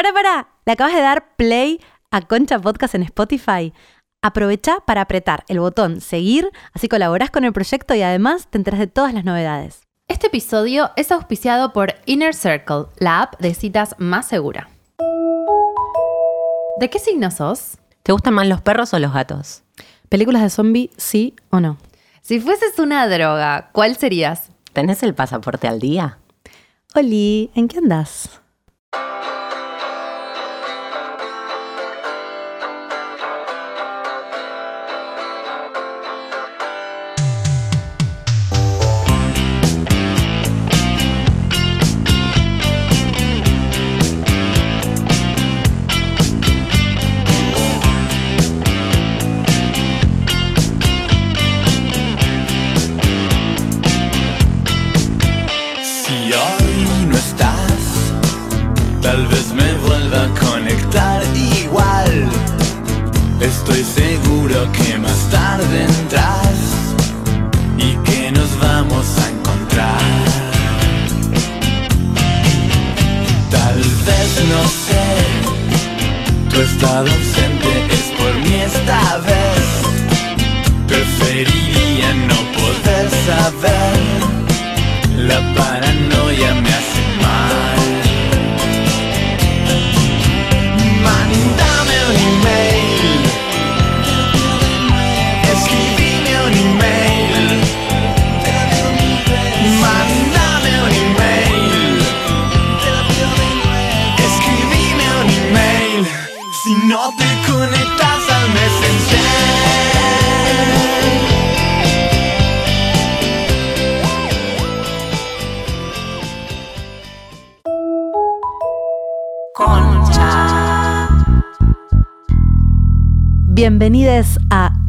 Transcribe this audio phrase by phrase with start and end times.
[0.00, 1.78] Para, para, ¿le acabas de dar play
[2.10, 3.74] a Concha Podcast en Spotify?
[4.22, 8.80] Aprovecha para apretar el botón seguir, así colaborás con el proyecto y además te enteras
[8.80, 9.82] de todas las novedades.
[10.08, 14.70] Este episodio es auspiciado por Inner Circle, la app de citas más segura.
[16.78, 17.76] ¿De qué signo sos?
[18.02, 19.64] ¿Te gustan más los perros o los gatos?
[20.08, 21.76] ¿Películas de zombie, sí o no?
[22.22, 24.48] Si fueses una droga, ¿cuál serías?
[24.72, 26.16] ¿Tenés el pasaporte al día?
[26.94, 28.40] Oli, ¿en qué andas?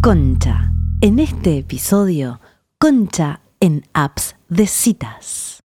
[0.01, 0.71] Concha.
[1.01, 2.41] En este episodio,
[2.79, 5.59] Concha en apps de citas.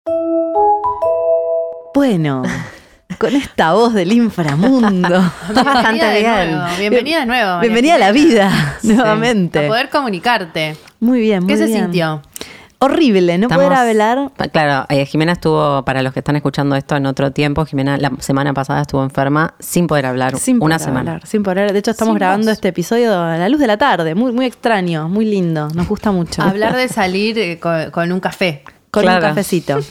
[1.95, 2.43] Bueno,
[3.17, 5.09] con esta voz del inframundo.
[5.55, 6.51] Bastante de bien.
[6.51, 7.47] nuevo, Bienvenida de nuevo.
[7.55, 9.65] María Bienvenida a la vida, Sí, nuevamente.
[9.65, 10.77] A poder comunicarte.
[10.99, 11.79] Muy bien, muy ¿Qué se bien.
[11.85, 12.21] sintió?
[12.79, 14.31] Horrible, no poder hablar.
[14.51, 18.11] Claro, eh, Jimena estuvo, para los que están escuchando esto en otro tiempo, Jimena la
[18.19, 21.11] semana pasada estuvo enferma sin poder hablar Sin una poder semana.
[21.13, 21.73] hablar, sin poder.
[21.73, 22.53] De hecho, estamos Sin grabando voz.
[22.53, 24.13] este episodio a la luz de la tarde.
[24.13, 25.69] Muy, muy extraño, muy lindo.
[25.73, 26.43] Nos gusta mucho.
[26.43, 28.63] Hablar de salir eh, con, con un café.
[28.91, 29.25] con Claro.
[29.25, 29.79] un cafecito.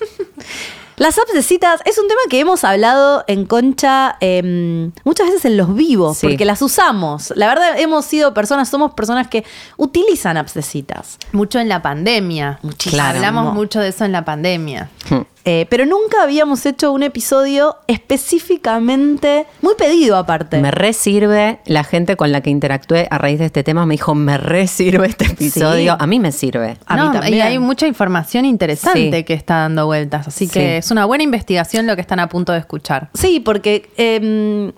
[0.99, 5.45] Las apps de citas es un tema que hemos hablado en Concha eh, muchas veces
[5.45, 6.27] en los vivos, Sí.
[6.29, 7.35] porque las usamos.
[7.37, 9.45] La verdad, hemos sido personas, somos personas que
[9.77, 11.19] utilizan apps de citas.
[11.33, 12.59] Mucho en la pandemia.
[12.63, 13.03] Muchísimo.
[13.03, 14.89] Hablamos mucho de eso en la pandemia.
[15.11, 15.21] Hmm.
[15.49, 20.59] Eh, pero nunca habíamos hecho un episodio específicamente, muy pedido aparte.
[20.61, 23.87] Me re sirve la gente con la que interactué a raíz de este tema.
[23.87, 25.93] Me dijo, me re sirve este episodio.
[25.93, 25.99] Sí.
[26.01, 26.77] A mí me sirve.
[26.87, 27.35] A mí también.
[27.35, 29.25] Y hay mucha información interesante Sí.
[29.25, 30.27] que está dando vueltas.
[30.29, 30.53] Así Sí.
[30.53, 33.11] que es una buena investigación lo que están a punto de escuchar.
[33.15, 34.73] Sí, porque eh,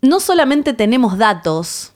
[0.00, 1.91] no solamente tenemos datos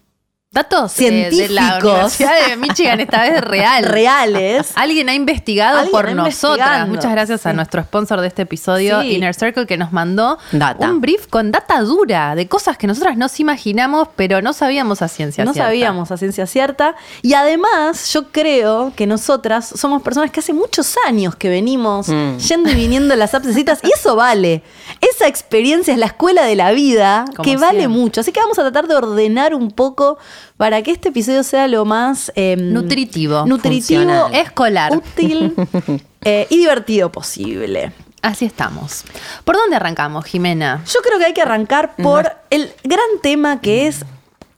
[0.57, 1.93] Datos eh, de la Científicos.
[1.93, 3.85] Universidad de Michigan, esta vez real.
[3.97, 6.89] reales, Alguien ha investigado Alguien por ha nosotras.
[6.89, 9.17] Muchas gracias a nuestro sponsor de este episodio, Sí.
[9.17, 10.89] Inner Circle, que nos mandó Data.
[10.91, 15.09] un brief con data dura de cosas que nosotras nos imaginamos, pero no sabíamos a
[15.09, 15.69] ciencia no cierta.
[15.69, 16.95] sabíamos a ciencia cierta.
[17.21, 22.39] Y además, yo creo que nosotras somos personas que hace muchos años que venimos Mm.
[22.39, 24.63] yendo y viniendo a las apps de citas, y eso vale.
[25.03, 28.23] Esa experiencia es la escuela de la vida, Como que vale mucho.
[28.23, 30.17] Así que vamos a tratar de ordenar un poco
[30.57, 33.45] para que este episodio sea lo más em, Nutritivo.
[33.47, 34.35] nutritivo, Funcional.
[34.35, 34.97] Escolar.
[34.97, 35.55] útil
[36.25, 37.93] eh, y divertido posible.
[38.23, 39.05] Así estamos.
[39.45, 40.83] ¿Por dónde arrancamos, Jimena?
[40.93, 44.05] Yo creo que hay que arrancar por el gran tema que es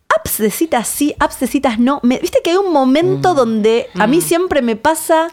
[0.09, 2.01] apps de citas sí, apps de citas no.
[2.03, 5.29] Me- Viste que hay un momento donde a mí siempre me pasa,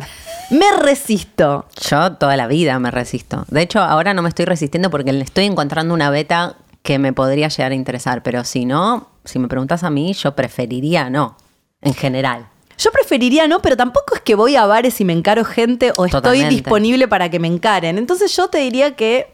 [0.50, 1.66] me resisto.
[1.90, 3.46] Yo toda la vida me resisto.
[3.48, 7.14] De hecho, ahora no me estoy resistiendo porque le estoy encontrando una beta que me
[7.14, 8.22] podría llegar a interesar.
[8.22, 11.38] Pero si no, si me preguntas a mí, yo preferiría no,
[11.82, 12.48] en general.
[12.78, 16.06] Yo preferiría no, pero tampoco es que voy a bares y me encaro gente o
[16.06, 17.98] estoy disponible para que me encaren.
[17.98, 19.32] Entonces yo te diría que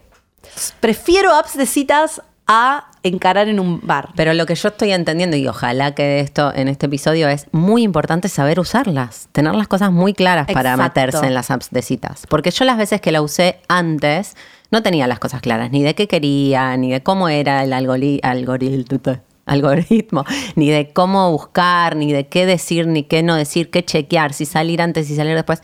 [0.80, 4.10] prefiero apps de citas a encarar en un bar.
[4.14, 7.82] Pero lo que yo estoy entendiendo, y ojalá que esto en este episodio, es muy
[7.82, 12.26] importante saber usarlas, tener las cosas muy claras para meterse en las apps de citas.
[12.28, 14.36] Porque yo las veces que la usé antes,
[14.70, 18.20] no tenía las cosas claras, ni de qué quería, ni de cómo era el algori-
[18.22, 20.24] algoritmo, algoritmo,
[20.56, 24.44] ni de cómo buscar, ni de qué decir, ni qué no decir, qué chequear, si
[24.46, 25.62] salir antes, si salir después.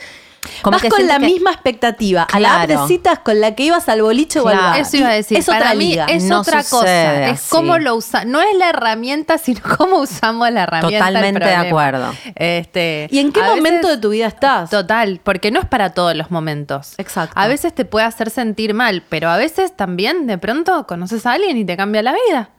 [0.62, 2.82] Como Vas que con la que- misma expectativa a la app Claro.
[2.82, 4.70] de citas con la que ibas al boliche o al Claro.
[4.70, 4.80] bar.
[4.80, 5.36] Eso iba a decir.
[5.36, 6.06] Es Para otra mí liga.
[6.06, 7.26] es No otra sucede cosa.
[7.30, 7.48] Es así.
[7.50, 8.24] cómo lo usa.
[8.24, 11.06] No es la herramienta, sino cómo usamos la herramienta.
[11.06, 12.14] Totalmente de acuerdo.
[12.36, 14.70] Este, ¿Y en qué momento veces- de tu vida estás?
[14.70, 16.94] Total, porque no es para todos los momentos.
[16.98, 17.34] Exacto.
[17.38, 21.32] A veces te puede hacer sentir mal, pero a veces también de pronto conoces a
[21.32, 22.50] alguien y te cambia la vida.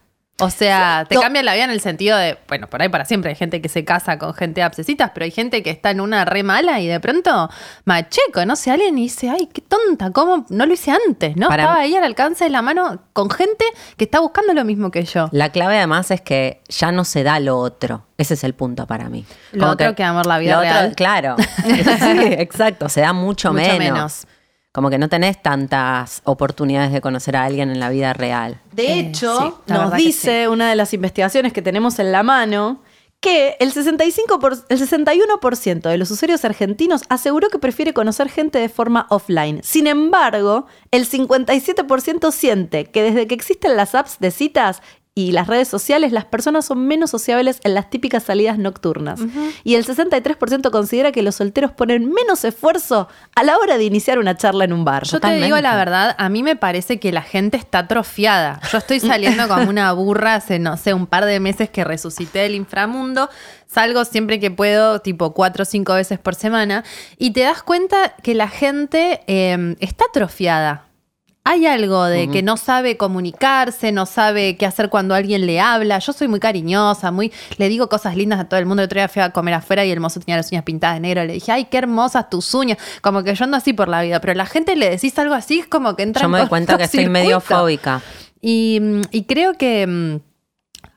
[0.42, 1.22] O sea, te No.
[1.22, 3.70] cambia la vida en el sentido de, bueno, por ahí para siempre hay gente que
[3.70, 6.88] se casa con gente abscesitas, pero hay gente que está en una re mala y
[6.88, 7.50] de pronto,
[7.86, 11.36] mache, conoce a alguien y dice, ay, qué tonta, ¿cómo no lo hice antes?
[11.36, 11.48] ¿No?
[11.48, 13.66] Para- Estaba ahí al alcance de la mano con gente
[13.98, 15.30] que está buscando lo mismo que yo.
[15.32, 18.06] La clave además es que ya no se da lo otro.
[18.18, 19.26] Ese es el punto para mí.
[19.54, 21.36] Lo otro que amor, la vida lo otro- claro.
[21.64, 22.90] Sí, exacto.
[22.90, 23.80] Se da mucho, Mucho menos.
[23.80, 24.28] menos.
[24.71, 28.62] Como que no tenés tantas oportunidades de conocer a alguien en la vida real.
[28.71, 29.38] De Eh, hecho,
[29.68, 32.81] sí, nos dice una de las investigaciones que tenemos en la mano
[33.21, 38.60] que el, 65 por- el 61% de los usuarios argentinos aseguró que prefiere conocer gente
[38.60, 39.60] de forma offline.
[39.63, 44.81] Sin embargo, el 57% siente que desde que existen las apps de citas
[45.19, 49.19] y las redes sociales, las personas son menos sociables en las típicas salidas nocturnas.
[49.66, 54.18] Y el 63% considera que los solteros ponen menos esfuerzo a la hora de iniciar
[54.18, 55.04] una charla en un bar.
[55.04, 55.62] Yo te digo Totalmente.
[55.62, 58.62] la verdad, a mí me parece que la gente está atrofiada.
[58.71, 62.39] Yo estoy saliendo como una burra hace, no sé, un par de meses que resucité
[62.39, 63.30] del inframundo.
[63.68, 66.86] Salgo siempre que puedo, tipo cuatro o cinco veces por semana,
[67.18, 70.89] y te das cuenta que la gente eh, está atrofiada.
[71.51, 75.98] Hay algo de que no sabe comunicarse, no sabe qué hacer cuando alguien le habla.
[75.98, 78.84] Yo soy muy cariñosa, muy le digo cosas lindas a todo el mundo.
[78.84, 81.00] El otro día fui a comer afuera y el mozo tenía las uñas pintadas de
[81.00, 81.25] negro.
[81.25, 82.78] Le dije, ay, qué hermosas tus uñas.
[83.01, 84.22] Como que yo ando así por la vida.
[84.22, 86.78] Pero la gente le decís algo así, es como que entra Yo me doy cuenta
[86.78, 88.04] que estoy medio fóbica.
[88.40, 88.80] Y,
[89.10, 90.29] y creo que mm,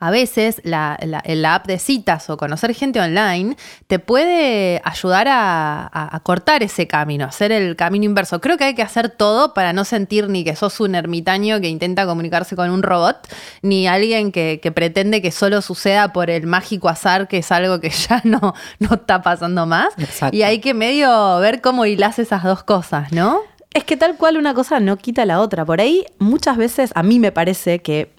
[0.05, 3.57] a veces la, la- la app de citas o conocer gente online
[3.87, 8.41] te puede ayudar a, a- a cortar ese camino, hacer el camino inverso.
[8.41, 11.69] Creo que hay que hacer todo para no sentir ni que sos un ermitaño que
[11.69, 13.29] intenta comunicarse con un robot,
[13.63, 17.81] ni alguien que, que pretende que solo suceda por el mágico azar, que es algo
[17.81, 19.95] que ya no, no está pasando más.
[19.99, 20.37] Exacto.
[20.37, 23.39] Y hay que medio ver cómo hilás esas dos cosas, ¿no?
[23.73, 25.65] Es que tal cual una cosa no quita la otra.
[25.65, 28.11] Por ahí muchas veces a mí me parece que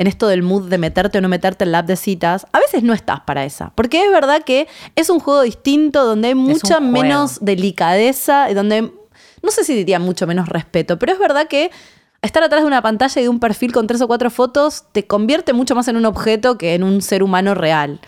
[0.00, 2.58] en esto del mood de meterte o no meterte en la app de citas, a
[2.58, 3.70] veces no estás para esa.
[3.74, 4.66] Porque es verdad que
[4.96, 8.80] es un juego distinto donde hay mucha menos delicadeza y donde,
[9.42, 11.70] no sé si diría mucho menos respeto, pero es verdad que
[12.22, 15.06] estar atrás de una pantalla y de un perfil con tres o cuatro fotos te
[15.06, 18.00] convierte mucho más en un objeto que en un ser humano real.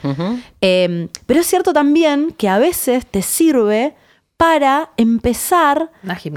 [0.63, 3.95] Eh, pero es cierto también que a veces te sirve
[4.43, 5.93] para empezar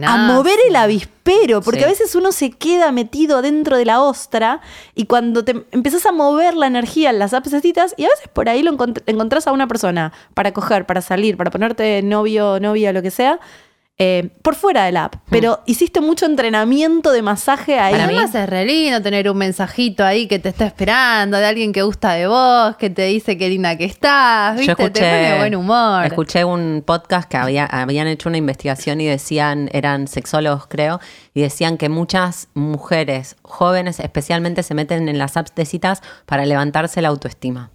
[0.05, 1.85] a mover el avispero, porque Sí.
[1.85, 4.61] a veces uno se queda metido dentro de la ostra
[4.93, 8.47] y cuando te empezás a mover la energía en las citas, y a veces por
[8.47, 12.93] ahí lo encont- encontrás a una persona para coger, para salir, para ponerte novio, novia,
[12.93, 13.39] lo que sea,
[13.97, 15.15] eh, por fuera de la app.
[15.29, 17.93] Pero hiciste mucho entrenamiento de masaje ahí.
[17.93, 21.71] Para Además es re lindo tener un mensajito ahí que te está esperando, de alguien
[21.71, 24.71] que gusta de vos, que te dice qué linda que estás, ¿viste?
[24.71, 26.05] Yo te pone buen humor.
[26.05, 30.99] Escuché un podcast que había, habían hecho una investigación y decían, eran sexólogos creo,
[31.33, 36.45] y decían que muchas mujeres jóvenes especialmente se meten en las apps de citas para
[36.45, 37.71] levantarse la autoestima.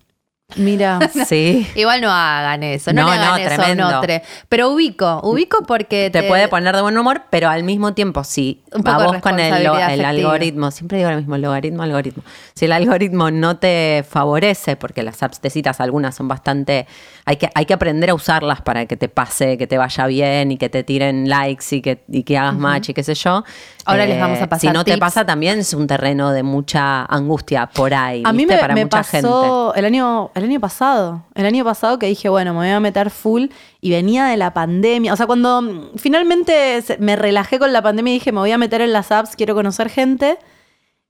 [0.56, 0.98] Mira.
[1.26, 1.66] Sí.
[1.74, 3.98] Igual no hagan eso, no, No, le hagan no, eso a un tremendo.
[3.98, 4.14] otro.
[4.48, 8.62] Pero ubico, ubico porque Te puede poner de buen humor, pero al mismo tiempo, si
[8.72, 9.66] Un a poco vos con el,
[10.04, 12.22] algoritmo, siempre digo lo mismo, logaritmo, algoritmo.
[12.54, 16.86] Si el algoritmo no te favorece, porque las apps de citas algunas son bastante,
[17.24, 20.52] hay que, hay que aprender a usarlas para que te pase, que te vaya bien
[20.52, 23.44] y que te tiren likes y que, y que hagas match y qué sé yo.
[23.46, 26.42] Eh, Ahora les vamos a pasar Si no te pasa, también es un terreno de
[26.42, 28.22] mucha angustia por ahí.
[28.24, 31.24] A mí me, para me mucha pasó el año, el año pasado.
[31.34, 33.46] El año pasado que dije, bueno, me voy a meter full
[33.80, 35.12] y venía de la pandemia.
[35.12, 38.58] O sea, cuando mm, finalmente me relajé con la pandemia y dije, me voy a
[38.58, 40.38] meter en las apps, quiero conocer gente,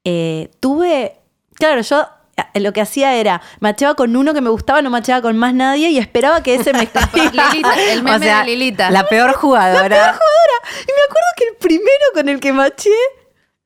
[0.05, 1.17] eh, tuve.
[1.55, 2.07] Claro, yo eh,
[2.55, 5.91] lo que hacía era, macheaba con uno que me gustaba, no macheaba con más nadie
[5.91, 6.81] y esperaba que ese me
[7.15, 8.91] Lilita, el meme O sea, de Lilita.
[8.91, 9.87] La peor jugadora.
[9.87, 12.91] Y me acuerdo que el primero con el que maché,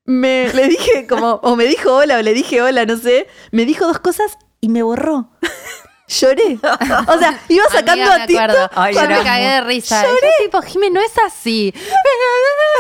[0.04, 3.64] me le dije como, o me dijo hola, o le dije hola, no sé, me
[3.64, 5.30] dijo dos cosas y me borró.
[6.06, 6.58] Lloré.
[7.08, 8.54] O sea, iba sacando Amiga, a me.
[8.74, 10.02] Ay, Yo me cagué de risa.
[10.02, 10.20] Lloré.
[10.38, 11.72] Yo tipo, Jimé, no es así.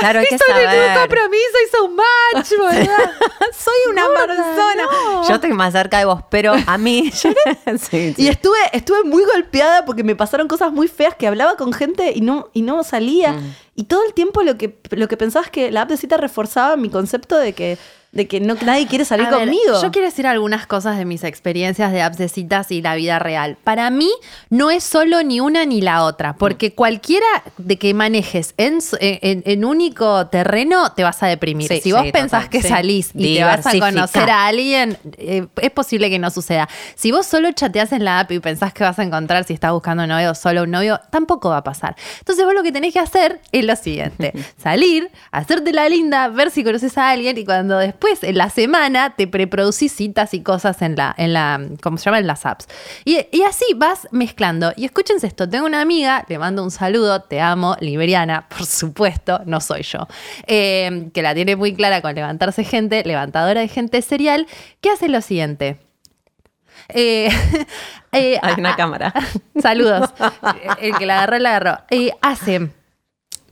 [0.00, 3.12] Claro, hay que Hizo un compromiso, hizo un match, ¿verdad?
[3.56, 5.22] Soy una persona.
[5.28, 7.10] Yo estoy más cerca de vos, pero a mí.
[7.12, 7.32] sí,
[7.78, 8.14] sí.
[8.18, 12.12] Y estuve, estuve muy golpeada porque me pasaron cosas muy feas que hablaba con gente
[12.14, 13.32] y no, y no salía.
[13.34, 13.54] Mm.
[13.76, 16.16] Y todo el tiempo lo que, lo que pensaba es que la app de cita
[16.16, 17.78] reforzaba mi concepto de que
[18.14, 19.82] de que no, nadie quiere salir A ver, conmigo.
[19.82, 23.18] yo quiero decir algunas cosas de mis experiencias de apps de citas y la vida
[23.18, 23.56] real.
[23.64, 24.10] Para mí
[24.50, 27.26] no es solo ni una ni la otra, porque cualquiera
[27.58, 31.68] de que manejes en, s- en, en único terreno te vas a deprimir.
[31.68, 32.68] Sí, si vos sí, pensás total, que sí.
[32.68, 36.68] salís y te vas a conocer a alguien, eh, es posible que no suceda.
[36.94, 39.72] Si vos solo chateás en la app y pensás que vas a encontrar si estás
[39.72, 41.96] buscando un novio o solo un novio, tampoco va a pasar.
[42.20, 46.50] Entonces vos lo que tenés que hacer es lo siguiente, salir, hacerte la linda, ver
[46.52, 50.82] si conoces a alguien y cuando después en la semana te preproducís citas y cosas
[50.82, 52.18] en la, en la, ¿cómo se llama?
[52.18, 52.66] En las apps.
[53.04, 54.72] Y, y así vas mezclando.
[54.76, 59.40] Y escúchense esto, tengo una amiga, le mando un saludo, te amo, Liberiana, por supuesto,
[59.46, 60.06] no soy yo,
[60.46, 64.46] eh, que la tiene muy clara con levantarse gente, levantadora de gente serial,
[64.80, 65.78] que hace lo siguiente.
[66.88, 67.28] Eh,
[68.12, 69.14] eh, Hay una a- cámara.
[69.62, 70.10] Saludos.
[70.80, 71.78] El que la agarró, la agarró.
[71.90, 72.68] Eh, hace.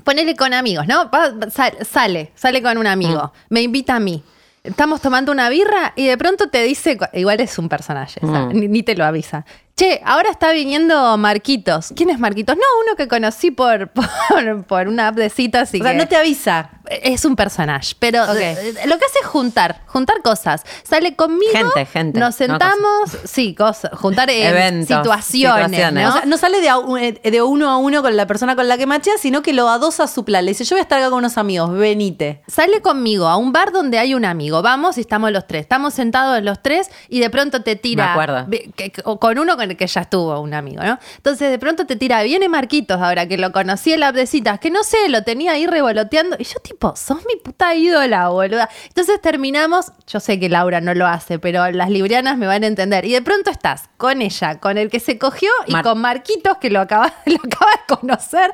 [0.04, 1.08] Ponele con amigos, ¿no?
[1.10, 3.32] Va- sal- sale, sale con un amigo.
[3.48, 4.22] Me invita a mí.
[4.64, 8.42] Estamos tomando una birra y de pronto te dice, igual es un personaje, o sea,
[8.46, 8.52] Mm.
[8.60, 9.44] ni, ni te lo avisa.
[9.74, 11.92] Che, ahora está viniendo Marquitos.
[11.96, 12.54] ¿Quién es Marquitos?
[12.56, 13.88] No, uno que conocí por,
[14.28, 16.70] por, por una app de citas y o sea, no te avisa.
[16.88, 20.64] Es un personaje, pero eh, lo que hace es juntar, juntar cosas.
[20.82, 26.04] Sale conmigo, Gente, gente, nos no sentamos, sí, cosas, juntar eh, Eventos, situaciones, situaciones.
[26.04, 26.10] ¿no?
[26.10, 28.68] O sea, no sale de, a eh, de uno a uno con la persona con
[28.68, 30.44] la que machea, sino que lo adosa a su plan.
[30.44, 32.42] Le dice, yo voy a estar acá con unos amigos, venite.
[32.48, 34.62] Sale conmigo a un bar donde hay un amigo.
[34.62, 35.62] Vamos y estamos los tres.
[35.62, 38.04] Estamos sentados los tres y de pronto te tira.
[38.06, 38.46] Me acuerdo.
[38.76, 40.98] que- con uno con el que ya estuvo un amigo, ¿no?
[41.16, 44.26] Entonces de pronto te tira, viene Marquitos ahora que lo conocí en la app de
[44.26, 46.36] citas, que no sé, lo tenía ahí revoloteando.
[46.38, 48.68] Y yo, tipo, sos mi puta ídola, boluda.
[48.88, 49.92] Entonces terminamos.
[50.06, 53.04] Yo sé que Laura no lo hace, pero las librianas me van a entender.
[53.04, 56.58] Y de pronto estás con ella, con el que se cogió y Mar- con Marquitos,
[56.58, 58.50] que lo acaba, lo acaba de conocer.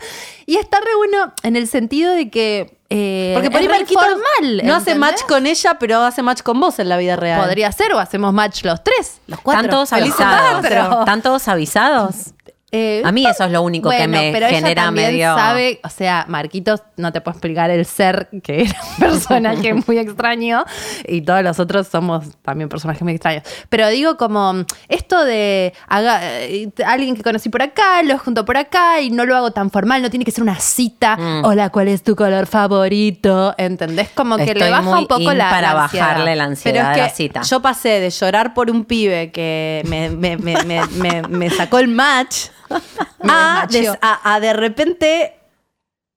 [0.47, 2.79] Y está re bueno en el sentido de que.
[2.91, 6.43] eh, Porque por ahí re Marquitos informal, no hace match con ella, pero hace match
[6.43, 7.41] con vos en la vida real.
[7.41, 9.61] Podría ser, o hacemos match los tres, los cuatro.
[9.63, 10.65] ¿Están todos avisados?
[10.65, 12.15] ¿Están todos avisados?
[12.71, 15.35] Eh, A mí eso es lo único que me pero ella genera también medio...
[15.35, 19.97] sabe, o sea, Marquitos no te puedo explicar el ser que era un personaje muy
[19.99, 20.65] extraño
[21.07, 23.43] y todos los otros somos también personajes muy extraños.
[23.71, 24.53] Pero digo como
[24.89, 29.25] esto de haga, eh, alguien que conocí por acá, lo junto por acá y no
[29.25, 31.17] lo hago tan formal, no tiene que ser una cita.
[31.17, 31.45] Mm.
[31.47, 33.55] Hola, ¿cuál es tu color favorito?
[33.57, 34.11] ¿Entendés?
[34.15, 36.07] Como que le baja muy un poco in la para ansiedad.
[36.09, 37.43] bajarle la Pero ansiedad es de la que cita.
[37.43, 42.49] yo pasé de llorar por un pibe que me- me- me- me sacó el match
[42.71, 43.93] a, desmacheó.
[43.93, 45.35] des- a- a de repente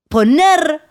[0.09, 0.81] poner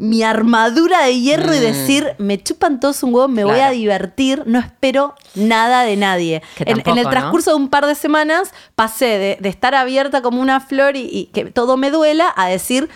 [0.00, 1.60] mi armadura de hierro y Mm.
[1.62, 6.40] decir, me chupan todos un huevo, me voy a divertir, no espero nada de nadie.
[6.60, 7.10] En- el ¿no?
[7.10, 11.08] transcurso de un par de semanas pasé de, de estar abierta como una flor y,
[11.10, 12.88] y que todo me duela a decir,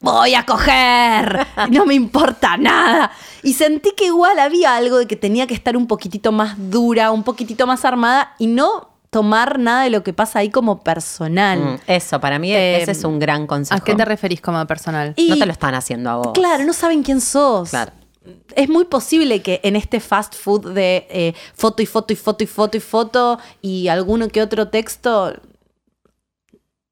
[0.00, 3.10] voy a coger, no me importa nada.
[3.42, 7.10] Y sentí que igual había algo de que tenía que estar un poquitito más dura,
[7.10, 11.58] un poquitito más armada y no tomar nada de lo que pasa ahí como personal.
[11.60, 13.78] Mm, Eso, para mí Eh, ese es un gran consejo.
[13.78, 15.12] ¿A qué te referís como personal?
[15.16, 16.32] Y- No te lo están haciendo a vos.
[16.32, 17.68] Claro, no saben quién sos.
[17.68, 17.92] Claro.
[18.56, 22.42] Es muy posible que en este fast food de eh, foto y foto y foto
[22.42, 25.34] y foto y foto y alguno que otro texto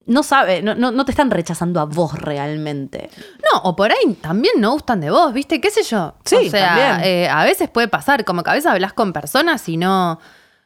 [0.04, 3.08] no sabe, no, no, no te están rechazando a vos realmente.
[3.50, 5.58] No, o por ahí también no gustan de vos, ¿viste?
[5.60, 6.14] ¿Qué sé yo?
[6.24, 7.00] Sí, o sea, también.
[7.04, 10.18] eh, a veces puede pasar, como que a veces hablas con personas y no,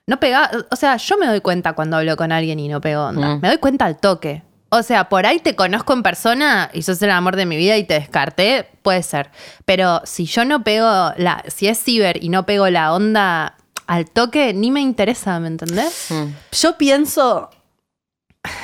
[0.07, 0.51] no pega.
[0.71, 3.37] O sea, yo me doy cuenta cuando hablo con alguien y no pego onda.
[3.37, 3.41] Mm.
[3.41, 4.43] Me doy cuenta al toque.
[4.71, 7.77] O sea, por ahí te conozco en persona y sos el amor de mi vida
[7.77, 9.31] y te descarté, puede ser.
[9.65, 13.57] Pero si yo no pego la, si es ciber y no pego la onda
[13.87, 16.07] al toque, ni me interesa, ¿me entendés?
[16.11, 16.25] Mm.
[16.51, 17.51] Yo pienso,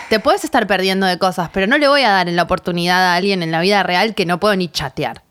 [0.08, 3.04] Te puedes estar perdiendo de cosas, pero no le voy a dar en la oportunidad
[3.06, 5.22] a alguien en la vida real que no puedo ni chatear.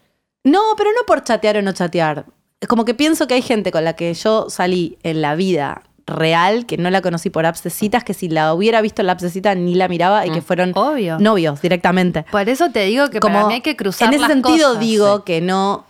[0.45, 2.25] no, pero no por chatear o no chatear.
[2.67, 6.65] Como que pienso que hay gente con la que yo salí en la vida real,
[6.65, 9.13] que no la conocí por apps de citas, que si la hubiera visto en la
[9.13, 11.17] apps de citas ni la miraba y que fueron Obvio.
[11.19, 12.25] novios directamente.
[12.31, 14.79] Por eso te digo que para mí hay que cruzar En ese las sentido cosas.
[14.79, 15.85] digo que no,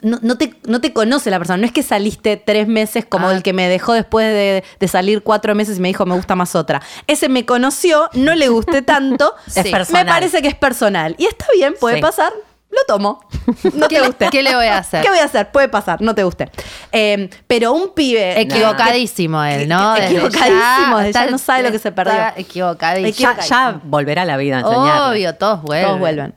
[0.00, 1.58] no, no te, no te conoce la persona.
[1.58, 3.34] No es que saliste tres meses como Ah.
[3.34, 6.34] el que me dejó después de, de salir cuatro meses y me dijo me gusta
[6.34, 6.82] más otra.
[7.06, 9.32] Ese me conoció, no le gusté tanto.
[9.54, 11.14] Es Me parece que es personal.
[11.18, 12.02] Y está bien, puede Sí.
[12.02, 12.32] pasar.
[12.72, 13.20] Lo tomo.
[13.74, 14.28] No ¿Qué, te guste.
[14.30, 15.02] qué le voy a hacer?
[15.02, 15.50] ¿Qué voy a hacer?
[15.52, 16.50] Puede pasar, no te guste.
[16.90, 18.40] Eh, pero un pibe.
[18.40, 19.94] Equivocadísimo él, ¿no?
[19.94, 22.14] Desde Equivocadísimo, ya está- no sabe lo que se perdió.
[22.36, 23.32] Equivocadísimo.
[23.36, 25.10] Ya, ya volverá a la vida a enseñarle.
[25.10, 25.86] Obvio, todos vuelven.
[25.86, 26.34] Todos vuelven.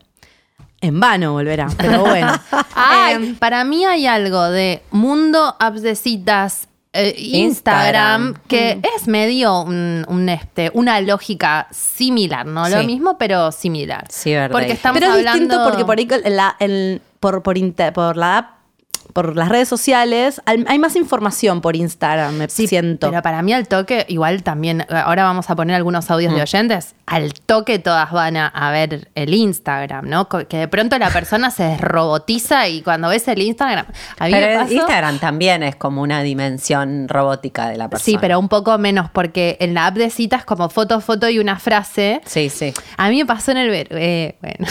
[0.82, 2.32] En vano volverá, pero bueno.
[2.74, 8.42] Ay, Eh, para mí hay algo de mundo apps de citas, eh, Instagram, Instagram.
[8.48, 12.86] que es medio un, un, este, una lógica similar, no lo Sí.
[12.86, 14.06] mismo, pero similar.
[14.10, 14.52] Ciberdating.
[14.52, 15.40] Porque estamos Pero es hablando...
[15.40, 18.50] distinto porque por ahí con la, el- por, por, inter- por la app,
[19.16, 23.08] por las redes sociales, al- hay más información por Instagram, me siento.
[23.08, 26.36] Pero para mí al toque, igual también, ahora vamos a poner algunos audios Mm.
[26.36, 30.28] de oyentes, al toque todas van a, a ver el Instagram, ¿no?
[30.28, 33.86] Que de pronto la persona se desrobotiza y cuando ves el Instagram,
[34.18, 38.04] a mí me Pero pasó- Instagram también es como una dimensión robótica de la persona.
[38.04, 41.38] Sí, pero un poco menos, porque en la app de citas como foto, foto y
[41.38, 42.20] una frase.
[42.26, 42.74] Sí, sí.
[42.98, 44.66] A mí me pasó en el ver, eh, bueno,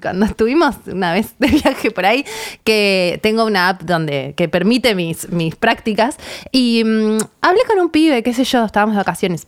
[0.00, 2.24] cuando estuvimos una vez de viaje por ahí,
[2.64, 6.16] que tengo una app donde que permite mis, mis prácticas
[6.52, 9.46] y mm, hablé con un pibe, qué sé yo, estábamos de vacaciones.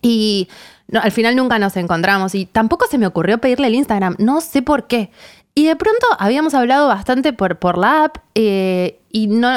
[0.00, 0.48] Y
[0.92, 4.62] al final nunca nos encontramos y tampoco se me ocurrió pedirle el Instagram, no sé
[4.62, 5.10] por qué.
[5.54, 9.50] Y de pronto habíamos hablado bastante por, por la app eh, y no,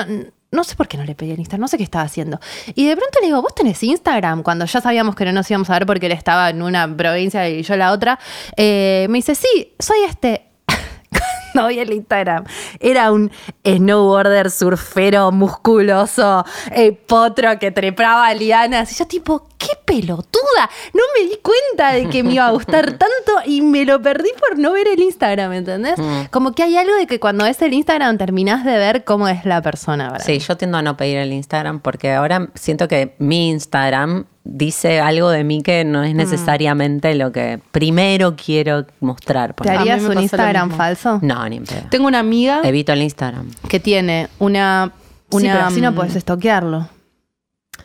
[0.56, 2.40] no sé por qué no le pedí el Instagram, no sé qué estaba haciendo.
[2.74, 4.44] Y de pronto le digo, ¿vos tenés Instagram?
[4.44, 7.48] Cuando ya sabíamos que no nos íbamos a ver porque él estaba en una provincia
[7.50, 8.20] y yo en la otra.
[8.58, 10.46] Eh, me dice, sí, soy este.
[11.54, 12.44] No vi el Instagram.
[12.82, 13.32] Era un
[13.66, 18.92] snowboarder surfero musculoso, eh, potro que trepaba lianas.
[18.92, 19.70] Y yo tipo, qué
[20.02, 20.70] pelotuda.
[20.94, 24.30] No me di cuenta de que me iba a gustar tanto y me lo perdí
[24.40, 25.96] por no ver el Instagram, ¿entendés?
[26.32, 29.46] Como que hay algo de que cuando ves el Instagram terminás de ver cómo es
[29.46, 30.12] la persona.
[30.12, 30.26] ¿verdad?
[30.26, 35.00] Sí, yo tiendo a no pedir el Instagram porque ahora siento que mi Instagram dice
[35.00, 36.18] algo de mí que no es Mm.
[36.18, 39.54] necesariamente lo que primero quiero mostrar.
[39.56, 41.20] ¿Te harías un Instagram falso?
[41.22, 41.82] No, ni en pedo.
[41.90, 43.50] Tengo una amiga Evito el Instagram.
[43.68, 44.92] que tiene una...
[45.32, 46.88] una sí, pero así no mm, puedes estoquearlo.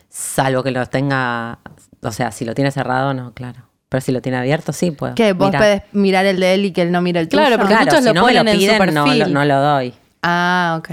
[0.08, 1.58] Salvo que lo tenga,
[2.02, 3.62] o sea, si lo tiene cerrado, no, claro.
[3.88, 5.14] Pero si lo tiene abierto, sí puedo.
[5.16, 5.60] Que vos Mirar.
[5.62, 7.42] podés mirar el de él y que él no mire el tuyo.
[7.42, 9.26] Claro, porque Claro, muchos si lo no me lo ponen en su piden, no, lo-
[9.28, 9.94] no lo doy.
[10.22, 10.88] Ah, ok.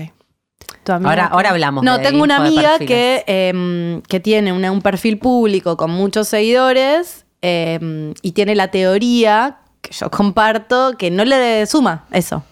[0.84, 4.52] Tu amiga Ahora, que- ahora hablamos No, de tengo una amiga que, em, que tiene
[4.52, 10.94] una- un perfil público con muchos seguidores em, y tiene la teoría que yo comparto
[10.98, 12.44] que no le suma eso.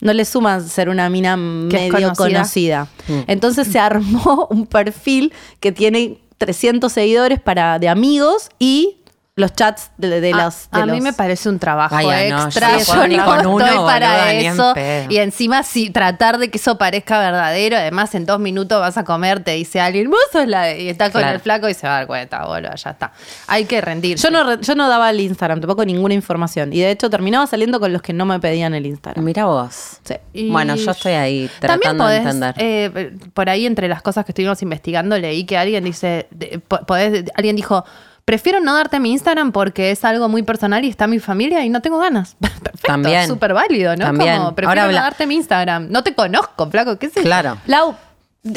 [0.00, 2.14] No le suma ser una mina medio conocida.
[2.16, 2.88] conocida.
[3.26, 9.01] Entonces se armó un perfil que tiene 300 seguidores para, de amigos y
[9.34, 10.68] los chats de, de A- los...
[10.70, 12.76] de a mí me parece un trabajo Ay, ay, no, extra.
[12.78, 14.74] yo no con uno, estoy para boluda, ni en eso.
[15.08, 19.04] Y encima, si tratar de que eso parezca verdadero, además en dos minutos vas a
[19.04, 21.36] comer, te dice alguien, vos sos la de-", Y está con Claro.
[21.36, 23.12] el flaco y se va a dar cuenta, boludo, ya está.
[23.46, 24.18] Hay que rendir.
[24.18, 26.70] Yo no, yo no daba el Instagram, tampoco ninguna información.
[26.74, 29.24] Y de hecho terminaba saliendo con los que no me pedían el Instagram.
[29.24, 29.96] Mira vos.
[30.04, 30.14] Sí.
[30.34, 32.54] Y Bueno, yo estoy ahí También tratando de podés, entender.
[32.58, 37.30] eh, por ahí entre las cosas que estuvimos investigando, leí que alguien dice, de- podés-
[37.34, 37.82] alguien dijo,
[38.24, 41.68] prefiero no darte mi Instagram porque es algo muy personal y está mi familia y
[41.70, 42.34] no tengo ganas.
[42.40, 43.26] Perfecto, También.
[43.28, 44.04] súper válido, ¿no?
[44.06, 44.36] También.
[44.38, 45.88] Como, prefiero Ahora no darte mi Instagram.
[45.90, 47.22] No te conozco, flaco, ¿qué sé yo?
[47.24, 47.58] Claro.
[47.66, 47.94] Lau,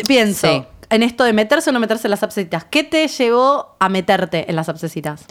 [0.07, 0.63] pienso Sí.
[0.89, 2.63] en esto de meterse o no meterse en las apsecitas.
[2.65, 5.25] ¿Qué te llevó a meterte en las apsecitas?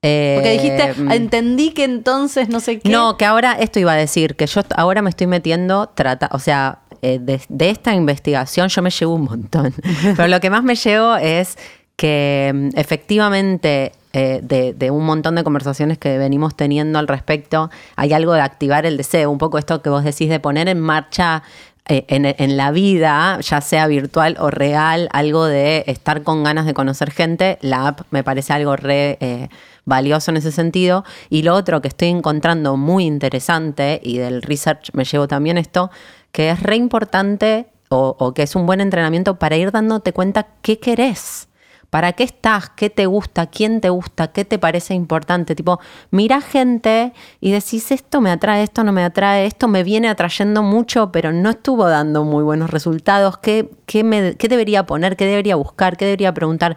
[0.00, 2.90] Porque dijiste, Eh, entendí que entonces no sé qué.
[2.90, 6.38] No, que ahora esto iba a decir, que yo ahora me estoy metiendo, trata, o
[6.38, 9.72] sea, eh, de, de esta investigación yo me llevo un montón.
[10.16, 11.56] Pero lo que más me llevo es
[11.96, 18.12] que mm, efectivamente eh, de, un montón de conversaciones que venimos teniendo al respecto, hay
[18.12, 21.42] algo de activar el deseo, un poco esto que vos decís de poner en marcha
[21.86, 26.64] eh, en, en la vida, ya sea virtual o real, algo de estar con ganas
[26.64, 29.48] de conocer gente, la app me parece algo re eh,
[29.84, 31.04] valioso en ese sentido.
[31.28, 35.90] Y lo otro que estoy encontrando muy interesante, y del research me llevo también esto,
[36.30, 40.46] que es re importante o, o que es un buen entrenamiento para ir dándote cuenta
[40.62, 41.48] qué querés.
[41.94, 42.70] ¿Para qué estás?
[42.70, 43.46] ¿Qué te gusta?
[43.46, 44.32] ¿Quién te gusta?
[44.32, 45.54] ¿Qué te parece importante?
[45.54, 45.78] Tipo,
[46.10, 50.64] mira gente y decís, esto me atrae, esto no me atrae, esto me viene atrayendo
[50.64, 53.38] mucho, pero no estuvo dando muy buenos resultados.
[53.38, 55.16] ¿Qué, qué, me- qué debería poner?
[55.16, 55.96] ¿Qué debería buscar?
[55.96, 56.76] ¿Qué debería preguntar?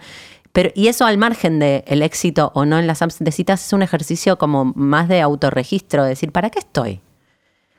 [0.51, 3.65] Pero, y eso al margen del el éxito o no en las apps de citas
[3.65, 7.01] es un ejercicio como más de autorregistro, de decir, ¿para qué estoy?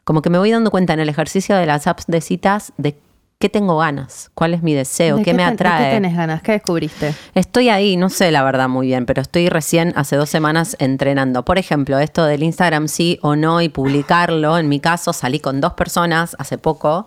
[0.02, 2.98] Como que me voy dando cuenta en el ejercicio de las apps de citas de
[3.38, 5.84] qué tengo ganas, cuál es mi deseo, ¿De qué, me atrae.
[5.84, 6.42] ¿De qué tenés ganas?
[6.42, 7.14] ¿Qué descubriste?
[7.34, 11.44] Estoy ahí, no sé la verdad muy bien, pero estoy recién hace dos semanas entrenando.
[11.44, 14.58] Por ejemplo, esto del Instagram sí o no y publicarlo.
[14.58, 17.06] En mi caso, salí con dos personas hace poco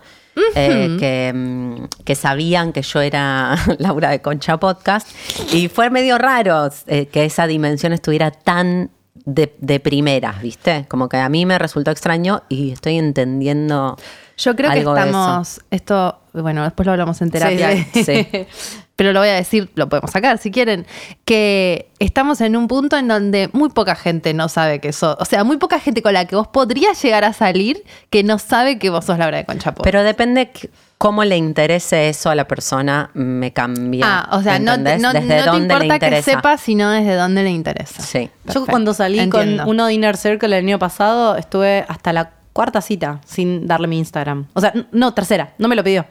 [0.55, 5.09] eh, que, mm, que sabían que yo era Laura de Concha Podcast
[5.51, 8.89] y fue medio raro eh, que esa dimensión estuviera tan
[9.25, 10.85] de, de primeras, ¿viste?
[10.87, 13.97] Como que a mí me resultó extraño y estoy entendiendo.
[14.37, 18.27] Yo creo algo que estamos, esto, bueno, después lo hablamos en terapia, Sí, sí.
[18.95, 20.85] pero lo voy a decir, lo podemos sacar si quieren,
[21.25, 25.25] que estamos en un punto en donde muy poca gente no sabe que sos, o
[25.25, 28.79] sea, muy poca gente con la que vos podrías llegar a salir que no sabe
[28.79, 29.83] que vos sos Laura de Conchapo.
[29.83, 30.69] Pero depende c-
[31.01, 34.05] cómo le interese eso a la persona, me cambia.
[34.07, 35.01] ah, o sea, no, ¿entendés?
[35.01, 38.03] no, Desde no te dónde le importa que sepa, sino desde dónde le interesa.
[38.03, 38.29] Sí.
[38.53, 39.63] Yo cuando salí Entiendo.
[39.63, 43.87] con uno de Inner Circle el año pasado, estuve hasta la cuarta cita sin darle
[43.87, 44.45] mi Instagram.
[44.53, 46.05] O sea, no, tercera, no me lo pidió.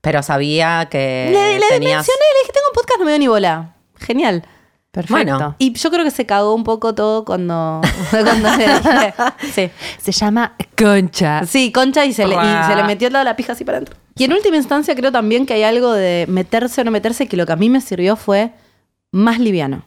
[0.00, 1.98] Pero sabía que Le, le tenías...
[1.98, 3.74] mencioné, le dije, tengo un podcast, no me dio ni bola.
[3.96, 4.42] Genial.
[4.92, 5.14] Perfecto.
[5.14, 5.56] Bueno.
[5.58, 7.82] Y yo creo que se cagó un poco todo cuando.
[9.54, 9.70] Sí.
[10.00, 11.44] Se llama Concha.
[11.46, 13.96] Sí, concha y se, le, y se le metió toda la pija así para adentro.
[14.16, 17.36] Y en última instancia creo también que hay algo de meterse o no meterse que
[17.36, 18.52] lo que a mí me sirvió fue
[19.10, 19.84] más liviano.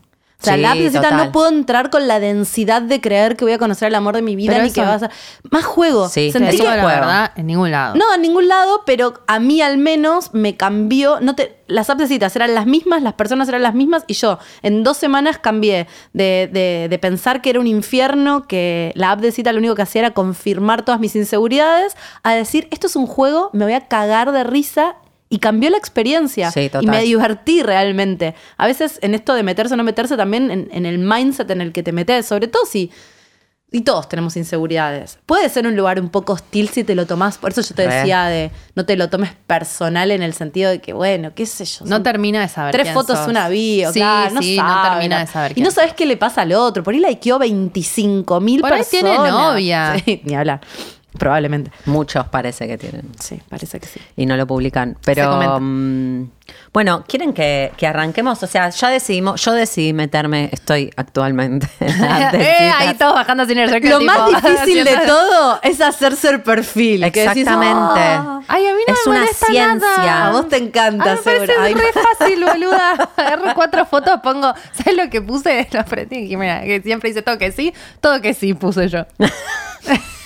[0.53, 1.17] O sea, Sí, la total.
[1.17, 4.21] no puedo entrar con la densidad de creer que voy a conocer el amor de
[4.21, 5.11] mi vida Pero ni eso- que va a ser
[5.51, 6.07] más juego.
[6.09, 7.95] Sí, Sentí eso que- la verdad, en ningún lado.
[7.95, 11.19] no, en ningún lado, pero a mí al menos me cambió.
[11.19, 14.13] No te, las apps de citas eran las mismas, las personas eran las mismas, y
[14.13, 19.11] yo en dos semanas cambié de, de- de pensar que era un infierno, que la
[19.11, 22.87] app de cita lo único que hacía era confirmar todas mis inseguridades, a decir, esto
[22.87, 24.95] es un juego, me voy a cagar de risa.
[25.29, 26.51] Y cambió la experiencia.
[26.51, 26.83] Sí, total.
[26.83, 28.35] Y me divertí realmente.
[28.57, 31.61] A veces en esto de meterse o no meterse, también en, en el mindset en
[31.61, 32.91] el que te metes, sobre todo si
[33.71, 35.17] y todos tenemos inseguridades.
[35.25, 37.37] Puede ser un lugar un poco hostil si te lo tomás.
[37.39, 37.93] Por eso yo te Re.
[37.95, 41.65] decía de no te lo tomes personal en el sentido de que, bueno, qué sé
[41.65, 41.83] yo.
[41.85, 42.71] No termina de saber.
[42.71, 43.27] Tres quién fotos, sos.
[43.27, 45.51] una bio, Sí, claro, no sí, no sabe, termina de saber.
[45.51, 46.83] Y quién no sabes qué le pasa al otro.
[46.83, 49.13] Por ahí likeó 25 mil Por ahí personas.
[49.15, 49.95] tiene novia.
[50.05, 50.61] Sí, ni hablar.
[51.17, 51.71] Probablemente.
[51.85, 53.11] Muchos parece que tienen.
[53.19, 53.99] Sí, parece que sí.
[54.15, 54.97] Y no lo publican.
[55.03, 56.29] Pero mm,
[56.73, 58.41] bueno, ¿quieren que, que arranquemos?
[58.43, 63.71] O sea, ya decidimos, yo decidí meterme, estoy actualmente eh, ahí todos bajando sin el
[63.89, 67.01] Lo más difícil de todo es hacerse el perfil.
[67.11, 67.99] que decís, Exactamente.
[68.01, 68.41] "Ah".
[68.47, 69.75] Ay, a mí no Es me una ciencia.
[69.75, 70.27] nada.
[70.27, 71.53] A vos te encanta, Ah, me seguro.
[71.61, 72.91] Ay, re fácil, boluda.
[73.17, 74.53] Agarro cuatro fotos, pongo.
[74.73, 75.67] ¿Sabes lo que puse?
[75.71, 76.31] Lo aprendí.
[76.31, 79.05] Y mira, que siempre dice todo que sí, todo que sí puse yo.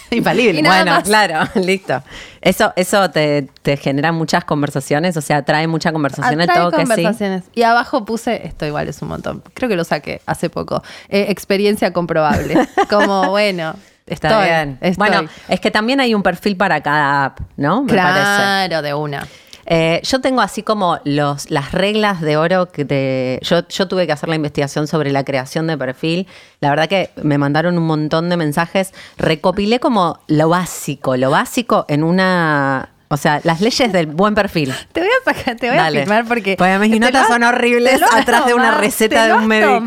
[0.16, 0.62] Infalible.
[0.62, 1.04] Bueno, más.
[1.04, 2.02] claro, listo.
[2.42, 6.78] Eso, eso te, te genera muchas conversaciones, o sea, trae mucha conversación Atrae todo que
[6.78, 6.84] sí.
[6.84, 7.44] conversaciones.
[7.54, 9.44] Y abajo puse, esto igual es un montón.
[9.54, 10.82] Creo que lo saqué hace poco.
[11.10, 12.56] Eh, experiencia comprobable.
[12.90, 14.78] Como, bueno, Está estoy, bien.
[14.82, 15.08] estoy.
[15.10, 17.84] Bueno, es que también hay un perfil para cada app, ¿no?
[17.84, 18.20] Me parece.
[18.22, 19.28] claro, de una.
[19.72, 24.08] Eh, yo tengo así como los, las reglas de oro que te, yo, yo tuve
[24.08, 26.28] que hacer la investigación sobre la creación de perfil.
[26.60, 28.94] La verdad que me mandaron un montón de mensajes.
[29.18, 32.90] Recopilé como lo básico, lo básico en una...
[33.12, 34.72] O sea, las leyes del buen perfil.
[34.92, 35.98] Te voy a sacar, te voy Dale.
[35.98, 36.56] a filmar porque.
[36.56, 39.84] Porque mis notas son horribles atrás de una receta de un médico.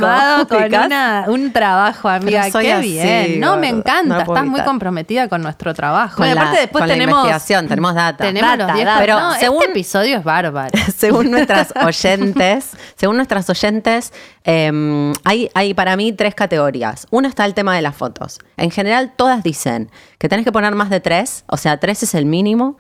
[0.49, 2.51] con una- un trabajo, amiga.
[2.51, 3.39] Soy Qué así, bien.
[3.41, 4.03] No, me encanta.
[4.17, 6.17] No Estás muy comprometida con nuestro trabajo.
[6.19, 8.25] Bueno, aparte después con la tenemos- investigación, tenemos data.
[8.25, 9.01] Tenemos Data, los 10 data.
[9.01, 10.73] Pero no, según- este episodio es bárbaro.
[10.97, 14.13] según nuestras oyentes, según nuestras oyentes,
[14.45, 17.07] eh, hay, hay para mí tres categorías.
[17.11, 18.41] Uno está el tema de las fotos.
[18.57, 22.17] En general, todas dicen que tenés que poner más de tres, o sea, tres es
[22.17, 22.77] el mínimo,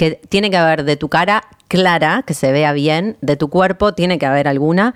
[0.00, 3.92] que tiene que haber de tu cara clara, que se vea bien, de tu cuerpo
[3.92, 4.94] tiene que haber alguna.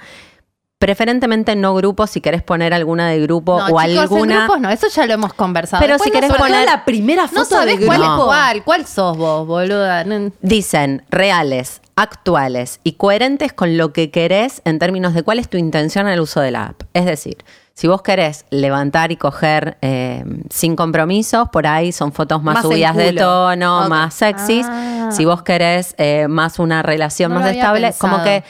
[0.78, 4.38] Preferentemente no grupos, si querés poner alguna de grupo No, o chicos, en alguna.
[4.44, 5.82] grupos no, eso ya lo hemos conversado.
[5.82, 8.64] Pero Después si querés poner- la primera foto No sabés de cuál es cuál.
[8.64, 10.04] ¿Cuál sos vos, boluda?
[10.40, 15.58] Dicen reales, actuales y coherentes con lo que querés en términos de cuál es tu
[15.58, 16.82] intención en el uso de la app.
[16.94, 17.36] Es decir,
[17.74, 22.94] si vos querés levantar y coger eh, sin compromisos, por ahí son fotos más, subidas
[22.96, 24.64] de tono, más sexys.
[24.68, 25.10] Ah.
[25.12, 28.12] Si vos querés eh, más una relación No más estable, pensado.
[28.12, 28.44] como que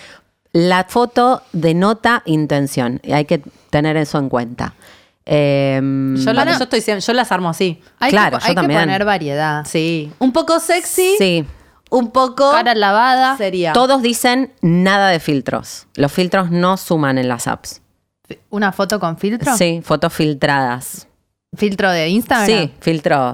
[0.53, 4.75] la foto denota intención y hay que tener eso en cuenta.
[5.27, 5.81] Eh,
[6.17, 6.59] Yo, la- Bueno.
[6.59, 7.81] yo estoy siempre- yo las armo así.
[7.99, 9.65] Hay, Claro, que, yo hay que poner variedad.
[9.67, 10.13] Sí.
[10.19, 11.15] Un poco sexy.
[11.19, 11.47] sí.
[11.91, 12.51] Un poco.
[12.51, 13.37] Cara lavada.
[13.37, 13.73] Sería.
[13.73, 15.87] Todos dicen nada de filtros.
[15.95, 17.83] Los filtros no suman en las apps.
[18.51, 19.57] ¿Una foto con filtro?
[19.57, 21.07] Sí, fotos filtradas.
[21.57, 22.47] ¿Filtro de Instagram?
[22.47, 22.73] Sí.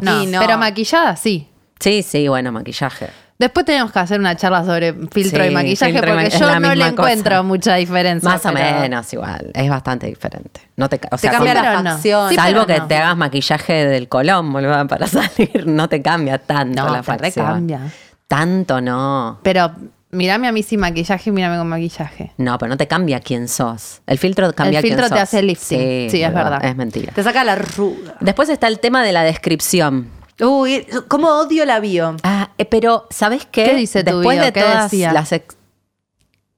[0.03, 0.41] No, no.
[0.41, 1.49] pero maquillada sí.
[1.79, 3.09] Sí, sí, bueno, maquillaje.
[3.39, 6.39] Después tenemos que hacer una charla sobre filtro Sí, y maquillaje filtro y porque ma-
[6.53, 6.89] yo no le cosa.
[6.91, 8.29] encuentro mucha diferencia.
[8.29, 9.51] Más o pero- menos igual.
[9.55, 10.61] Es bastante diferente.
[10.77, 11.91] No te, o Te sea, cambia la no.
[11.93, 12.29] facción.
[12.29, 12.87] Sí, Salvo que no.
[12.87, 15.67] te hagas maquillaje del colón, boludo, para salir.
[15.67, 17.47] No te cambia tanto No, la te facción.
[17.47, 17.81] recambia.
[18.29, 19.39] Tanto no.
[19.43, 19.73] Pero
[20.11, 22.33] mírame a mí sin maquillaje y mírame con maquillaje.
[22.37, 24.03] No, pero no te cambia quién sos.
[24.07, 25.23] El filtro cambia El quién filtro te sos.
[25.23, 26.11] hace lifting.
[26.11, 26.65] Sí, es verdad.
[26.65, 27.13] Es mentira.
[27.13, 28.17] Te saca la arruga.
[28.21, 30.11] Después está el tema de la descripción.
[30.41, 32.17] Uy, cómo odio la bio.
[32.23, 33.65] Ah, eh, pero ¿sabes qué?
[33.65, 34.45] ¿Qué dice tu Después bio?
[34.47, 35.13] de ¿Qué todas decía?
[35.13, 35.57] las ex-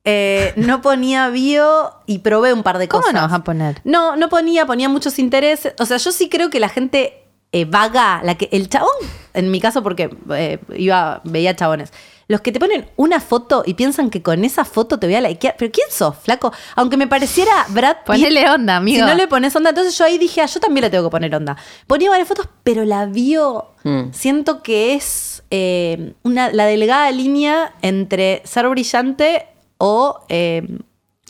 [0.04, 3.14] Eh, no ponía bio y probé un par de ¿Cómo cosas.
[3.14, 3.80] no vas a poner?
[3.84, 5.74] No, no ponía, ponía muchos intereses.
[5.78, 8.88] O sea, yo sí creo que la gente eh, vaga, la que el chabón,
[9.34, 11.92] en mi caso porque eh, iba, veía chabones.
[12.32, 15.20] Los que te ponen una foto y piensan que con esa foto te voy a
[15.20, 15.54] likear.
[15.58, 16.50] ¿Pero quién sos, flaco?
[16.76, 18.06] Aunque me pareciera Brad Pitt.
[18.06, 19.04] Ponele onda, amigo.
[19.04, 21.10] Si no le pones onda, entonces yo ahí dije, ah, yo también le tengo que
[21.10, 21.56] poner onda.
[21.86, 23.66] Ponía varias fotos, pero la vio.
[23.84, 24.12] Mm.
[24.12, 30.62] Siento que es eh, una, la delgada línea entre ser brillante o eh,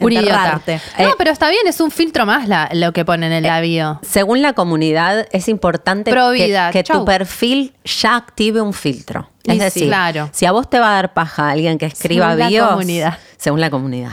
[0.01, 0.29] Un idiota.
[0.35, 0.81] enterrarte.
[0.99, 3.61] No, Eh, pero está bien, es un filtro más la- lo que ponen en la
[3.61, 3.99] bio.
[4.03, 7.01] Según la comunidad, es importante Pro que, vida, que chau.
[7.01, 9.29] tu perfil ya active un filtro.
[9.45, 10.29] Y Es sí, decir, claro.
[10.33, 13.19] si a vos te va a dar paja alguien que escriba Según la comunidad.
[13.37, 14.13] según la comunidad.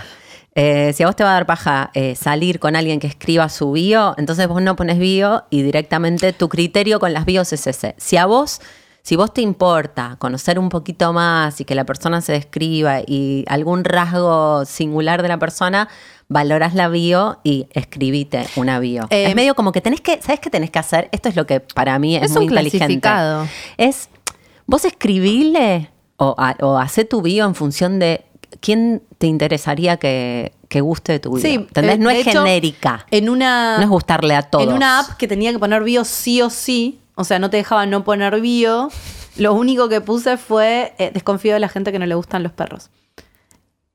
[0.55, 3.47] eh, si a vos te va a dar paja eh, salir con alguien que escriba
[3.49, 7.67] su bio, entonces vos no pones bio y directamente tu criterio con las bios es
[7.67, 7.93] ese.
[7.97, 8.59] Si a vos,
[9.03, 13.45] si vos te importa conocer un poquito más y que la persona se describa y
[13.47, 15.87] algún rasgo singular de la persona,
[16.27, 19.07] valorás la bio y escribite una bio.
[19.11, 21.07] Eh, es medio como que tenés que, ¿sabes qué tenés que hacer?
[21.11, 22.77] Esto es lo que para mí es, Es muy un inteligente.
[22.99, 23.47] clasificado.
[23.77, 24.09] Es,
[24.69, 28.23] vos escribile o, a- o hacé tu bio en función de
[28.61, 31.41] quién te interesaría que, que guste de tu bio.
[31.41, 31.95] Sí, ¿Entendés?
[31.95, 33.05] eh, no es hecho, genérica.
[33.11, 33.77] En una.
[33.77, 34.67] No es gustarle a todos.
[34.67, 37.57] En una app que tenía que poner bio sí o sí, o sea, no te
[37.57, 38.89] dejaba no poner bio,
[39.37, 42.51] lo único que puse fue eh, desconfío de la gente que no le gustan los
[42.51, 42.89] perros.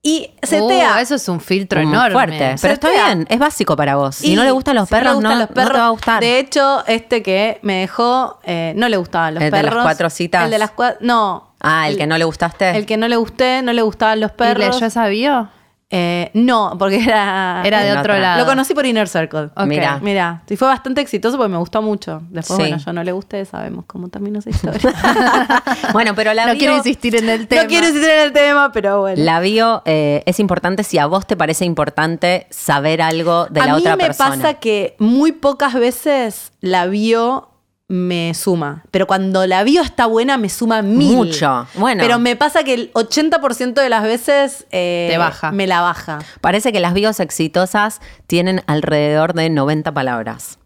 [0.06, 0.96] Y CTA.
[0.96, 2.12] Uh, eso es un filtro Mm, enorme.
[2.12, 2.54] Fuerte.
[2.60, 4.16] Pero está bien, es básico para vos.
[4.16, 5.78] Si Y no le gustan los si no perros, no, gustan no los perros- te
[5.78, 6.20] va a gustar.
[6.20, 9.82] De hecho, este que me dejó, eh, no le gustaban los ¿El de las perros.
[9.82, 10.44] cuatro citas?
[10.44, 10.98] El de las cuatro.
[11.00, 11.54] No.
[11.60, 12.76] ah, el, que no le gustaste.
[12.76, 14.74] El que no le gusté, no le gustaban los ¿Y perros.
[14.74, 15.48] leyó esa bio?
[15.90, 17.62] Eh, no, porque era.
[17.64, 18.18] Era de otro otra.
[18.18, 18.40] lado.
[18.40, 19.50] Lo conocí por Inner Circle.
[19.54, 19.66] Ok.
[19.66, 19.98] Mira.
[20.02, 22.22] Mira, y fue bastante exitoso porque me gustó mucho.
[22.30, 22.62] Después, Sí.
[22.70, 24.80] bueno, yo no le gusté, sabemos cómo terminó esa historia.
[25.92, 27.62] bueno, pero la No bio, quiero insistir en el tema.
[27.62, 29.22] no quiero insistir en el tema, pero bueno.
[29.22, 33.66] la bio eh, es importante si a vos te parece importante saber algo de a
[33.66, 34.30] la mí otra me persona.
[34.36, 37.50] pasa que muy pocas veces la bio
[37.88, 38.82] me suma.
[38.90, 41.14] Pero cuando la bio está buena, me suma mil.
[41.14, 41.66] Mucho.
[41.74, 42.02] Bueno.
[42.02, 45.52] Pero me pasa que el 80% de las veces eh, Te baja.
[45.52, 46.18] me la baja.
[46.40, 50.58] Parece que las bios exitosas tienen alrededor de 90 palabras.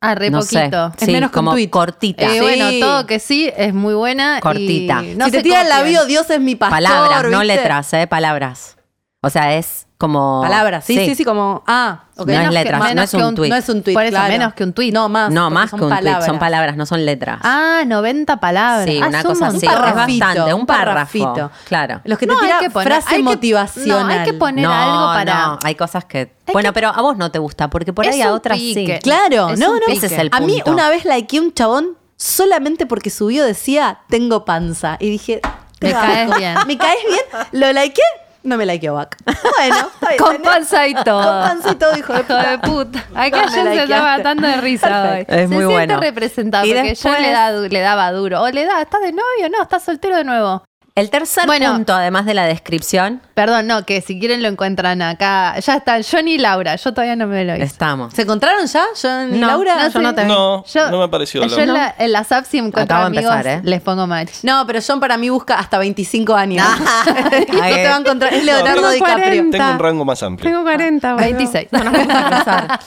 [0.00, 0.90] Ah, re no poquito.
[0.90, 0.96] sé.
[0.98, 1.70] Es Sí, menos que un como tuit.
[1.70, 2.24] cortita.
[2.26, 2.40] Eh, Sí.
[2.40, 4.38] Bueno, todo que sí es muy buena.
[4.38, 5.00] y Cortita.
[5.02, 6.76] no si te se tiran la bio, Dios es mi pastor.
[6.82, 8.08] palabras, no letras, ¿eh?
[8.08, 8.78] Palabras.
[9.20, 10.42] O sea, es como.
[10.42, 11.62] Palabras, sí, sí, sí, como.
[11.66, 12.26] Ah, ok.
[12.26, 13.50] No es que- letras, no es un un- tuit.
[13.50, 13.94] No es un tuit.
[13.94, 14.28] Por eso, claro.
[14.32, 14.92] menos que un tuit.
[14.92, 15.30] No, más.
[15.30, 16.26] No, más son que un tweet, palabras.
[16.26, 17.38] son palabras, no son letras.
[17.42, 18.84] Ah, 90 palabras.
[18.86, 19.64] Sí, Ah, una cosa así.
[19.66, 21.50] Un es bastante, un párrafo.
[21.68, 22.00] Claro.
[22.04, 24.06] Los que te No, tiran que poner- frase hay que- motivacional.
[24.08, 25.46] no, hay que poner no, algo para.
[25.46, 26.34] no, hay cosas que.
[26.52, 28.96] Bueno, pero a vos no te gusta, porque por ahí a otras pique.
[28.96, 29.00] sí.
[29.02, 29.80] Claro, Es no, no.
[29.86, 29.92] pique.
[29.98, 30.72] Ese es el A mí punto.
[30.72, 34.96] una vez likeé un chabón solamente porque su bio decía tengo panza.
[35.00, 35.40] Y dije,
[35.80, 36.54] Me caes bien.
[36.66, 37.20] ¿Me caes bien?
[37.52, 38.02] Lo likeé,
[38.42, 39.16] no me likeó back.
[39.58, 40.48] Bueno, está bien, Con ¿tenés?
[40.48, 41.22] panza y todo.
[41.22, 42.98] Con panza y todo, hijo de Hijo de puta.
[43.14, 45.34] Acá ya se está matando de risa Perfecto.
[45.34, 45.40] hoy.
[45.40, 45.78] Es muy se bueno.
[45.94, 48.42] siente representado Y porque después- yo le, da, le daba duro.
[48.42, 49.48] O le da, ¿estás de novio?
[49.50, 50.64] No, estás soltero de nuevo.
[50.94, 51.72] El tercer Bueno.
[51.72, 55.58] punto, además de la descripción, Perdón, no, que si quieren lo encuentran acá.
[55.58, 56.76] Ya están Johnny y Laura.
[56.76, 57.64] Yo todavía no me lo hice.
[57.64, 58.12] estamos.
[58.12, 59.74] ¿Se encontraron ya, John y No, Laura?
[59.84, 60.24] no, yo no te.
[60.26, 61.46] No, Yo- no me pareció.
[61.46, 63.60] Yo la- en, la- en las apps si encuentro Acabo de amigos, empezar, ¿eh?
[63.64, 64.30] les pongo match.
[64.42, 66.66] No, pero John para mí busca hasta 25 años.
[67.48, 68.34] y no te va a encontrar.
[68.34, 69.50] Es Leonardo tengo DiCaprio.
[69.50, 70.62] Tengo un rango más amplio.
[70.62, 71.68] 40, 26.
[71.72, 72.80] No nos vamos a cruzar.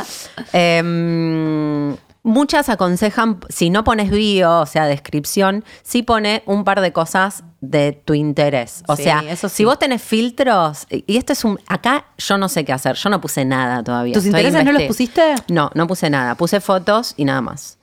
[0.54, 6.92] Em, muchas aconsejan, si no pones bio, o sea, descripción, sí pone un par de
[6.92, 8.84] cosas de tu interés.
[8.88, 9.58] O Sí, sea, eso sí.
[9.58, 11.60] si vos tenés filtros, y esto es un.
[11.68, 14.14] Acá yo no sé qué hacer, yo no puse nada todavía.
[14.14, 15.36] ¿Tus Estoy intereses no los pusiste?
[15.48, 16.36] No, no puse nada.
[16.36, 17.78] Puse fotos y nada más.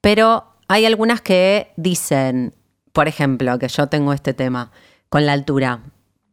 [0.00, 2.52] Pero hay algunas que dicen,
[2.92, 4.70] por ejemplo, que yo tengo este tema
[5.08, 5.80] con la altura.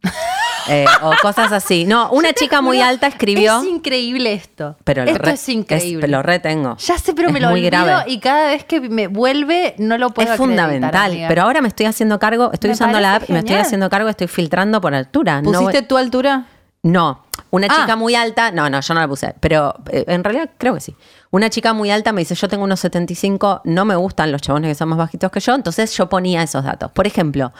[0.68, 1.86] Eh, o cosas así.
[1.86, 3.60] No, una chica muy alta escribió.
[3.62, 4.78] Es increíble esto.
[4.84, 6.08] Pero lo esto re- es increíble.
[6.08, 6.78] lo retengo.
[6.78, 8.04] ya sé, pero Es me lo muy olvido grave.
[8.12, 11.12] y cada vez que me vuelve no lo puedo Es fundamental.
[11.12, 11.28] amiga.
[11.28, 13.90] Pero ahora me estoy haciendo cargo, estoy Me usando la app y me estoy haciendo
[13.90, 15.42] cargo, estoy filtrando por altura.
[15.44, 16.46] ¿Pusiste tu altura?
[16.84, 17.76] no, una Ah.
[17.82, 20.80] chica muy alta, no, no, yo no la puse, pero eh, en realidad creo que
[20.80, 20.96] sí.
[21.30, 24.70] Una chica muy alta me dice, yo tengo unos 75, no me gustan los chabones
[24.70, 26.92] que son más bajitos que yo, entonces yo ponía esos datos.
[26.92, 27.52] Por ejemplo,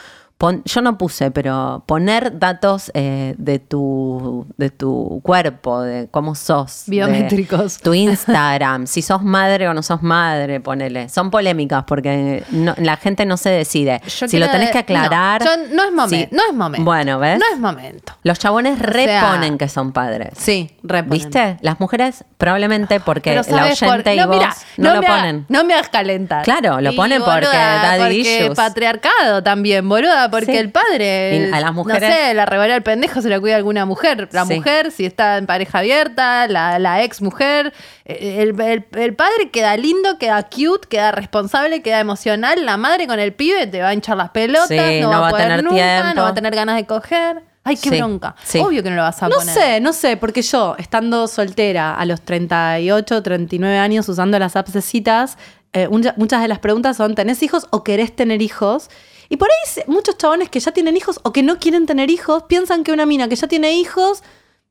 [0.42, 6.34] pon- yo no puse, pero poner datos eh, de, tu, de tu cuerpo, de cómo
[6.34, 6.82] sos.
[6.88, 7.78] Biométricos.
[7.78, 11.08] tu Instagram, si sos madre o no sos madre, ponele.
[11.08, 14.00] Son polémicas porque no- la gente no se decide.
[14.18, 15.44] Yo si lo tenés que aclarar.
[15.44, 16.28] No, yo- no es momento.
[16.30, 16.36] sí.
[16.36, 16.84] No es momento.
[16.84, 17.38] Bueno, ¿ves?
[17.38, 18.12] No es momento.
[18.24, 20.30] Los chabones sea- reponen que son padres.
[20.36, 21.20] Sí, reponen.
[21.20, 21.58] ¿Viste?
[21.60, 25.02] Las mujeres probablemente porque la ¿sabes por- oyente y no, vos mira, no, lo ha-
[25.02, 25.46] ponen.
[25.48, 26.42] no me hagas calentar.
[26.42, 28.56] Claro, lo Y, ponen porque daddy porque issues.
[28.56, 30.56] patriarcado también, boluda, porque Sí.
[30.58, 33.54] el padre, Y a las mujeres- no sé, la revolea el pendejo se la cuida
[33.54, 34.28] alguna mujer.
[34.32, 34.54] La Sí.
[34.56, 37.72] mujer, si está en pareja abierta, la, la ex mujer.
[38.04, 42.66] eh, El, el- el padre queda lindo, queda cute, queda responsable, queda emocional.
[42.66, 45.28] La madre con el pibe te va a hinchar las pelotas, Sí, no, no va
[45.28, 46.14] a poder tener nunca, tiempo.
[46.16, 47.42] no va a tener ganas de coger.
[47.64, 48.34] Ay, qué Sí, bronca.
[48.42, 48.58] sí.
[48.58, 49.54] Obvio que no lo vas a No poner.
[49.54, 54.72] sé, no sé, porque yo, estando soltera a los 38, 39 años, usando las apps
[54.72, 55.38] de citas,
[55.72, 58.90] eh, mucha- muchas de las preguntas son, ¿tenés hijos o querés tener hijos?
[59.28, 62.44] Y por ahí muchos chabones que ya tienen hijos o que no quieren tener hijos,
[62.44, 64.22] piensan que una mina que ya tiene hijos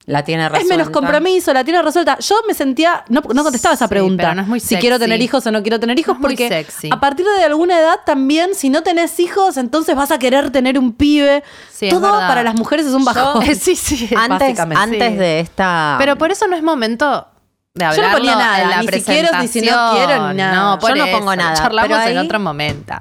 [0.08, 0.78] La tiene Es resuelta.
[0.78, 2.18] menos compromiso, la tiene resuelta.
[2.20, 4.24] Yo me sentía, no, no contestaba esa Sí, pregunta.
[4.24, 5.06] pero no es muy si quiero sexy.
[5.06, 6.90] tener hijos o no quiero tener hijos, No es muy porque sexy.
[6.92, 10.80] a partir de alguna edad también, si no tenés hijos, entonces vas a querer tener
[10.80, 11.44] un pibe.
[11.72, 13.44] Sí, es Todo para las mujeres es un bajón.
[13.56, 14.10] sí, sí.
[14.18, 15.18] Antes, antes Sí.
[15.18, 15.96] de esta.
[16.00, 17.28] Pero por eso no es momento
[17.76, 20.30] de Yo no hablarlo ponía nada, en la ni si quiero, ni si no quiero,
[20.30, 20.56] ni nada.
[20.56, 22.96] No, por Yo no eso, pongo nada, Charlamos pero en ahí- otro momento.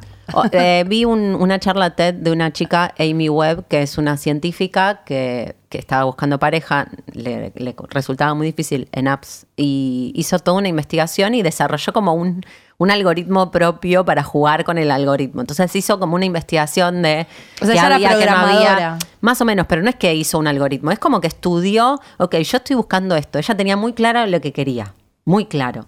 [0.53, 5.03] Eh, vi un- una charla TED de una chica, Amy Webb, que es una científica
[5.05, 10.59] que, que estaba buscando pareja, le, le resultaba muy difícil en apps y hizo toda
[10.59, 12.43] una investigación y desarrolló como un,
[12.79, 15.40] un algoritmo propio para jugar con el algoritmo.
[15.43, 17.27] Entonces hizo como una investigación de
[17.61, 18.99] O sea, era había, qué no había.
[19.21, 22.37] Más o menos, pero no es que hizo un algoritmo, es como que estudió, ok,
[22.38, 23.38] yo estoy buscando esto.
[23.38, 25.87] Ella tenía muy claro lo que quería, muy claro.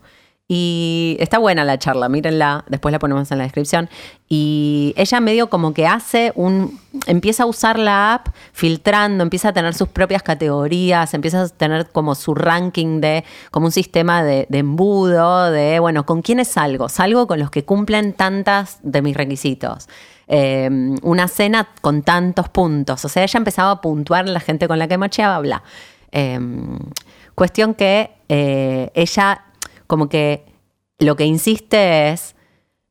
[0.55, 3.89] Y está buena la charla, mírenla, después la ponemos en la descripción.
[4.29, 9.53] Y ella medio como que hace un, empieza a usar la app filtrando, empieza a
[9.55, 14.47] tener sus propias categorías, empieza a tener como su ranking de, como un sistema de,
[14.51, 16.91] embudo, de, bueno, ¿con quiénes salgo?
[16.91, 19.89] Salgo con los que cumplen tantas de mis requisitos.
[20.29, 20.69] Eh,
[21.01, 23.03] una cena con tantos puntos.
[23.07, 25.63] O sea, ella empezaba a puntuar la gente con la que macheaba, bla.
[26.11, 26.39] Eh,
[27.35, 29.47] cuestión que eh, ella
[29.93, 30.47] como que
[31.01, 32.35] lo que insiste es,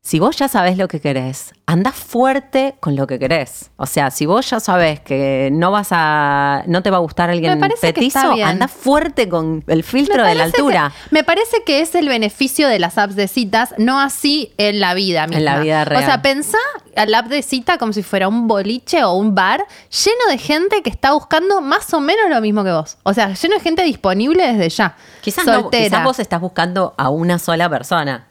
[0.03, 3.69] si vos ya sabés lo que querés, anda fuerte con lo que querés.
[3.77, 7.29] O sea, si vos ya sabés que no vas a, no te va a gustar
[7.29, 10.91] alguien Me parece que está petizo, anda fuerte con el filtro de la altura.
[10.91, 14.79] que- me parece que es el beneficio de las apps de citas, no así en
[14.79, 15.37] la vida misma.
[15.37, 16.01] En la vida real.
[16.01, 16.57] O sea, pensá
[17.07, 19.63] la app de cita como si fuera un boliche o un bar
[20.03, 22.97] lleno de gente que está buscando más o menos lo mismo que vos.
[23.03, 24.95] O sea, lleno de gente disponible desde ya.
[25.21, 28.27] Quizás, no, quizás vos estás buscando a una sola persona.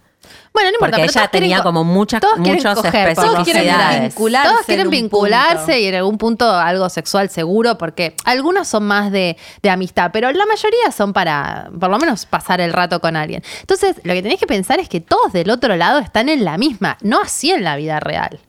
[0.53, 0.97] Bueno, no importa.
[0.97, 3.65] Porque pero ella todos quieren tenía co- como muchas- todos muchas coger, Todos quieren
[4.03, 5.79] vincularse Todos quieren en vincularse punto.
[5.79, 10.31] y en algún punto algo sexual seguro, porque algunos son más de, de amistad, pero
[10.33, 13.43] la mayoría son para, por lo menos, pasar el rato con alguien.
[13.61, 16.59] Entonces, lo que tenés que pensar es que todos del otro lado están en la
[16.59, 18.41] misma, no así en la vida real.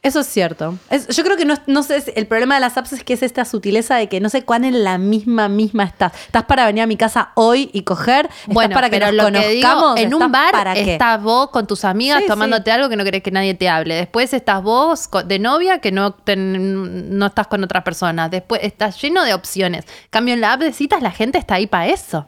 [0.00, 0.78] Eso es cierto.
[0.90, 3.22] Es- yo creo que no, no sé, el problema de las apps es que es
[3.24, 6.12] esta sutileza de que no sé cuán en la misma, misma estás.
[6.26, 8.26] ¿Estás para venir a mi casa hoy y coger?
[8.26, 9.98] ¿Estás Bueno, para que pero nos lo que digo, conozcamos?
[10.00, 12.28] en ¿Estás un bar para estás vos con tus amigas Sí, sí.
[12.28, 13.96] tomándote algo que no querés que nadie te hable.
[13.96, 18.30] Después estás vos de novia que no, no estás con otras personas.
[18.30, 19.84] Después estás lleno de opciones.
[20.10, 22.26] Cambio en la app de citas la gente está ahí para eso.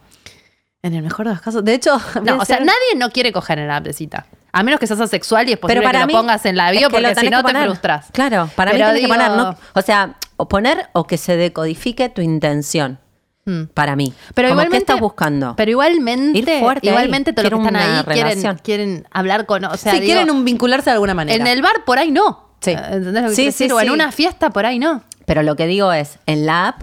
[0.82, 1.64] En el mejor de los casos.
[1.64, 4.26] De hecho, No, o sea, nadie no quiere coger en la app de cita.
[4.52, 6.56] A menos que seas asexual y es posible Pero para que mí lo pongas en
[6.56, 8.06] la es bio que lo porque si no que te frustras.
[8.12, 11.36] Claro, para Pero mí que digo- poner, no- o sea, o poner o que se
[11.36, 12.98] decodifique tu intención.
[13.46, 13.64] Hmm.
[13.72, 14.12] Para mí.
[14.34, 15.54] Pero Como, igualmente, ¿Qué estás buscando?
[15.56, 16.94] Pero igualmente, Ir fuerte ahí.
[16.94, 20.30] igualmente todos los que están ahí quieren, quieren hablar con, o sea, si digo, quieren
[20.30, 21.36] un vincularse de alguna manera.
[21.40, 22.50] en el bar por ahí no.
[22.60, 22.72] Sí.
[22.72, 23.72] ¿Entendés lo que Sí, sí, decir?
[23.72, 23.90] O en sí.
[23.92, 25.02] una fiesta por ahí no.
[25.24, 26.82] Pero lo que digo es, en la app,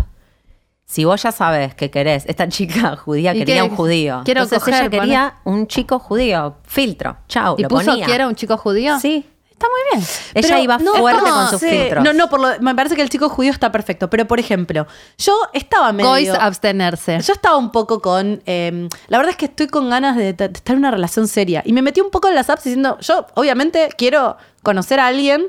[0.89, 3.69] si vos ya sabes que querés, esta chica judía ¿Y quería qué?
[3.69, 4.21] un judío.
[4.23, 6.56] Quiero Entonces coger, ella quería un chico judío.
[6.63, 7.17] Filtro.
[7.28, 8.06] Chau, ¿Y lo puso ponía.
[8.06, 8.97] que era un chico judío?
[9.00, 9.26] Sí.
[9.52, 10.08] Está muy bien.
[10.36, 11.67] Ella Pero iba no, fuerte con sus Sí.
[11.69, 12.04] filtros.
[12.04, 14.08] No, no, por lo- me parece que el chico judío está perfecto.
[14.08, 14.86] Pero, por ejemplo,
[15.17, 16.10] yo estaba medio...
[16.12, 17.19] Gois abstenerse.
[17.21, 18.41] Yo estaba un poco con.
[18.45, 21.63] eh, la verdad es que estoy con ganas de, de estar en una relación seria.
[21.65, 25.47] Y me metí un poco en las apps diciendo, yo obviamente quiero conocer a alguien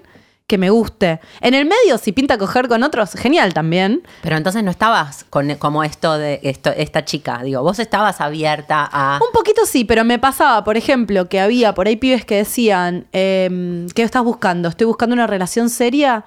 [0.49, 1.21] que me guste.
[1.43, 4.03] En el medio, si pinta coger con otros, genial también.
[4.23, 7.43] Pero entonces no estabas con como esto de esto, esta chica.
[7.45, 9.21] Digo, vos estabas abierta a.
[9.25, 13.07] Un poquito sí, pero me pasaba, por ejemplo, que había por ahí pibes que decían,
[13.13, 14.69] eh, ¿qué estás buscando?
[14.71, 16.25] Estoy buscando una relación seria.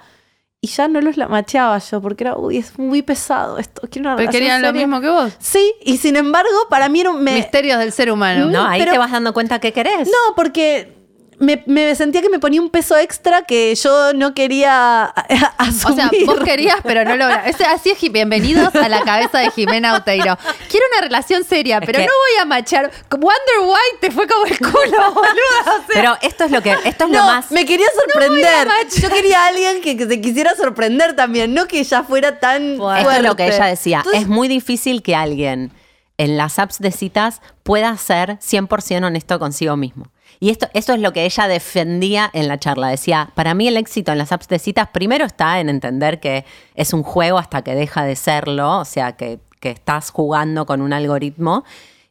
[0.64, 3.82] Y ya no los la macheaba yo, porque era, uy, es muy pesado esto.
[3.90, 4.86] Quiero una Pero querían lo seria".
[4.86, 5.32] mismo que vos.
[5.40, 7.20] Sí, y sin embargo, para mí era un...
[7.24, 8.46] me- Misterios del ser humano.
[8.46, 10.06] No, ahí pero- te vas dando cuenta que querés.
[10.06, 11.01] No, porque
[11.42, 15.54] me, me sentía que me ponía un peso extra que yo no quería a- a-
[15.58, 15.96] O asumir.
[15.96, 19.94] sea, vos querías, pero no lo Ese- Así es, bienvenidos a la cabeza de Jimena
[19.96, 20.38] Oteiro.
[20.70, 22.90] Quiero una relación seria, Es pero que- no voy a machar.
[23.10, 24.72] Wonder White te fue como el culo,
[25.14, 25.60] boluda.
[25.62, 27.50] O sea, Pero esto es lo que, esto es No, lo más.
[27.50, 28.28] me quería sorprender.
[28.28, 29.02] voy a machar.
[29.02, 32.74] yo quería a alguien que, que se quisiera sorprender también, no que ya fuera tan
[32.74, 33.98] Esto es lo que ella decía.
[33.98, 35.72] Entonces, es muy difícil que alguien
[36.18, 40.06] en las apps de citas pueda ser 100% honesto consigo mismo.
[40.42, 42.88] Y esto, esto es lo que ella defendía en la charla.
[42.88, 46.44] Decía, para mí el éxito en las apps de citas primero está en entender que
[46.74, 50.80] es un juego hasta que deja de serlo, o sea, que, que estás jugando con
[50.82, 51.62] un algoritmo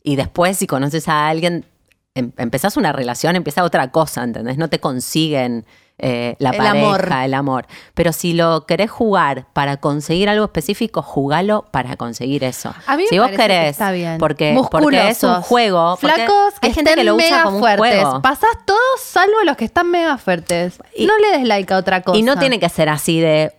[0.01, 1.65] y después si conoces a alguien,
[2.15, 4.57] em- empezás una relación, empieza otra cosa, ¿entendés?
[4.57, 5.65] No te consiguen
[6.03, 7.09] eh, la El pareja, amor.
[7.25, 7.67] el amor.
[7.93, 12.73] Pero si lo querés jugar para conseguir algo específico, jugalo para conseguir eso.
[12.87, 14.17] A mí me si vos que querés, está bien.
[14.17, 17.57] Porque, porque es un juego, Flacos que hay gente que estén lo usa mega como
[17.57, 18.01] un fuertes.
[18.01, 18.21] juego.
[18.21, 20.79] Pasás todos salvo los que están mega fuertes.
[20.95, 22.17] Y- no le des like a otra cosa.
[22.17, 23.53] Y no tiene que ser así de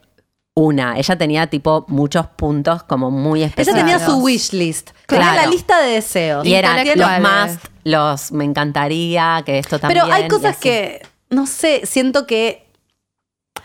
[0.54, 0.98] una.
[0.98, 3.80] Ella tenía tipo muchos puntos como muy Ella específicos.
[3.80, 4.90] tenía su wish list.
[5.06, 6.44] Tenía la lista de deseos.
[6.44, 10.02] Y eran los más, los me encantaría que esto también.
[10.02, 11.00] Pero hay cosas que,
[11.32, 12.68] no sé, siento que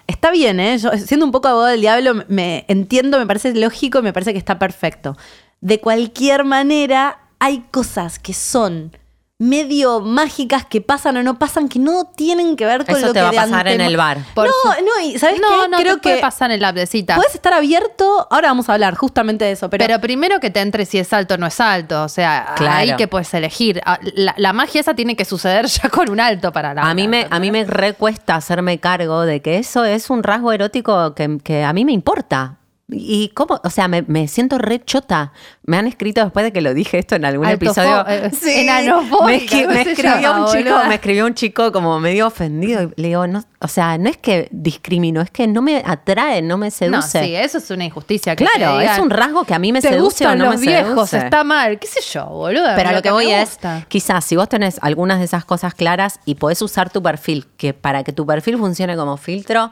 [0.08, 0.80] está bien, ¿eh?
[0.80, 4.58] Siendo un poco abogado del diablo, me- entiendo, me parece lógico me parece que está
[4.60, 5.16] perfecto.
[5.62, 8.92] De cualquier manera, hay cosas que son
[9.40, 13.14] medio mágicas que pasan o no pasan que no tienen que ver con Eso lo
[13.14, 14.18] te que va a de pasar en el bar.
[14.36, 14.46] No,
[14.84, 15.68] no, y ¿sabes No, qué?
[15.70, 17.16] no, Creo te puede que pasar en la appcita.
[17.16, 20.60] puedes estar abierto, ahora vamos a hablar justamente de eso, pero, Pero, primero que te
[20.60, 22.04] entre si es alto o no es alto.
[22.04, 22.76] O sea, Claro.
[22.78, 23.80] ahí que puedes elegir.
[23.86, 26.94] Ah, La, la magia esa tiene que suceder ya con un alto para la A
[26.96, 31.14] mí, me, a mí me recuesta hacerme cargo de que eso es un rasgo erótico
[31.14, 32.58] que, que a mí me importa.
[32.90, 35.34] Y cómo, o sea, me, me siento re chota.
[35.64, 38.06] Me han escrito después de que lo dije esto en algún Altofo- episodio.
[38.08, 38.32] eh,
[38.62, 40.88] enanofóbica, me, ¿cómo me escribió llama, un chico, boluda?
[40.88, 42.84] me escribió un chico como medio ofendido.
[42.96, 46.42] Y le digo, no, o sea, no es que discrimino, es que no me atrae,
[46.42, 47.24] no me No, seduce.
[47.26, 48.38] sí, eso es una injusticia.
[48.38, 50.68] que claro, es un rasgo que a mí me Te seduce o no los me
[50.68, 51.26] viejos, seduce.
[51.26, 51.80] está mal.
[51.80, 52.68] ¿Qué sé yo, boludo?
[52.78, 53.60] Pero lo que voy me es,
[53.90, 57.74] quizás si vos tenés algunas de esas cosas claras y podés usar tu perfil, que
[57.74, 59.72] para que tu perfil funcione como filtro,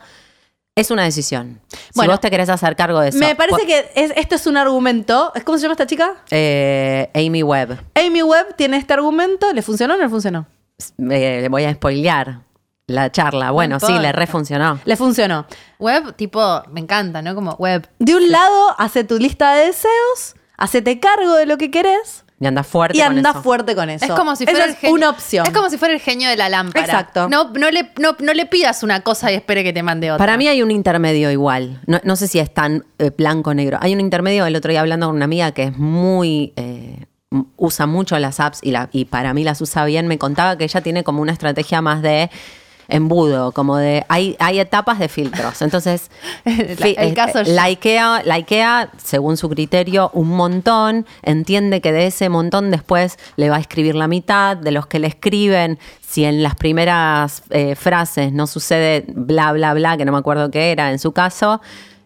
[0.75, 1.61] es una decisión.
[1.95, 3.17] Bueno, si vos te querés hacer cargo de eso.
[3.17, 5.31] me parece que es, este es un argumento.
[5.45, 6.15] ¿Cómo se llama esta chica?
[6.31, 9.51] Eh, Amy Webb, Amy Webb tiene este argumento.
[9.53, 10.45] ¿Le funcionó o no le funcionó?
[11.09, 12.41] eh, le voy a spoilear
[12.87, 13.51] la charla.
[13.51, 14.79] Bueno, sí, le refuncionó.
[14.83, 15.45] Le funcionó.
[15.79, 17.33] Web, tipo, me encanta, ¿no?
[17.35, 17.87] Como web.
[17.99, 22.45] De un lado, hace tu lista de deseos, hacete cargo de lo que querés Y
[22.47, 23.41] anda fuerte y con anda eso.
[23.43, 24.03] fuerte con eso.
[24.05, 25.45] Es como si Esa fuera el es genio- una opción.
[25.47, 26.85] Es como si fuera el genio de la lámpara.
[26.85, 27.29] Exacto.
[27.29, 30.17] No, no, le, no, no le pidas una cosa y espere que te mande otra.
[30.25, 31.79] Para mí hay un intermedio igual.
[31.87, 33.77] No, no sé si es tan eh, blanco o negro.
[33.81, 36.51] Hay un intermedio, el otro día hablando con una amiga que es muy...
[36.57, 37.05] eh,
[37.57, 40.07] usa mucho las apps y, la, y para mí las usa bien.
[40.07, 42.29] Me contaba que ella tiene como una estrategia más de
[42.87, 44.05] embudo, como de...
[44.09, 45.61] Hay, hay etapas de filtros.
[45.61, 46.09] Entonces,
[46.45, 51.05] El- eh, caso la, IKEA, la IKEA, según su criterio, un montón.
[51.23, 54.57] Entiende que de ese montón después le va a escribir la mitad.
[54.57, 59.73] De los que le escriben, si en las primeras eh, frases no sucede bla, bla,
[59.73, 61.61] bla, que no me acuerdo qué era en su caso,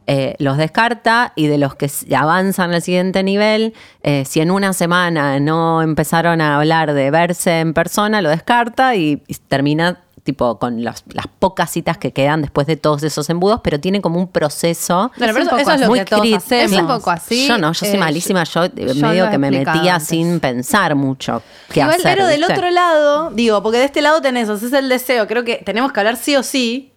[0.07, 4.73] eh, los descarta y de los que avanzan al siguiente nivel, eh, si en una
[4.73, 10.59] semana no empezaron a hablar de verse en persona, lo descarta y, y termina tipo
[10.59, 14.19] con las, las pocas citas que quedan después de todos esos embudos, pero tiene como
[14.19, 16.35] un proceso Bueno, Es pero un eso, poco eso es lo muy que todos cri-
[16.37, 16.71] hacemos.
[16.73, 17.47] Es un poco así.
[17.47, 20.07] Yo no, yo soy eh, malísima, yo, eh, yo medio que me metía antes.
[20.07, 21.41] sin pensar mucho
[21.71, 22.15] qué Igual, hacer.
[22.15, 22.53] pero del ¿viste?
[22.53, 25.27] otro lado, digo, porque de este lado tenés, ese es el deseo.
[25.27, 26.93] Creo que tenemos que hablar sí o sí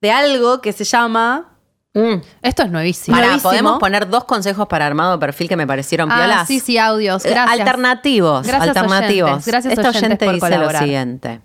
[0.00, 1.46] de algo que se llama.
[1.92, 2.22] Mm.
[2.42, 3.16] Esto es nuevísimo.
[3.16, 3.42] Nuevísimo.
[3.42, 6.46] podemos poner dos consejos para armado de perfil que me parecieron Ah, piolas.
[6.46, 7.24] sí, sí, audios.
[7.24, 7.58] Eh, Gracias.
[7.58, 9.28] Alternativos, Gracias, alternativos.
[9.30, 9.46] oyentes.
[9.48, 10.82] Gracias, Este oyentes, oyente por dice colaborar.
[10.82, 11.40] lo siguiente.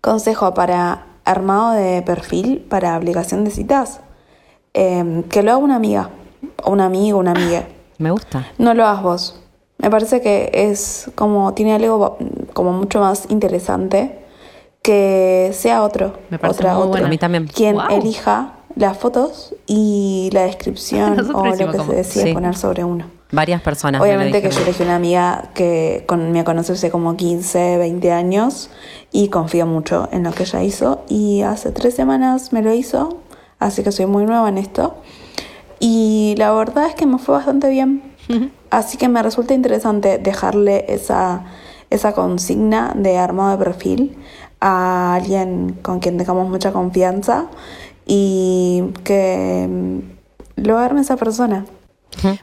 [0.00, 4.00] Consejo para armado de perfil para aplicación de citas.
[4.74, 6.10] Eh, que lo haga una amiga,
[6.64, 7.64] o un amigo, una amiga.
[7.98, 8.46] Me gusta.
[8.58, 9.40] No lo hagas vos.
[9.78, 12.18] Me parece que es como, tiene algo
[12.52, 14.18] como mucho más interesante
[14.82, 16.14] que sea otro.
[16.30, 16.90] Me parece otra, muy otro.
[16.92, 17.06] bueno.
[17.06, 17.46] A mí también.
[17.48, 17.84] Quien Wow.
[17.90, 22.32] elija las fotos y la descripción o lo que se decide Sí.
[22.32, 23.04] poner sobre uno.
[23.32, 24.02] Varias personas.
[24.02, 28.70] Obviamente que yo elegí una amiga que con, me conoce hace como 15, 20 años
[29.12, 31.04] y confío mucho en lo que ella hizo.
[31.08, 33.20] Y hace tres semanas me lo hizo,
[33.58, 34.96] así que soy muy nueva en esto.
[35.78, 38.02] Y la verdad es que me fue bastante bien.
[38.70, 41.46] Así que me resulta interesante dejarle esa,
[41.90, 44.16] esa consigna de armado de perfil
[44.60, 47.46] a alguien con quien tengamos mucha confianza
[48.06, 49.98] y que mm,
[50.62, 51.64] lo arme esa persona.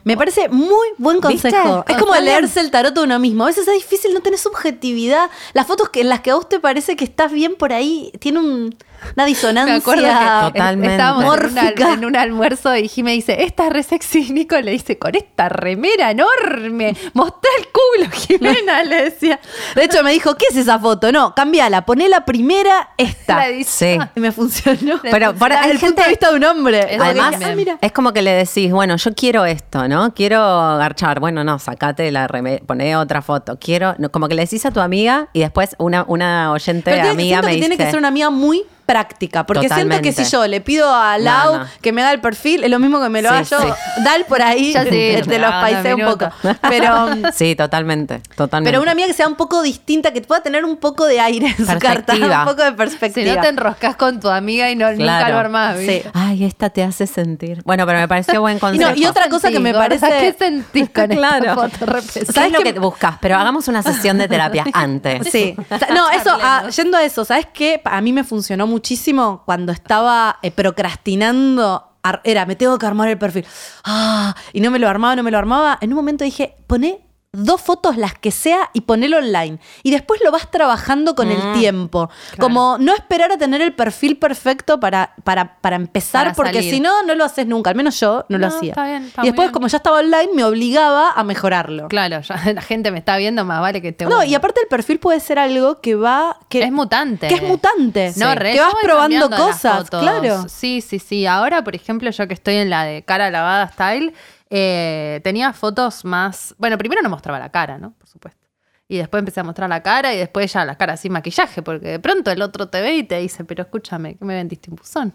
[0.04, 1.50] Me parece muy buen ¿Viste?
[1.50, 1.84] consejo.
[1.88, 3.44] Es como leerse el tarot de uno mismo.
[3.44, 5.30] A veces es difícil, no tenés subjetividad.
[5.52, 8.10] Las fotos que, en las que a vos te parece que estás bien por ahí
[8.18, 8.74] tiene un-
[9.16, 9.74] una disonancia.
[9.74, 10.94] Me acuerdo que Totalmente.
[10.94, 11.92] estábamos en, un al- Mórfica.
[11.92, 14.26] en un almuerzo y Jimé dice, esta es re sexy.
[14.28, 19.40] Y Nico le dice, con esta remera enorme, mostrá el culo, Jimena, le decía.
[19.74, 21.10] De hecho, me dijo, ¿qué es esa foto?
[21.12, 23.44] No, cambiala, poné la primera, esta.
[23.64, 23.98] Sí.
[24.14, 25.00] Y me funcionó.
[25.02, 26.98] Pero hay el punto de vista de un hombre.
[27.00, 27.78] Además, ah, mira.
[27.80, 30.12] es como que le decís, bueno, yo quiero esto, ¿no?
[30.14, 30.38] Quiero
[30.78, 31.20] garchar.
[31.20, 33.58] Bueno, no, sacate la remera, poné otra foto.
[33.60, 37.10] Quiero, no, como que le decís a tu amiga y después una, una oyente Pero
[37.10, 37.68] amiga siento me que dice.
[37.68, 39.44] tiene que ser una amiga muy práctica.
[39.44, 41.66] Porque siento que si yo le pido a Lau no.
[41.82, 43.60] que me haga el perfil, es lo mismo que me lo Sí, haga yo.
[43.60, 43.68] sí.
[44.04, 46.30] Dal por ahí, Ya sí, te, te los ah, paiseo un poco.
[46.68, 48.70] Pero, Sí, totalmente, totalmente.
[48.70, 51.54] pero una amiga que sea un poco distinta, que pueda tener un poco de aire
[51.58, 53.34] en su carta, un poco de Si perspectiva.
[53.34, 55.34] no te enroscas con tu amiga y no, nunca Claro.
[55.34, 55.76] lo armás.
[56.14, 57.60] Ay, esta te hace sentir.
[57.64, 58.90] Bueno, pero me pareció buen Y, consejo.
[58.90, 60.08] no, y otra cosa que me parece...
[60.08, 61.36] ¿Qué sentís con Claro.
[61.44, 61.86] esta foto?
[62.02, 62.72] ¿Sabes ¿Sabes lo qué?
[62.72, 63.16] que buscas?
[63.20, 65.28] Pero hagamos una sesión de terapia antes.
[65.30, 65.54] Sí.
[65.94, 67.80] No, eso, ah, yendo a eso, ¿sabes qué?
[67.84, 71.84] A mí me funcionó muchísimo cuando estaba eh, procrastinando.
[72.22, 73.44] Era, me tengo que armar el perfil.
[73.84, 75.78] Ah, y no me lo armaba, no me lo armaba.
[75.80, 77.00] En un momento dije, poné
[77.32, 79.58] dos fotos, las que sea, y ponelo online.
[79.82, 82.10] Y después lo vas trabajando con el tiempo.
[82.38, 86.80] Como no esperar a tener el perfil perfecto para, para, para empezar, Para porque si
[86.80, 87.70] no, no lo haces nunca.
[87.70, 88.70] Al menos yo no, lo hacía.
[88.70, 89.52] está bien, está y después, bien.
[89.52, 91.88] como ya estaba online, me obligaba a mejorarlo.
[91.88, 94.68] Claro, ya la gente me está viendo, más vale que te No, y aparte el
[94.68, 96.38] perfil puede ser algo que va...
[96.48, 97.28] Que, Es mutante.
[97.28, 98.12] Que es mutante.
[98.16, 98.38] No, Sí.
[98.38, 100.46] re, que vas probando cosas, claro.
[100.48, 101.26] Sí, sí, sí.
[101.26, 104.14] Ahora, por ejemplo, yo que estoy en la de cara lavada style,
[104.50, 106.54] eh, tenía fotos más.
[106.58, 107.92] Bueno, primero no mostraba la cara, ¿no?
[107.92, 108.46] Por supuesto.
[108.88, 111.88] Y después empecé a mostrar la cara y después ya la cara sin maquillaje, porque
[111.88, 114.76] de pronto el otro te ve y te dice, pero escúchame, ¿qué me vendiste un
[114.76, 115.12] buzón?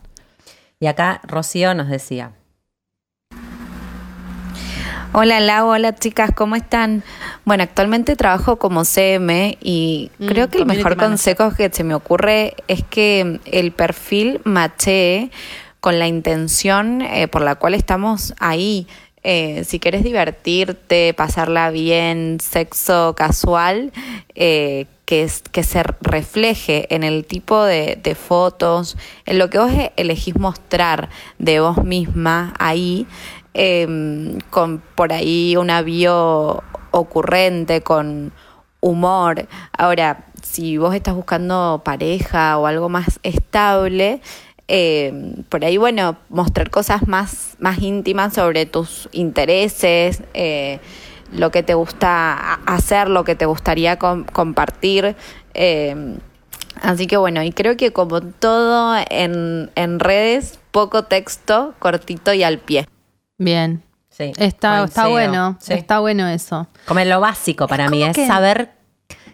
[0.79, 2.34] Y acá Rocío nos decía,
[5.15, 7.03] Hola Lau, hola chicas, ¿cómo están?
[7.45, 11.93] Bueno, actualmente trabajo como CM y Mm, creo que el mejor consejo que se me
[11.93, 15.31] ocurre es que el perfil machee
[15.79, 18.88] con la intención eh, por la cual estamos ahí.
[19.24, 23.93] Eh, si quieres divertirte, pasarla bien, sexo casual,
[24.36, 29.71] eh, que, es- que se refleje en el tipo de, fotos, en lo que vos
[29.95, 31.09] elegís mostrar
[31.39, 33.07] de vos misma ahí,
[33.53, 38.34] eh, con por ahí una bio ocurrente, con
[38.82, 39.47] humor.
[39.78, 44.21] Ahora, si vos estás buscando pareja o algo más estable,
[44.68, 50.80] eh, por ahí, bueno, mostrar cosas más, más íntimas sobre tus intereses, eh,
[51.32, 55.16] lo que te gusta hacer, lo que te gustaría com- compartir.
[55.53, 56.18] eh,
[56.82, 62.43] así que bueno, y creo que como todo en, en redes, poco texto, cortito y
[62.43, 62.88] al pie.
[63.38, 63.84] Bien.
[64.09, 65.74] sí, Está, está bueno, Sí.
[65.74, 66.68] está bueno eso.
[66.88, 68.72] Como lo básico para mí es que- saber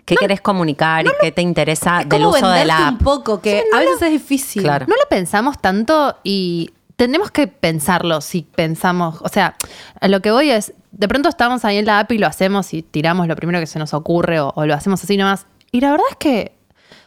[0.10, 3.04] qué querés comunicar y qué te interesa Es del uso de la un app.
[3.04, 4.64] poco, que a veces es difícil.
[4.64, 4.86] Claro.
[4.88, 9.56] No lo pensamos tanto y tenemos que pensarlo si pensamos, o sea,
[10.02, 12.74] a lo que voy es, de pronto estamos ahí en la app y lo hacemos
[12.74, 15.46] y tiramos lo primero que se nos ocurre o, o lo hacemos así nomás.
[15.72, 16.52] Y la verdad es que,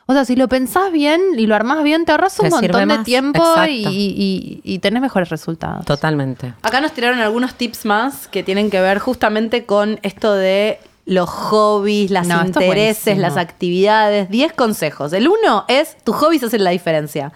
[0.07, 2.81] o sea, si lo pensás bien y lo armás bien, te ahorras un Te montón
[2.81, 5.85] de más, tiempo y, y- y tenés mejores resultados.
[5.85, 6.55] Totalmente.
[6.63, 11.29] Acá nos tiraron algunos tips más que tienen que ver justamente con esto de los
[11.29, 14.31] hobbies, las No, intereses, las actividades.
[14.31, 15.13] 10 consejos.
[15.13, 17.33] El uno es, tus hobbies hacen la diferencia.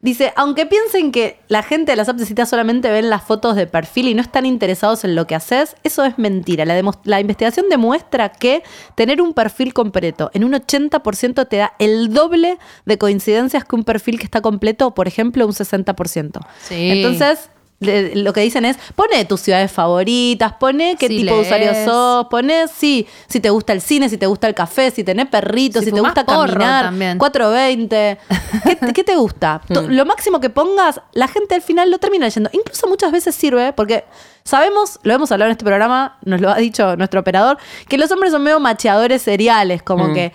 [0.00, 3.54] Dice, aunque piensen que la gente de las apps de citas solamente ven las fotos
[3.54, 6.64] de perfil y no están interesados en lo que haces, eso es mentira.
[6.64, 8.64] La, la investigación demuestra que
[8.96, 13.84] tener un perfil completo en un 80% te da el doble de coincidencias que un
[13.84, 16.40] perfil que está completo, por ejemplo, un 60%.
[16.64, 16.90] Sí.
[16.90, 17.48] Entonces,
[17.82, 22.26] le- lo que dicen es, pone tus ciudades favoritas, pone qué tipo de usuario sos,
[22.28, 25.80] pone sí, si te gusta el cine, si te gusta el café, si tenés perritos,
[25.80, 27.18] Si si, te gusta caminar, también.
[27.18, 28.18] 420.
[28.64, 29.60] ¿Qué, te- qué te gusta?
[29.72, 32.50] To- Lo máximo que pongas, la gente al final lo termina leyendo.
[32.52, 34.04] Incluso muchas veces sirve, porque
[34.44, 37.58] sabemos, lo hemos hablado en este programa, nos lo ha dicho nuestro operador,
[37.88, 40.32] que los hombres son medio macheadores seriales, como que.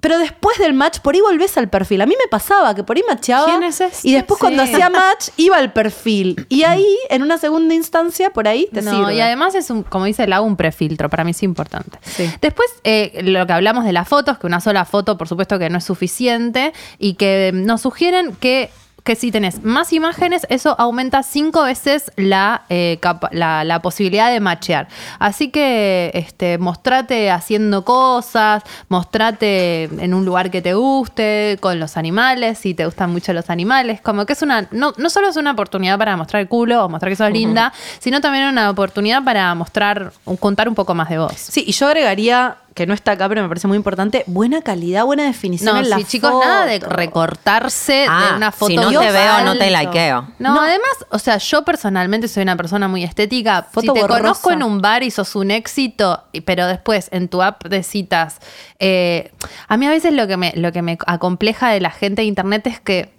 [0.00, 2.02] Pero después del match, por ahí volvés al perfil.
[2.02, 3.46] A mí me pasaba que por ahí macheaba.
[3.46, 4.08] ¿Quién es este?
[4.08, 6.46] Y después cuando hacía match, iba al perfil.
[6.48, 9.14] Y ahí, en una segunda instancia, por ahí te no, sirve.
[9.14, 11.98] y además es un, como dice Lau, un prefiltro, para mí es importante.
[12.02, 12.30] Sí.
[12.40, 15.70] Después, eh, lo que hablamos de las fotos, que una sola foto, por supuesto que
[15.70, 18.70] no es suficiente, y que nos sugieren que,
[19.06, 22.98] que si tenés más imágenes, eso aumenta cinco veces la, eh,
[23.30, 24.88] la, la posibilidad de machear.
[25.20, 31.96] Así que este, mostrate haciendo cosas, mostrate en un lugar que te guste, con los
[31.96, 35.36] animales, si te gustan mucho los animales, como que es una, no, no solo es
[35.36, 39.22] una oportunidad para mostrar el culo o mostrar que sos linda, sino también una oportunidad
[39.22, 41.32] para mostrar, contar un poco más de vos.
[41.36, 45.04] Sí, y yo agregaría, que no está acá, pero me parece muy importante, buena calidad,
[45.06, 46.46] buena definición No, en la sí, chicos, foto.
[46.46, 48.68] nada de recortarse Ah, de una foto.
[48.70, 50.28] si no te veo, no te likeo.
[50.38, 53.62] No, además, o sea, yo personalmente soy una persona muy estética.
[53.62, 54.20] Foto si te borrosa.
[54.20, 58.40] conozco en un bar y sos un éxito, pero después en tu app de citas,
[58.78, 59.32] eh,
[59.68, 62.26] a mí a veces lo que me, lo que me acompleja de la gente de
[62.28, 63.10] internet es que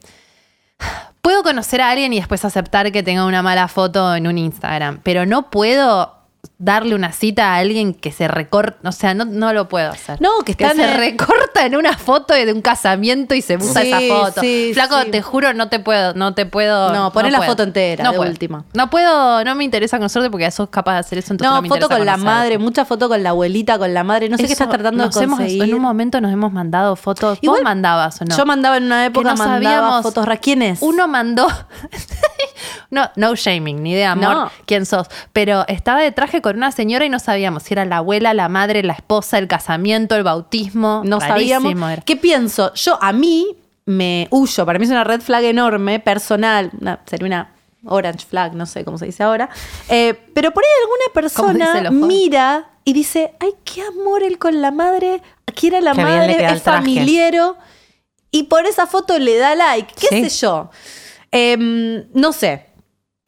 [1.23, 4.99] puedo conocer a alguien y después aceptar que tenga una mala foto en un Instagram,
[5.03, 6.13] pero no puedo
[6.59, 10.19] darle una cita a alguien que se recorta, o sea, no, no lo puedo hacer.
[10.19, 13.81] No, que está en se recorta en una foto de un casamiento y se usa
[13.83, 14.41] Sí, esa foto.
[14.41, 15.11] sí, Flaco, sí.
[15.11, 16.91] te juro, no te puedo, no te puedo.
[16.93, 17.51] No, poné la puedo.
[17.51, 18.31] foto entera, no de puedo.
[18.31, 18.65] última.
[18.73, 21.33] No puedo, no me interesa conocerte porque sos capaz de hacer eso.
[21.33, 24.03] entonces No, no, me foto con la madre, mucha foto con la abuelita, con la
[24.03, 24.27] madre.
[24.27, 25.61] No sé qué estás tratando de hemos- conseguir.
[25.63, 27.37] en un momento nos hemos mandado fotos.
[27.41, 28.35] Igual, ¿Vos mandabas o no?
[28.35, 30.25] Yo mandaba en una época, no mandaba sabíamos- fotos.
[30.25, 30.81] ra- ¿Quién es?
[30.81, 31.47] Uno mandó.
[32.89, 35.07] no, no shaming, ni idea, amor, quién sos.
[35.33, 38.47] Pero estaba de traje con una señora y no sabíamos si era la abuela, la
[38.49, 41.01] madre, la esposa, el casamiento, el bautismo.
[41.05, 41.91] no Rarísimo sabíamos.
[41.91, 42.01] era.
[42.03, 42.73] ¿Qué pienso?
[42.75, 44.65] Yo, a mí, me huyo.
[44.65, 46.71] Para mí es una red flag enorme, personal.
[46.79, 47.53] una- sería una
[47.85, 49.49] orange flag, no sé cómo se dice ahora.
[49.89, 54.37] Eh, pero por ahí alguna ¿Cómo dicen persona mira y dice, ay, qué amor él
[54.37, 55.21] con la madre.
[55.55, 57.57] Quiere a la Qué madre, es familiero.
[58.31, 59.93] Y por esa foto le da like.
[59.99, 60.29] ¿Qué Sí.
[60.29, 60.69] sé yo?
[61.31, 62.65] Em, no sé.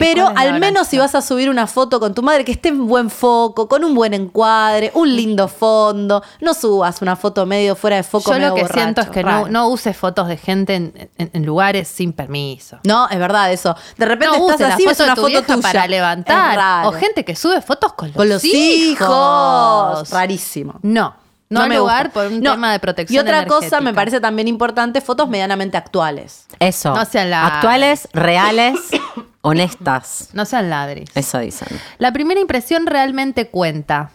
[0.02, 2.46] Pero ¿Cuál es la al menos si vas a subir una foto con tu madre
[2.46, 7.18] que esté en buen foco, con un buen encuadre, un lindo fondo, no subas una
[7.18, 8.32] foto medio fuera de foco.
[8.32, 11.10] Yo medio lo que borracho, siento es que no, no uses fotos de gente en,
[11.18, 12.80] en- en lugares sin permiso.
[12.86, 13.76] No, es verdad eso.
[13.98, 15.62] De repente No estás la así, ves una tu foto tuya.
[15.62, 16.56] para Es levantar.
[16.56, 16.88] raro.
[16.88, 20.10] O gente que sube fotos con los, con los hijos.
[20.12, 20.76] Rarísimo.
[20.82, 21.14] No,
[21.50, 22.22] no, hay me lugar gusta.
[22.24, 22.52] por un No.
[22.52, 26.46] tema de protección Y otra cosa me parece también importante, fotos medianamente actuales.
[26.60, 26.94] Eso.
[26.96, 28.76] No sean la- Actuales, reales,
[29.42, 30.30] honestas.
[30.34, 31.10] No sean ladris.
[31.16, 31.68] Eso dicen.
[31.98, 34.12] La primera impresión realmente cuenta.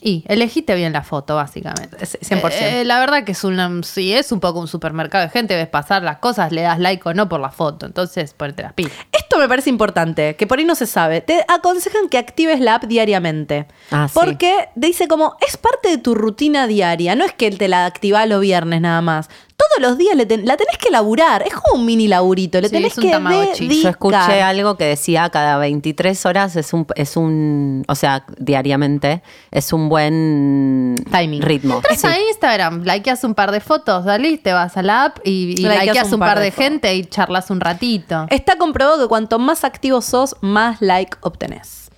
[0.00, 1.96] Y elegiste bien la foto, básicamente.
[2.00, 2.52] Es 100%.
[2.52, 5.56] Eh, eh, la verdad que es una, sí, es un poco un supermercado de gente,
[5.56, 7.84] ves pasar las cosas, le das like o no por la foto.
[7.84, 8.92] Entonces, ponete las pilas.
[9.10, 11.20] Esto me parece importante, que por ahí no se sabe.
[11.20, 13.66] Te aconsejan que actives la app diariamente.
[13.90, 14.14] Ah, sí.
[14.14, 17.16] porque dice como, es parte de tu rutina diaria.
[17.16, 19.28] No es que te la activás los viernes nada más.
[19.58, 21.42] Todos los días le ten- la tenés que laburar.
[21.42, 22.60] Es como un mini laburito.
[22.60, 23.56] Le Sí, tenés es un que dedicar.
[23.82, 29.20] Yo escuché algo que decía cada 23 horas es un, es un, o sea, diariamente
[29.50, 31.42] es un buen Timing.
[31.42, 31.76] ritmo.
[31.76, 32.06] Entras Sí.
[32.06, 35.56] a Instagram, likeas un par de fotos, dale, te vas a la app y, y
[35.56, 38.26] Likeas likeas un par de, gente y charlas un ratito.
[38.30, 41.90] Está comprobado que cuanto más activo sos, más like obtenés.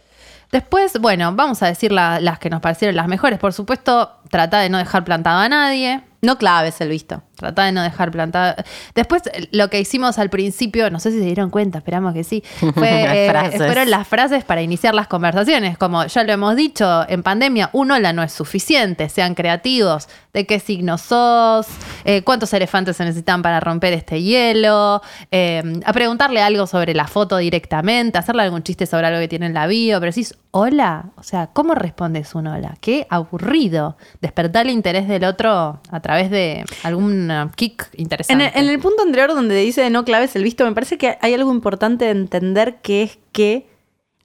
[0.51, 3.39] Después, bueno, vamos a decir la- las que nos parecieron las mejores.
[3.39, 6.03] Por supuesto, trata de no dejar plantado a nadie.
[6.23, 7.23] No claves el visto.
[7.41, 8.55] Trata de no dejar plantado.
[8.95, 12.45] Después, lo que hicimos al principio, no sé si se dieron cuenta, esperamos que sí,
[12.75, 15.79] fue, eh, fueron las frases para iniciar las conversaciones.
[15.79, 20.07] Como ya lo hemos dicho, en pandemia, un hola no es suficiente, sean creativos.
[20.35, 21.67] ¿De qué signo sos?
[22.05, 25.01] Eh, ¿Cuántos elefantes se necesitan para romper este hielo?
[25.31, 29.47] Eh, a preguntarle algo sobre la foto directamente, hacerle algún chiste sobre algo que tiene
[29.47, 32.77] en la bio, pero decís, hola, o sea, ¿cómo respondes un hola?
[32.81, 33.97] Qué aburrido.
[34.21, 38.45] Despertar el interés del otro a través de algún kick En interesante.
[38.55, 41.19] el, en el punto anterior donde dice de no claves el visto, me parece que
[41.21, 43.69] hay algo importante de entender que es que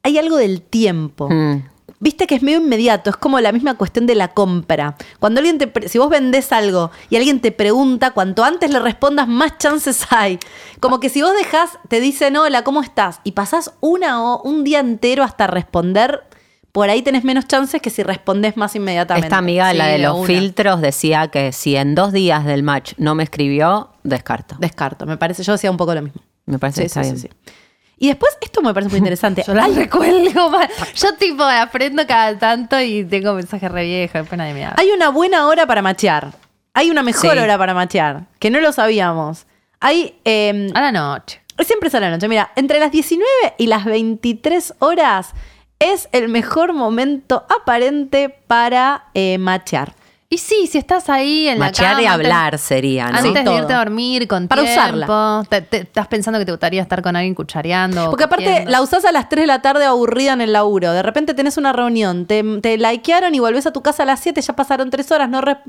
[0.03, 1.29] hay algo del tiempo.
[1.29, 1.63] Mm.
[1.99, 4.95] Viste que es medio inmediato, es como la misma cuestión de la compra.
[5.19, 9.27] Cuando alguien te, si vos vendés algo y alguien te pregunta, cuanto antes le respondas,
[9.27, 10.37] más chances hay.
[10.79, 13.21] Como que si vos dejás, te dicen, hola, ¿cómo estás?
[13.23, 16.23] Y pasás una o un día entero hasta responder,
[16.75, 19.27] por ahí tenés menos chances que si respondés más inmediatamente.
[19.27, 20.27] Esta amiga, Sí, la de de los una.
[20.27, 24.57] filtros, decía que si en dos días del match no me escribió, descarto.
[24.59, 26.21] Descarto, me parece, yo decía un poco lo mismo.
[26.45, 27.21] Me parece que Sí, está sí, bien.
[27.21, 27.53] sí, sí.
[27.97, 29.41] Y después, esto me parece muy interesante.
[29.47, 30.51] Yo la recuelgo.
[30.95, 34.75] Yo tipo aprendo cada tanto y tengo mensajes re viejos, me habla.
[34.77, 36.33] Hay una buena hora para machear.
[36.73, 39.45] Hay una mejor hora para machear, que no lo sabíamos.
[39.79, 40.19] Hay.
[40.25, 41.39] eh, A la noche.
[41.65, 42.27] siempre es a la noche.
[42.27, 43.25] Mira, entre las 19
[43.57, 45.29] y las 23 horas
[45.79, 49.93] es el mejor momento aparente para eh, machear.
[50.27, 52.01] Y sí, si estás ahí en Machear la cama.
[52.01, 53.17] y antes- hablar sería, ¿no?
[53.19, 55.43] Antes Sí, de irte a dormir con Para tiempo, usarla.
[55.47, 58.09] te- te- estás pensando que te gustaría estar con alguien cuchareando.
[58.09, 58.71] Porque aparte cogiendo.
[58.71, 60.91] la usás a las 3 de la tarde aburrida en el laburo.
[60.93, 64.19] De repente tenés una reunión, te, te likearon y volvés a tu casa a las
[64.19, 65.59] 7, ya pasaron 3 horas, no re-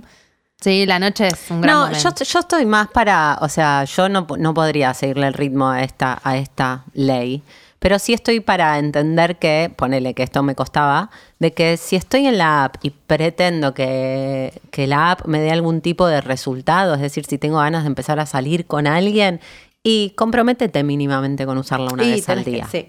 [0.59, 2.14] Sí, la noche es un gran No, momento.
[2.18, 5.82] yo, yo estoy más para, o sea, yo no, no podría seguirle el ritmo a
[5.82, 7.42] esta, a esta ley,
[7.78, 12.26] pero sí estoy para entender que, ponele que esto me costaba, de que si estoy
[12.26, 16.94] en la app y pretendo que, que la app me dé algún tipo de resultado,
[16.94, 19.40] es decir, si tengo ganas de empezar a salir con alguien,
[19.82, 22.66] y comprométete mínimamente con usarla una Y vez al tenés que- día.
[22.68, 22.88] sí.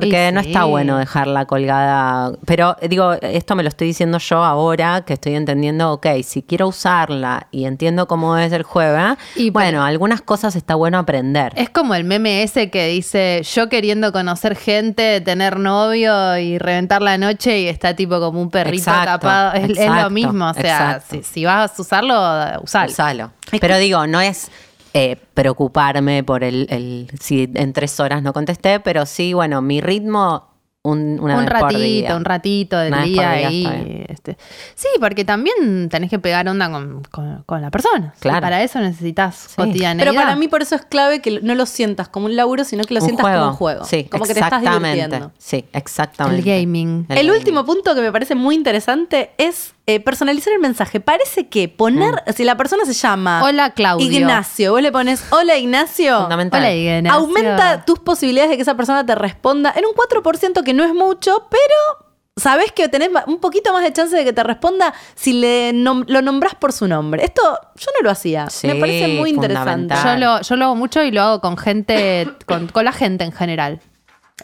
[0.00, 2.32] Porque no está bueno dejarla colgada.
[2.44, 6.68] Pero digo, esto me lo estoy diciendo yo ahora que estoy entendiendo, ok, si quiero
[6.68, 9.16] usarla y entiendo cómo es el juego, ¿eh?
[9.36, 11.54] Y bueno, algunas cosas está bueno aprender.
[11.56, 17.00] Es como el meme ese que dice yo queriendo conocer gente, tener novio y reventar
[17.00, 19.54] la noche y está tipo como un perrito Exacto, tapado.
[19.54, 20.50] Es, es lo exacto, mismo.
[20.50, 21.16] O sea, exacto.
[21.16, 22.14] si, si vas a usarlo,
[22.62, 22.92] usalo.
[22.92, 23.30] Usalo.
[23.60, 24.50] Pero digo, no es
[24.96, 29.80] eh, preocuparme por el, el- si en tres horas no contesté, pero sí, bueno, mi
[29.80, 32.16] ritmo un, una un vez por ratito, día.
[32.16, 34.04] un ratito del Una día día ahí.
[34.08, 34.36] este.
[34.76, 38.14] Sí, porque también tenés que pegar onda con, con- con la persona.
[38.20, 38.38] Claro.
[38.38, 39.82] Y para eso necesitas Sí.
[39.98, 42.84] Pero para mí por eso es clave que no lo sientas como un laburo, sino
[42.84, 43.84] que lo Un sientas como un juego.
[43.84, 44.94] Sí, como que te estás exactamente.
[44.96, 45.32] divirtiendo.
[45.38, 46.38] Sí, exactamente.
[46.38, 47.06] El gaming.
[47.08, 47.30] El, gaming.
[47.32, 50.98] último punto que me parece muy interesante es eh, personalizar el mensaje.
[51.00, 53.44] Parece que poner, si la persona se llama Mm.
[53.44, 54.06] Hola, Claudio.
[54.10, 56.60] Ignacio, vos le pones hola Ignacio, Fundamental.
[56.60, 57.12] Hola, Ignacio.
[57.20, 60.92] aumenta tus posibilidades de que esa persona te responda en un 4% que no es
[60.92, 62.06] mucho, pero
[62.36, 66.04] sabés que tenés un poquito más de chance de que te responda si le nom-
[66.08, 67.24] lo nombrás por su nombre.
[67.24, 67.40] Esto
[67.76, 68.50] yo no lo hacía.
[68.50, 69.94] Sí, Me parece muy interesante.
[70.04, 73.24] Yo lo, yo lo hago mucho y lo hago con gente, con, con la gente
[73.24, 73.80] en general.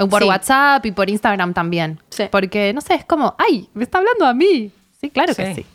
[0.09, 0.28] Por Sí.
[0.28, 2.01] WhatsApp y por Instagram también.
[2.09, 2.24] Sí.
[2.30, 4.70] Porque, no sé, es como, ay, me está hablando a mí.
[5.03, 5.66] Sí, claro que Sí.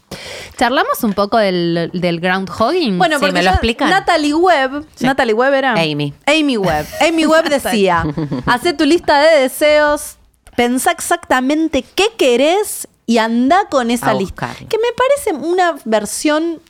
[0.57, 2.97] Charlamos un poco del, del groundhogging.
[2.97, 3.89] Bueno, porque ¿me lo explican?
[3.89, 6.13] Natalie Webb, Natalie Webb era Amy.
[6.25, 6.87] Amy Webb.
[7.07, 8.05] Amy Webb decía,
[8.45, 10.15] hacé tu lista de deseos,
[10.55, 14.47] pensá exactamente qué querés y anda con esa A lista.
[14.47, 14.69] buscarlo.
[14.69, 16.61] Que me parece una versión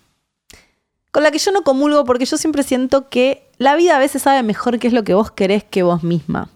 [1.12, 4.24] con la que yo no comulgo porque yo siempre siento que la vida a veces
[4.24, 6.50] sabe mejor qué es lo que vos querés que vos misma.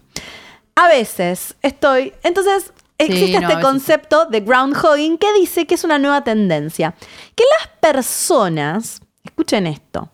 [0.76, 2.14] A veces estoy.
[2.24, 2.74] Entonces,
[3.06, 6.94] existe no, este concepto de groundhogging que dice que es una nueva tendencia.
[7.36, 10.10] Que las personas, escuchen esto,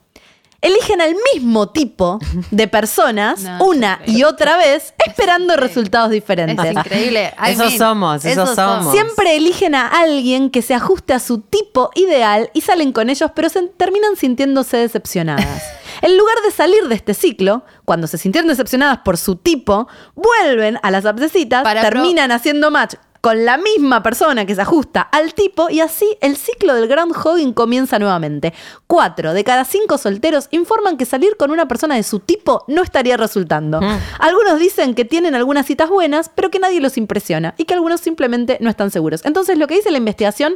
[0.61, 2.19] eligen al mismo tipo
[2.51, 6.65] de personas No, una y otra vez esperando resultados diferentes.
[6.65, 7.33] es increíble.
[7.37, 8.91] I Esos mean, somos, esos somos.
[8.91, 13.31] Siempre eligen a alguien que se ajuste a su tipo ideal y salen con ellos,
[13.35, 15.63] pero se terminan sintiéndose decepcionadas.
[16.01, 20.79] En lugar de salir de este ciclo, cuando se sintieron decepcionadas por su tipo, vuelven
[20.83, 24.61] a las apps de citas, Para terminan haciendo match con la misma persona que se
[24.61, 28.53] ajusta al tipo y así el ciclo del groundhogging comienza nuevamente.
[28.85, 32.83] Cuatro de cada cinco solteros informan que salir con una persona de su tipo no
[32.83, 33.81] estaría resultando.
[34.19, 38.01] Algunos dicen que tienen algunas citas buenas, pero que nadie los impresiona y que algunos
[38.01, 39.25] simplemente no están seguros.
[39.25, 40.55] Entonces lo que dice la investigación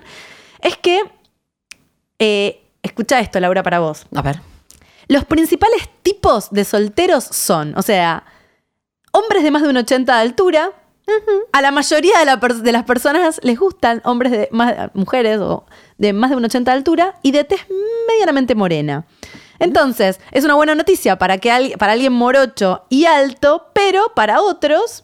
[0.62, 1.02] es que...
[2.20, 4.06] eh, escucha esto, Laura, para vos.
[4.16, 4.40] A ver.
[5.12, 8.24] Los principales tipos de solteros son, o sea,
[9.12, 10.72] hombres de más de un 80 de altura.
[11.52, 15.40] A la mayoría de, la per- de las personas les gustan hombres de más, mujeres
[15.40, 15.66] o
[15.98, 17.60] de más de un 80 de altura y de tez
[18.08, 19.06] medianamente morena.
[19.60, 24.40] Entonces, es una buena noticia para, que al- para alguien morocho y alto, pero para
[24.42, 25.04] otros,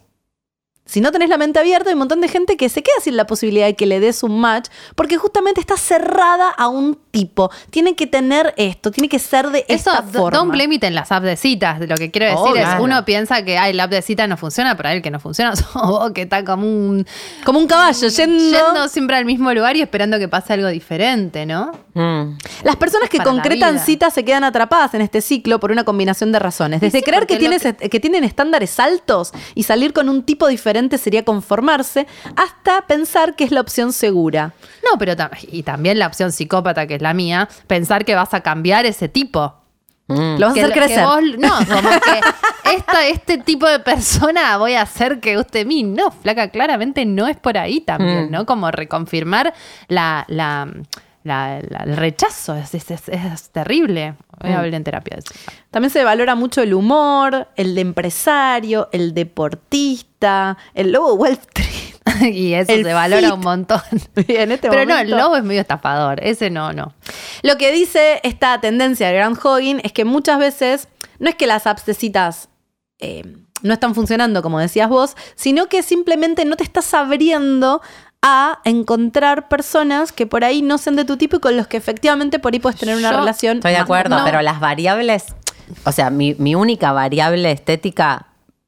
[0.88, 3.16] si no tenés la mente abierta, hay un montón de gente que se queda sin
[3.18, 7.52] la posibilidad de que le des un match porque justamente está cerrada a un tipo.
[7.70, 10.38] Tiene que tener esto, tiene que ser de Eso, esta forma.
[10.38, 11.80] don't blame it en las apps de citas.
[11.82, 12.84] Lo que quiero decir Oh, es, claro.
[12.84, 15.54] uno piensa que ay, la app de citas no funciona, pero el que no funciona
[15.74, 17.06] vos, que está como un...
[17.44, 18.38] Como un caballo, yendo.
[18.58, 21.72] Yendo siempre al mismo lugar y esperando que pase algo diferente, ¿no?
[21.96, 22.38] Mm.
[22.64, 26.32] Las personas que Para concretan citas se quedan atrapadas en este ciclo por una combinación
[26.32, 26.80] de razones.
[26.80, 30.77] Desde sí, creer que, tienes- que tienen estándares altos y salir con un tipo diferente
[30.98, 34.54] sería conformarse, hasta pensar que es la opción segura.
[34.90, 38.34] No, pero tam- y también la opción psicópata, que es la mía, pensar que vas
[38.34, 39.54] a cambiar ese tipo.
[40.10, 40.38] Mm.
[40.40, 41.04] Lo vas a hacer crecer.
[41.04, 45.84] vos- no, como que esta, este tipo de persona voy a hacer que guste mí.
[45.84, 48.46] No, flaca, claramente no es por ahí también, ¿no?
[48.46, 49.54] Como reconfirmar
[49.90, 50.68] la, la,
[51.24, 52.56] la- la- el rechazo.
[52.56, 54.16] Es, es- es- es terrible.
[54.40, 55.34] Voy a hablar en terapia de eso.
[55.72, 60.07] También se valora mucho el humor, el de empresario, el deportista,
[60.74, 61.96] el lobo Wall Street.
[62.34, 63.34] y eso El se valora fit.
[63.34, 63.82] un montón.
[64.16, 66.24] en este Pero no, el lobo es medio estafador.
[66.24, 66.94] Ese no, no.
[67.44, 70.88] Lo que dice esta tendencia de groundhogging es que muchas veces
[71.20, 72.50] no es que las apps de citas
[73.00, 73.24] eh,
[73.62, 77.82] no están funcionando, como decías vos, sino que simplemente no te estás abriendo
[78.22, 81.78] a encontrar personas que por ahí no sean de tu tipo y con los que
[81.78, 83.58] efectivamente por ahí puedes tener una Yo relación.
[83.58, 84.26] Estoy de acuerdo, no.
[84.26, 85.26] pero las variables,
[85.84, 88.28] o sea, mi, mi única variable estética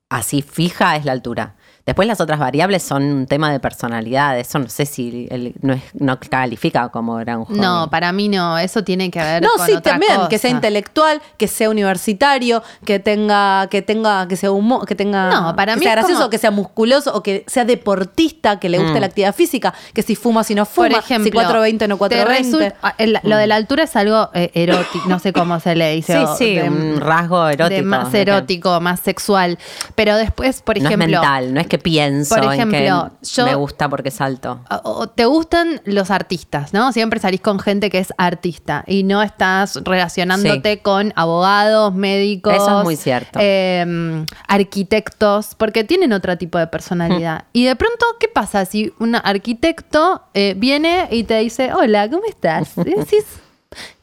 [0.09, 1.55] así fija es la altura.
[1.85, 4.37] Después las otras variables son un tema de personalidad.
[4.37, 7.61] Eso no sé si el- no, es- no califica como gran joven.
[7.61, 8.57] No, para mí no.
[8.59, 10.29] Eso tiene que ver No, con sí, otra también, cosa.
[10.29, 15.29] que sea intelectual, que sea universitario, que tenga, que tenga, que sea humo, que tenga
[15.29, 18.69] No, para que mí sea gracioso, como- que sea musculoso, o que sea deportista, que
[18.69, 19.01] le guste Mm.
[19.01, 21.99] la actividad física, que si fuma, si no fuma, Por ejemplo, si 420 no te
[21.99, 22.59] 420.
[22.59, 25.75] resulta- ah, el- lo de la altura es algo eh, erótico, no sé cómo se
[25.75, 26.19] le dice.
[26.19, 27.83] Sí, sí, de- un rasgo erótico.
[27.85, 29.57] más de erótico, más sexual.
[29.95, 32.77] Pero después, por no ejemplo, es mental, no es que pienso por en ejemplo,
[33.21, 34.59] que yo- me gusta porque salto.
[34.83, 36.91] o- te gustan los artistas, ¿no?
[36.91, 42.53] Siempre salís con gente que es artista y no estás relacionándote con abogados, médicos.
[42.55, 43.39] Eso es muy cierto.
[43.41, 47.45] eh, arquitectos, porque tienen otro tipo de personalidad.
[47.53, 52.23] Y de pronto, ¿qué pasa si un arquitecto eh, viene y te dice, hola, ¿cómo
[52.27, 52.69] estás?
[52.85, 53.25] Y decís,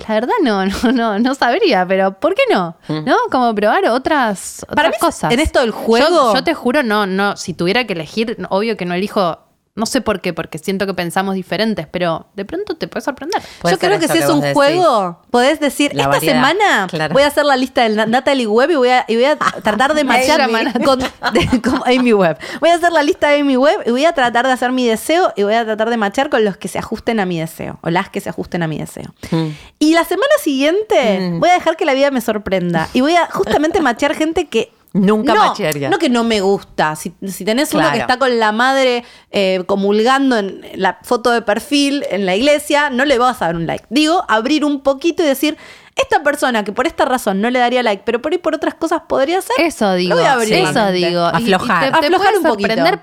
[0.09, 2.77] la verdad no, no, no, no sabría, pero ¿por qué no?
[2.89, 3.17] ¿No?
[3.31, 5.33] Como probar otras, otras Para mí, cosas.
[5.33, 8.77] en esto del Yo- juego- Yo, te juro, no, no, si tuviera que elegir, obvio
[8.77, 9.39] que no elijo,
[9.77, 13.41] no sé por qué, porque siento que pensamos diferentes, pero de pronto te puede sorprender.
[13.61, 14.55] Puede Yo creo que si que es un decís.
[14.55, 17.13] juego, podés decir, La esta variedad, semana claro.
[17.13, 19.37] voy a hacer la lista del Na- Natalie Webb y voy a, y voy a
[19.63, 20.73] tratar de matchar Amy.
[20.85, 22.39] con, de- con Amy Webb.
[22.61, 24.87] Voy a hacer la lista de Amy Webb y voy a tratar de hacer mi
[24.87, 27.79] deseo y voy a tratar de matchar con los que se ajusten a mi deseo
[27.83, 29.15] o las que se ajusten a mi deseo.
[29.31, 29.49] Mm.
[29.79, 31.41] Y la semana siguiente Mm.
[31.41, 34.73] voy a dejar que la vida me sorprenda y voy a justamente matchar gente que
[34.93, 35.91] Nunca no, machearía.
[35.91, 36.97] No que no me gusta.
[36.97, 41.43] Si, si tenés uno que está con la madre eh, comulgando en la foto de
[41.43, 43.85] perfil en la iglesia, no le vas a dar un like.
[43.91, 45.59] Digo, abrir un poquito y decir,
[45.97, 48.75] esta persona que por esta razón no le daría like, pero por ahí por otras
[48.75, 49.57] cosas podría ser.
[49.59, 51.23] Eso digo, Lo voy a abrir eso digo.
[51.23, 51.89] Aflojar.
[51.89, 53.03] Y, te, te Aflojar puede un poquito.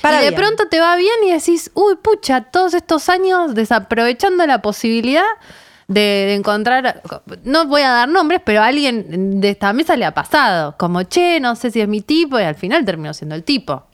[0.00, 0.34] Para y de bien.
[0.34, 5.24] pronto te va bien y decís, uy, pucha, todos estos años desaprovechando la posibilidad
[5.92, 7.02] de, de encontrar,
[7.44, 10.76] no voy a dar nombres, pero a alguien de esta mesa le ha pasado.
[10.78, 13.84] Como, che, no sé si es mi tipo, y al final terminó siendo el tipo.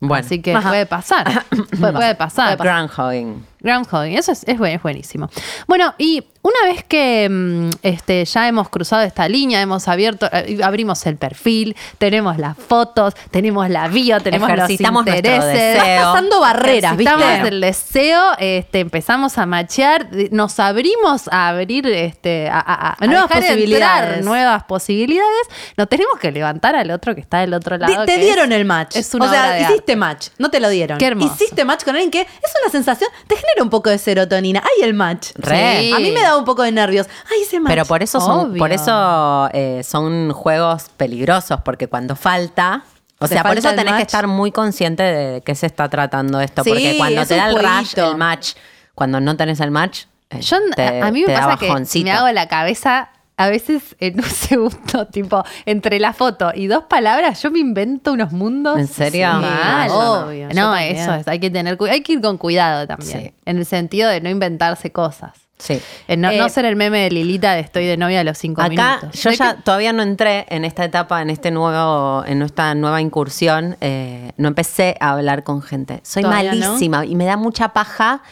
[0.00, 0.68] Bueno, Así que Ajá.
[0.68, 1.44] puede pasar.
[1.80, 2.58] puede, puede pasar.
[2.58, 3.46] groundhogging.
[3.64, 5.28] Groundhogging, eso es, es, es buenísimo.
[5.66, 10.60] Bueno, y una vez que mm, este, ya hemos cruzado esta línea, hemos abierto, eh,
[10.62, 15.78] abrimos el perfil, tenemos las fotos, tenemos la bio, tenemos los Ejercitamos nuestro intereses.
[15.78, 17.14] Vas pasando barreras, ¿viste?
[17.14, 22.96] Ejercitamos el deseo, este, empezamos a machear, nos abrimos a abrir este, a, a- a-
[23.00, 24.08] a Nuevas posibilidades.
[24.08, 25.46] entrar nuevas posibilidades.
[25.78, 28.04] Nos tenemos que levantar al otro que está del otro lado.
[28.04, 28.96] te dieron es- el match.
[28.96, 29.96] Es una o sea, hiciste arte.
[29.96, 30.98] match, no te lo dieron.
[30.98, 31.32] Qué hermoso.
[31.34, 34.62] Hiciste match con alguien que es una sensación, te genera un poco de serotonina.
[34.64, 35.30] Hay el match.
[35.36, 35.80] Re.
[35.80, 35.92] Sí.
[35.92, 37.06] A mí me da un poco de nervios.
[37.32, 37.70] Ay, ese match.
[37.70, 38.58] Pero por eso son, Obvio.
[38.58, 42.82] por eso eh, son juegos peligrosos, porque cuando falta,
[43.18, 45.88] o sea, por falta eso el tenés que estar muy consciente de qué se está
[45.88, 48.10] tratando esto, Sí, porque cuando es te da un el rush, jueguito.
[48.10, 48.52] el match,
[48.94, 51.68] cuando no tenés el match, eh, Yo, te- a mí me te da pasa que
[51.68, 52.04] bajoncito.
[52.04, 56.84] me hago la cabeza a veces en un segundo, tipo, entre la foto y dos
[56.84, 58.78] palabras, yo me invento unos mundos.
[58.78, 59.28] ¿En serio?
[59.32, 59.90] Sí, mal.
[59.90, 63.20] obvio, yo No, eso es, hay que tener hay que ir con cuidado también.
[63.20, 63.34] Sí.
[63.44, 65.32] En el sentido de no inventarse cosas.
[65.56, 65.80] Sí.
[66.08, 68.36] Eh, no, Eh, no ser el meme de Lilita de estoy de novia a los
[68.36, 69.22] cinco Acá minutos.
[69.22, 73.00] yo ¿De ya todavía no entré en esta etapa, en este nuevo, en esta nueva
[73.00, 73.76] incursión.
[73.80, 76.00] eh, no empecé a hablar con gente.
[76.02, 78.22] Soy malísima y me da mucha paja.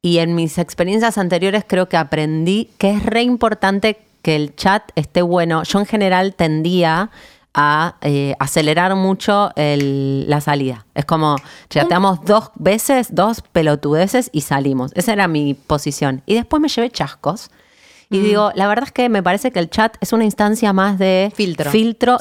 [0.00, 4.82] Y en mis experiencias anteriores creo que aprendí que es re importante que el chat
[4.94, 5.62] esté bueno.
[5.64, 7.10] Yo en general tendía
[7.54, 10.86] a eh, acelerar mucho el- la salida.
[10.94, 11.36] Es como,
[11.68, 14.92] chateamos dos veces, dos pelotudeces y salimos.
[14.94, 16.22] Esa era mi posición.
[16.24, 17.50] Y después me llevé chascos.
[18.08, 20.98] Y digo, la verdad es que me parece que el chat es una instancia más
[20.98, 21.70] de Filtro.
[21.70, 22.18] filtro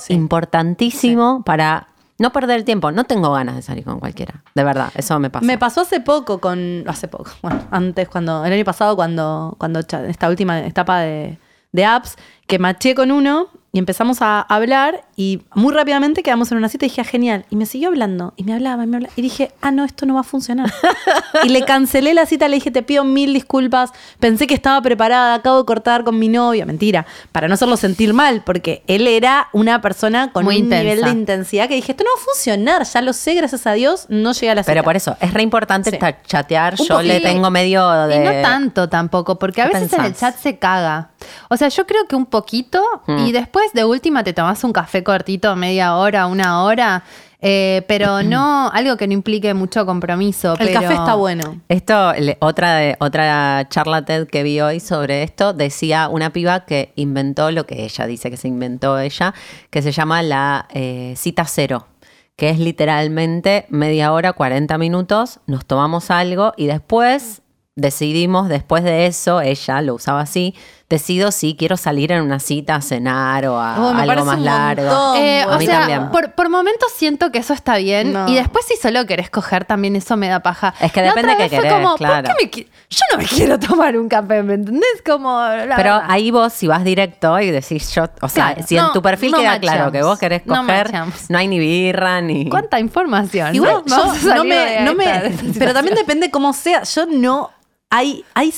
[0.62, 1.88] importantísimo para
[2.18, 2.92] no perder el tiempo.
[2.92, 4.44] No tengo ganas de salir con cualquiera.
[4.54, 5.46] De verdad, eso me pasa.
[5.46, 6.84] Me pasó hace poco con.
[6.88, 7.32] Hace poco.
[7.42, 8.46] Bueno, antes, cuando.
[8.46, 9.56] El año pasado, cuando.
[9.58, 11.38] Cuando esta última etapa de,
[11.72, 12.16] de apps,
[12.48, 16.86] que maché con uno y empezamos a hablar y muy rápidamente quedamos en una cita
[16.86, 17.46] y dije, "Ah, genial.
[17.50, 19.14] Y me siguió hablando y me hablaba y me hablaba.
[19.16, 20.70] Y dije, ah, no, esto no va a funcionar.
[21.46, 23.92] y le cancelé la cita, le dije, te pido mil disculpas.
[24.20, 26.66] Pensé que estaba preparada, acabo de cortar con mi novio.
[26.66, 30.84] Mentira, para no hacerlo sentir mal, porque él era una persona con Muy un intensa.
[30.84, 33.72] nivel de intensidad que dije, esto no va a funcionar, ya lo sé, gracias a
[33.74, 34.72] Dios, no llegué a la cita.
[34.74, 35.98] Pero por eso, es re importante Sí.
[36.28, 36.76] chatear.
[36.78, 38.18] Un Yo le tengo medio de.
[38.18, 41.12] Y no tanto tampoco, porque a ¿Qué veces en el chat se caga.
[41.50, 43.28] O sea, yo creo que un poquito Mm.
[43.28, 47.04] y después de última te tomás un café cortito, media hora, una hora,
[47.42, 50.54] eh, pero no, algo que no implique mucho compromiso.
[50.60, 51.62] El pero- café está bueno.
[51.70, 56.66] Esto, le- otra, de- otra charla TED que vi hoy sobre esto, decía una piba
[56.66, 59.34] que inventó lo que ella dice que se inventó ella,
[59.70, 61.88] que se llama la eh, cita cero,
[62.36, 67.42] que es literalmente media hora, 40 minutos, nos tomamos algo y después
[67.76, 70.54] decidimos, después de eso, ella lo usaba así,
[70.92, 74.38] decido si quiero salir en una cita a cenar o a Oh, me algo más
[74.38, 75.16] un largo.
[75.16, 76.10] Eh, A o mí sea, también.
[76.12, 78.28] por, por momentos siento que eso está bien No.
[78.30, 80.76] y después si solo querés coger también eso me da paja.
[80.80, 82.28] Es que depende otra qué querés, como, claro.
[82.28, 85.02] ¿por qué me qui- yo no me quiero tomar un café, ¿me entendés?
[85.06, 86.04] Como, la Pero verdad.
[86.10, 89.02] ahí vos, si vas directo y decís yo, o sea, Claro, si en no, tu
[89.02, 90.92] perfil no queda claro que vos querés coger,
[91.30, 92.50] no, hay ni birra ni.
[92.50, 93.56] ¿Cuánta información?
[93.56, 96.84] Igual yo no me, de me- de pero también depende cómo sea.
[96.84, 97.50] Yo no,
[97.90, 98.52] hay, hay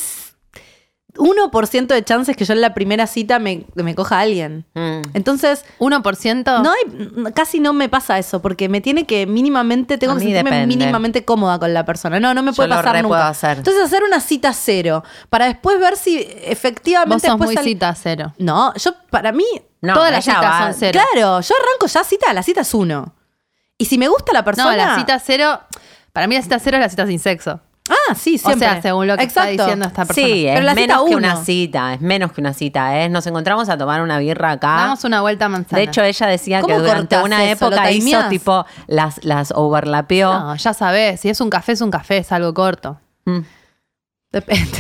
[1.16, 4.66] 1% de chances que yo en la primera cita me, me coja a alguien.
[4.74, 5.02] Mm.
[5.14, 6.64] Entonces, 1%.
[6.64, 10.50] no hay, casi no me pasa eso, porque me tiene que mínimamente, tengo que sentirme
[10.50, 10.68] depende.
[10.76, 12.20] mínimamente cómoda con la persona.
[12.20, 13.16] No, no me Yo puede lo pasar re nunca.
[13.18, 13.58] puedo hacer.
[13.60, 17.64] Entonces hacer una cita cero, para después ver si Vos efectivamente sos después muy sal-
[17.64, 18.34] cita cero.
[18.40, 19.46] No, yo para mí
[19.82, 21.00] No, Todas las citas va- son cero.
[21.14, 23.14] Claro, yo arranco ya cita, la cita es uno.
[23.78, 24.72] Y si me gusta la persona.
[24.72, 25.60] No, la cita cero.
[26.14, 27.60] Para mí la cita cero es la cita sin sexo.
[27.90, 28.68] Ah, sí, siempre.
[28.68, 30.28] O sea, según lo que está diciendo esta persona.
[30.28, 31.18] Sí, Pero es la cita menos que uno.
[31.18, 34.76] una cita, es menos que una cita, es nos encontramos a tomar una birra acá.
[34.78, 35.80] Damos una vuelta a manzana.
[35.80, 37.70] de hecho, ella decía que ¿Cómo durante una eso?
[37.70, 40.34] ¿Lo época hizo tipo las, las overlapeó.
[40.34, 43.00] no, ya sabes, si es un café, es un café, es algo corto.
[43.26, 43.40] Mm.
[44.32, 44.78] Depende.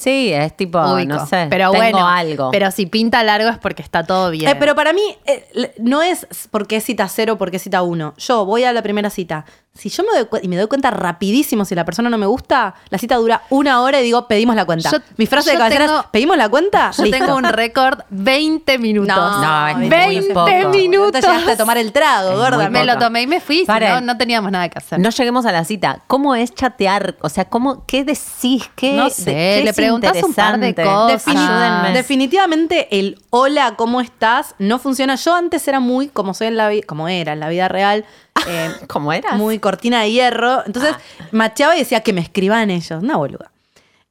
[0.00, 1.12] Sí, es tipo, Ubico.
[1.12, 2.50] no sé, pero tengo bueno, algo.
[2.52, 4.50] Pero si pinta largo es porque está todo bien.
[4.50, 8.14] Eh, pero para mí eh, no es porque es cita cero, porque es cita uno.
[8.16, 9.44] Yo voy a la primera cita.
[9.72, 12.26] Si yo me doy cu- y me doy cuenta rapidísimo si la persona no me
[12.26, 14.90] gusta, la cita dura una hora y digo, pedimos la cuenta.
[14.90, 16.90] Yo- Mi frase de cabecera es, ¿pedimos la cuenta?
[16.90, 17.18] Yo Listo.
[17.18, 19.14] tengo un récord 20 minutos.
[19.16, 20.68] No, es muy 20 poco.
[20.70, 21.12] minutos.
[21.12, 22.68] Te llegaste a tomar el trago, gorda.
[22.68, 24.98] Me lo tomé y me fui, no, no teníamos nada que hacer.
[24.98, 26.00] No lleguemos a la cita.
[26.08, 27.16] ¿Cómo es chatear?
[27.20, 28.68] O sea, ¿cómo, ¿qué decís?
[28.74, 31.12] ¿Qué, No de- sé, qué le es preguntás un par de interesante?
[31.14, 31.28] cosas.
[31.28, 31.92] Ayúdenme.
[31.96, 34.56] Definitivamente el hola, ¿cómo estás?
[34.58, 35.14] no funciona.
[35.14, 38.04] Yo antes era muy, como soy en la como era en la vida real,
[38.48, 39.36] eh, ¿Cómo eras?
[39.36, 40.62] muy cortina de hierro.
[40.66, 40.94] Entonces
[41.32, 43.02] macheaba y decía que me escriban ellos.
[43.02, 43.50] Una boluda.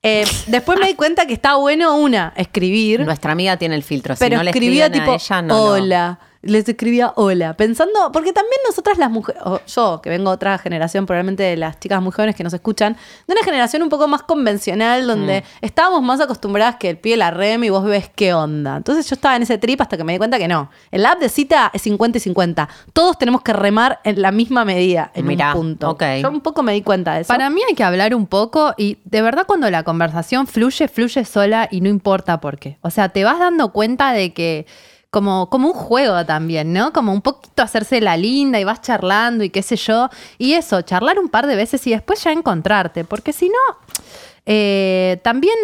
[0.01, 3.01] Eh, después me di cuenta que está bueno una, escribir.
[3.01, 4.15] Nuestra amiga tiene el filtro.
[4.15, 6.19] Si pero no le escribía tipo a ella, no hola.
[6.41, 10.57] Les escribía hola, pensando, porque también nosotras las mujeres, o yo que vengo de otra
[10.57, 12.95] generación, probablemente de las chicas muy jóvenes que nos escuchan,
[13.27, 15.65] de una generación un poco más convencional, donde Mm.
[15.65, 18.77] estábamos más acostumbradas que el pie la rem y vos ves qué onda.
[18.77, 20.69] Entonces yo estaba en ese trip hasta que me di cuenta que no.
[20.91, 22.69] En la app de cita es 50 y 50.
[22.93, 25.89] Todos tenemos que remar en la misma medida, en Mirá, un punto.
[25.89, 26.03] ok.
[26.21, 27.27] Yo un poco me di cuenta de eso.
[27.27, 31.25] Para mí hay que hablar un poco y de verdad cuando la conversación fluye, fluye
[31.25, 32.77] sola y no importa por qué.
[32.79, 34.65] O sea, te vas dando cuenta de que
[35.11, 36.93] como, como un juego también, ¿no?
[36.93, 40.09] Como un poquito hacerse la linda y vas charlando y qué sé yo.
[40.37, 43.03] Y eso, charlar un par de veces y después ya encontrarte.
[43.03, 43.77] Porque si no,
[44.45, 45.55] eh, también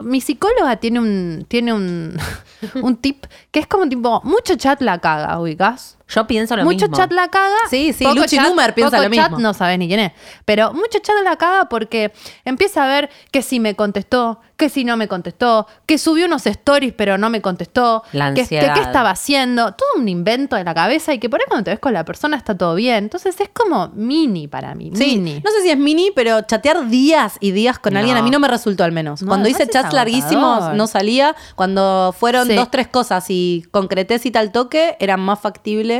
[0.00, 2.16] mi psicóloga tiene un, tiene un,
[2.82, 5.95] un tip que es como tipo, mucho chat la caga, ubicás.
[6.08, 6.96] Yo pienso lo mucho mismo.
[6.96, 7.56] chat la caga.
[7.68, 9.38] Sí, sí, poco Luchi chat- Numer piensa poco lo chat, mismo.
[9.40, 10.12] no sabes ni quién es.
[10.44, 12.12] Pero mucho chat la caga porque
[12.44, 16.46] empieza a ver que si me contestó, que si no me contestó, que subió unos
[16.46, 18.74] stories pero no me contestó, La que, que ansiedad.
[18.74, 19.72] qué estaba haciendo.
[19.74, 22.04] Todo un invento de la cabeza y que por ahí cuando te ves con la
[22.04, 23.04] persona está todo bien.
[23.04, 24.92] Entonces es como mini para mí.
[24.94, 25.42] Sí, mini.
[25.44, 27.98] no sé si es mini, pero chatear días y días con No.
[27.98, 29.22] alguien a mí no me resultó al menos.
[29.22, 31.34] No, Cuando hice chats larguísimos no salía.
[31.56, 32.54] Cuando fueron Sí.
[32.54, 35.95] dos, tres cosas y concreté cita al toque, era más factible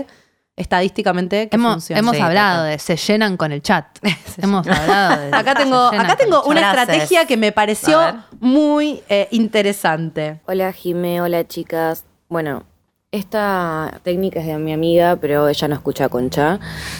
[0.57, 2.01] estadísticamente que Hemos, funcione.
[2.01, 3.87] hemos Sí, hablado de se llenan con el chat.
[4.43, 5.29] hemos hablado de.
[5.37, 8.01] Acá tengo, acá tengo una estrategia que me pareció
[8.41, 10.41] muy eh, interesante.
[10.47, 12.05] Hola Jime, hola chicas.
[12.29, 12.65] Bueno,
[13.13, 16.59] esta técnica es de mi amiga, pero ella no escucha concha,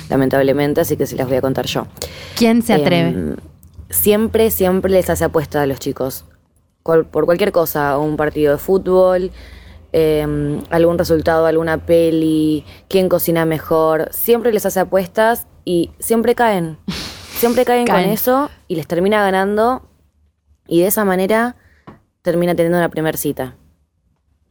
[0.09, 1.87] lamentablemente, así que se las voy a contar yo.
[2.37, 3.09] ¿Quién se atreve?
[3.09, 3.37] Em,
[3.91, 6.25] siempre, siempre les hace apuesta a los chicos.
[6.83, 9.33] Por cualquier cosa, un partido de fútbol,
[9.99, 14.09] em, algún resultado, alguna peli, quién cocina mejor.
[14.13, 16.77] Siempre les hace apuestas y siempre caen.
[17.39, 18.05] Siempre caen, Caen.
[18.05, 19.89] con eso y les termina ganando
[20.69, 21.57] y de esa manera
[22.21, 23.57] termina teniendo una primera cita.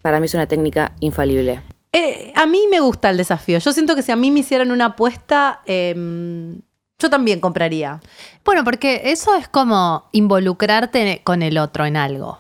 [0.01, 1.61] Para mí es una técnica infalible.
[1.91, 3.59] Eh, a mí me gusta el desafío.
[3.59, 6.61] Yo siento que si a mí me hicieran una apuesta, em,
[6.97, 7.99] yo también compraría.
[8.43, 12.39] Bueno, porque eso es como involucrarte con el otro en algo,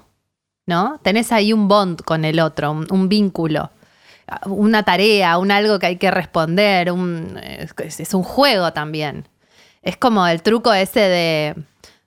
[0.65, 0.99] ¿no?
[1.03, 3.71] Tenés ahí un bond con el otro, un, vínculo,
[4.45, 9.27] una tarea, un algo que hay que responder, un, es, es un juego también.
[9.81, 11.55] Es como el truco ese de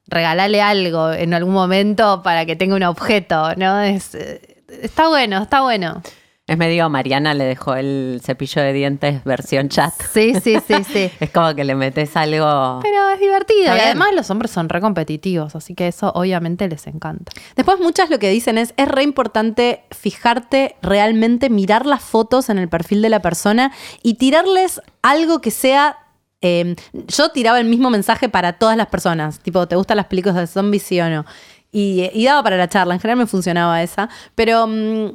[0.09, 3.81] regalarle algo en algún momento para que tenga un objeto, ¿no?
[3.81, 6.03] Es, eh, está bueno, está bueno.
[6.49, 9.93] Es medio Mariana le dejó el cepillo de dientes versión chat.
[10.15, 11.11] Sí, sí, sí, sí.
[11.21, 12.81] Es como que le metes algo.
[12.83, 13.77] Pero es divertido.
[13.77, 17.33] Y además los hombres son re competitivos, así que eso obviamente les encanta.
[17.55, 22.57] Después muchas lo que dicen es, es re importante fijarte realmente, mirar las fotos en
[22.57, 23.71] el perfil de la persona
[24.03, 25.99] y tirarles algo que sea...
[26.41, 26.77] eh,
[27.09, 30.47] yo tiraba el mismo mensaje para todas las personas, tipo, ¿te gustan las películas de
[30.47, 31.27] zombies, sí o no?
[31.71, 34.67] Y, y daba para la charla, en general me funcionaba esa, pero...
[34.67, 35.11] mm,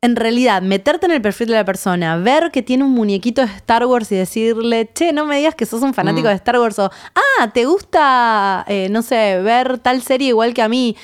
[0.00, 3.48] en realidad, meterte en el perfil de la persona, ver que tiene un muñequito de
[3.48, 6.78] Star Wars y decirle, che, no me digas que sos un fanático de Star Wars
[6.78, 10.96] o, ah, te gusta, eh, no sé, ver tal serie igual que a mí.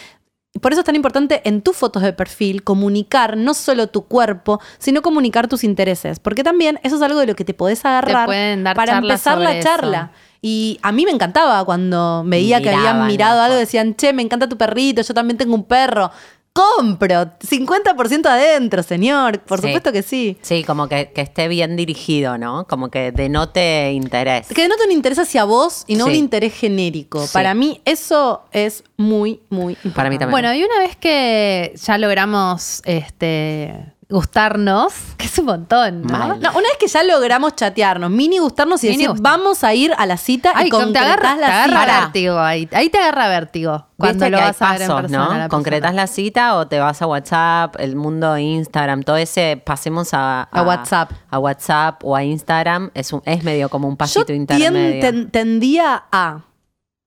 [0.61, 4.61] Por eso es tan importante en tus fotos de perfil comunicar no solo tu cuerpo,
[4.79, 6.21] sino comunicar tus intereses.
[6.21, 8.29] Porque también eso es algo de lo que te podés agarrar
[8.63, 9.69] dar para empezar la eso.
[9.69, 10.13] charla.
[10.41, 14.49] Y a mí me encantaba cuando veía que habían mirado algo, decían, che, me encanta
[14.49, 16.13] tu perrito, yo también tengo un perro.
[16.55, 19.41] Compro, 50% adentro, señor.
[19.41, 19.67] Por Sí.
[19.67, 20.39] supuesto que sí.
[20.41, 22.65] Sí, como que, que esté bien dirigido, ¿no?
[22.69, 24.47] Como que denote interés.
[24.55, 26.11] Que no te un interés hacia vos y no Sí.
[26.13, 27.27] un interés genérico.
[27.27, 27.33] Sí.
[27.33, 29.97] Para mí eso es muy, muy importante.
[29.97, 30.31] Para mí también.
[30.31, 36.09] Bueno, y una vez que ya logramos este gustarnos, que es un montón, ¿no?
[36.19, 36.29] Mal.
[36.41, 39.33] No, una vez que ya logramos chatearnos, mini gustarnos y Mini decir, gustar.
[39.39, 42.01] vamos a ir a la cita Ay, y te concretás te la agarra cita.
[42.01, 42.69] vértigo ahí.
[42.73, 43.87] Ahí te agarra vértigo.
[43.97, 45.39] Cuando lo vas a ver en pasos, persona.
[45.45, 45.49] ¿no?
[45.49, 46.03] Concretas persona.
[46.03, 50.63] la cita o te vas a WhatsApp, el mundo Instagram, todo ese, pasemos a, A
[50.63, 51.11] WhatsApp.
[51.31, 55.01] A WhatsApp o a Instagram, es, un, es medio como un Yo pasito tien- intermedio.
[55.01, 56.41] ten- tendía a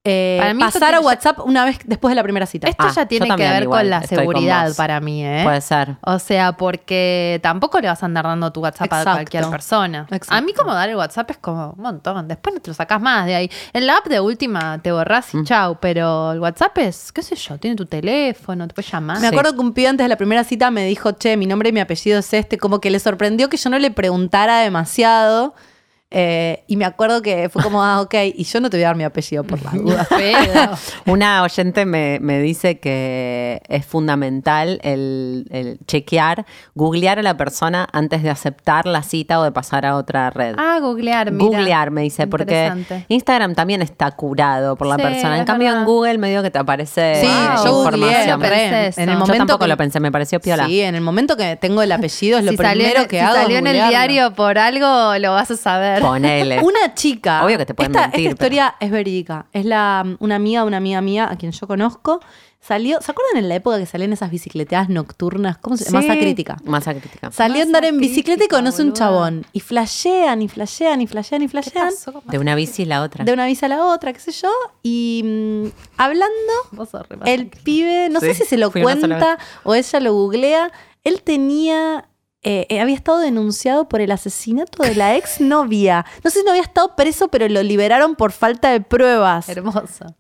[0.10, 2.68] eh, Para mí esto pasar a WhatsApp una vez después de la primera cita.
[2.70, 5.42] Esto Ah, ya tiene que ver igual, con la seguridad para mí, ¿eh?
[5.44, 5.98] Puede ser.
[6.02, 9.10] O sea, porque tampoco le vas a andar dando tu WhatsApp Exacto.
[9.10, 10.08] a cualquier persona.
[10.10, 10.34] Exacto.
[10.36, 12.28] A mí como dar el WhatsApp es como un montón.
[12.28, 13.52] Después no te lo sacás más de ahí.
[13.74, 15.40] En la app de última te borrás Mm.
[15.40, 15.78] y chau.
[15.82, 19.20] Pero el WhatsApp es, qué sé yo, tiene tu teléfono, te puedes llamar.
[19.20, 21.70] Me acuerdo que un pibe antes de la primera cita me dijo, che, mi nombre
[21.70, 25.54] y mi apellido es este, como que le sorprendió que yo no le preguntara demasiado.
[26.10, 28.88] Eh, y me acuerdo que fue como, ah, ok, y yo no te voy a
[28.88, 30.08] dar mi apellido por las dudas.
[31.06, 36.46] Una oyente me, me dice que es fundamental el, el chequear,
[36.76, 40.56] googlear a la persona antes de aceptar la cita o de pasar a otra red.
[40.58, 41.44] Ah, googlear, mira.
[41.46, 42.72] Googlear, me dice, porque.
[43.10, 45.38] Instagram también está curado por la Sí, persona.
[45.38, 45.82] En cambio, verdad.
[45.82, 47.28] en Google medio que te aparece Sí,
[47.66, 48.42] yo información.
[48.44, 50.66] en, el momento Yo tampoco que- lo pensé, me pareció piola.
[50.68, 53.20] Sí, en el momento que tengo el apellido es lo si salió, primero en- que
[53.20, 53.36] si hago.
[53.36, 55.97] salió en el diario por algo, lo vas a saber.
[56.02, 56.60] Ponele.
[56.64, 57.44] Una chica.
[57.46, 59.48] Obvio que te pueden esta, mentir, Esta historia es verídica.
[59.54, 62.20] Es la, una amiga una amiga mía a quien yo conozco.
[62.60, 65.58] Salió, ¿se acuerdan en la época que salían esas bicicleteadas nocturnas?
[65.58, 66.02] ¿Cómo se llama?
[66.02, 66.08] Sí.
[66.08, 66.58] Masa crítica.
[66.66, 67.32] Masa crítica.
[67.32, 69.46] Salió a andar en bicicleta y conoce un chabón.
[69.54, 71.94] Y flashean, y flashean, y flashean, y flashean.
[72.26, 73.24] De una bici y la otra.
[73.24, 74.50] De una visa a la otra, qué sé yo.
[74.84, 75.68] Y mm,
[75.98, 80.14] hablando, Vos sos el pibe, no sé si se lo fui cuenta o ella lo
[80.14, 80.72] googlea.
[81.04, 82.10] Él tenía.
[82.44, 86.06] Eh, eh, había estado denunciado por el asesinato de la exnovia.
[86.24, 89.50] No sé si no había estado preso, pero lo liberaron por falta de pruebas.
[89.50, 90.16] Hermoso.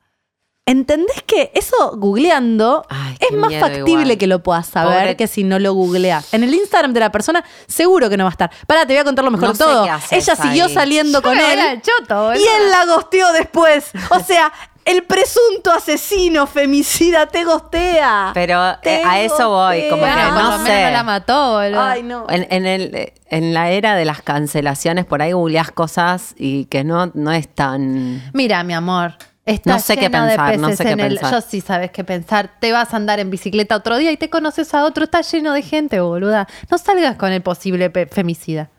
[0.65, 4.17] ¿Entendés que eso googleando Ay, es más factible igual.
[4.17, 6.33] que lo puedas saber Pobre- que si no lo googleas?
[6.33, 8.51] En el Instagram de la persona, seguro que no va a estar.
[8.67, 9.85] Pará, te voy a contar lo mejor No de todo.
[10.11, 11.81] Ella siguió saliendo con él.
[11.81, 13.91] choto, y él la gosteó después.
[14.09, 14.51] O sea,
[14.87, 18.31] el presunto asesino femicida te gostea.
[18.33, 20.83] Pero eh, a eso voy, como que por no sé.
[20.85, 21.81] no la mató, boludo.
[21.81, 22.25] Ay, no.
[22.29, 26.83] En, en el, en la era de las cancelaciones, por ahí googleás cosas y que
[26.83, 28.21] no, no es tan...
[28.33, 29.13] Mira, mi amor.
[29.45, 31.31] Está No sé qué pensar, no sé qué el- pensar.
[31.31, 32.49] Yo sí sabes qué pensar.
[32.59, 35.05] Te vas a andar en bicicleta otro día y te conoces a otro.
[35.05, 36.47] Está lleno de gente, boluda.
[36.69, 38.69] No salgas con el posible femicida.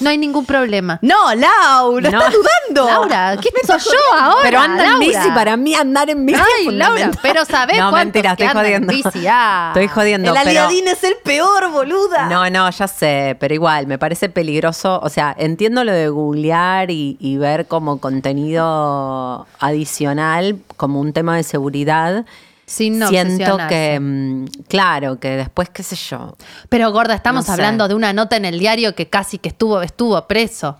[0.00, 0.98] No hay ningún problema.
[1.02, 2.18] No, Laura, No.
[2.18, 2.86] estás dudando.
[2.90, 4.38] Laura, ¿qué soy yo ahora?
[4.42, 5.06] Pero anda en Laura?
[5.06, 7.20] bici, para mí andar en bici Ay, es Laura, fundamental.
[7.22, 9.10] pero ¿sabés No, cuántos mentira, que estoy andan en jodiendo.
[9.10, 9.26] bici?
[9.30, 9.72] Ah.
[9.74, 10.48] Estoy jodiendo, el pero...
[10.50, 12.26] aliadín es el peor, boluda.
[12.28, 15.00] No, no, ya sé, pero igual, me parece peligroso.
[15.02, 21.36] O sea, entiendo lo de googlear y, y ver como contenido adicional, como un tema
[21.36, 22.24] de seguridad.
[22.68, 26.36] Sin no Siento que, mm, claro, que después, qué sé yo.
[26.68, 27.52] Pero gorda, estamos No sé.
[27.52, 30.76] hablando de una nota en el diario que casi que estuvo, estuvo preso.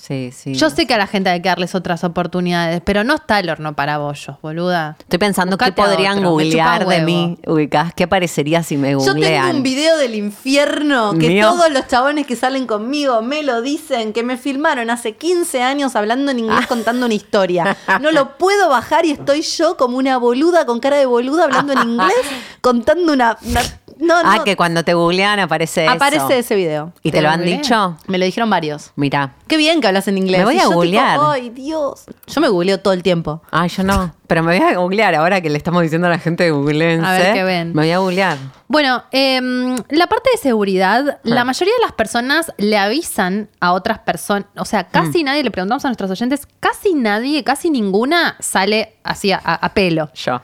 [0.00, 0.54] Sí, sí.
[0.54, 3.50] Yo sé que a la gente hay que darles otras oportunidades, pero no está el
[3.50, 4.96] horno para bollos, boluda.
[4.98, 8.98] Estoy pensando Buscate qué podrían otro, googlear de mí, ubicás, qué parecería si me Yo
[8.98, 9.44] googlean.
[9.44, 11.50] tengo un video del infierno que Mío.
[11.50, 15.94] todos los chabones que salen conmigo me lo dicen, que me filmaron hace 15 años
[15.96, 17.76] hablando en inglés contando una historia.
[18.00, 21.74] No lo puedo bajar y estoy yo como una boluda con cara de boluda hablando
[21.74, 22.16] en inglés
[22.62, 23.36] contando una...
[23.42, 23.62] una-
[24.00, 25.92] no, Ah, que cuando te googlean aparece eso.
[25.92, 26.92] Aparece ese video.
[27.02, 27.96] ¿Y te, ¿Te lo han dicho?
[28.06, 28.90] Me lo dijeron varios.
[28.96, 29.34] Mira.
[29.46, 30.40] Qué bien que hablas en inglés.
[30.40, 31.20] Me voy Y a yo tipo, googlear.
[31.22, 32.04] Ay, Dios.
[32.26, 33.42] Yo me googleo todo el tiempo.
[33.50, 34.14] Ay, yo no.
[34.26, 37.04] Pero me voy a googlear ahora que le estamos diciendo a la gente de googleense.
[37.06, 37.74] A ver qué ven.
[37.74, 38.38] Me voy a googlear.
[38.68, 43.98] Bueno, em, la parte de seguridad, la mayoría de las personas le avisan a otras
[43.98, 48.94] personas, o sea, casi nadie, le preguntamos a nuestros oyentes, casi nadie, casi ninguna sale
[49.02, 50.08] así a, a pelo.
[50.14, 50.40] Yo.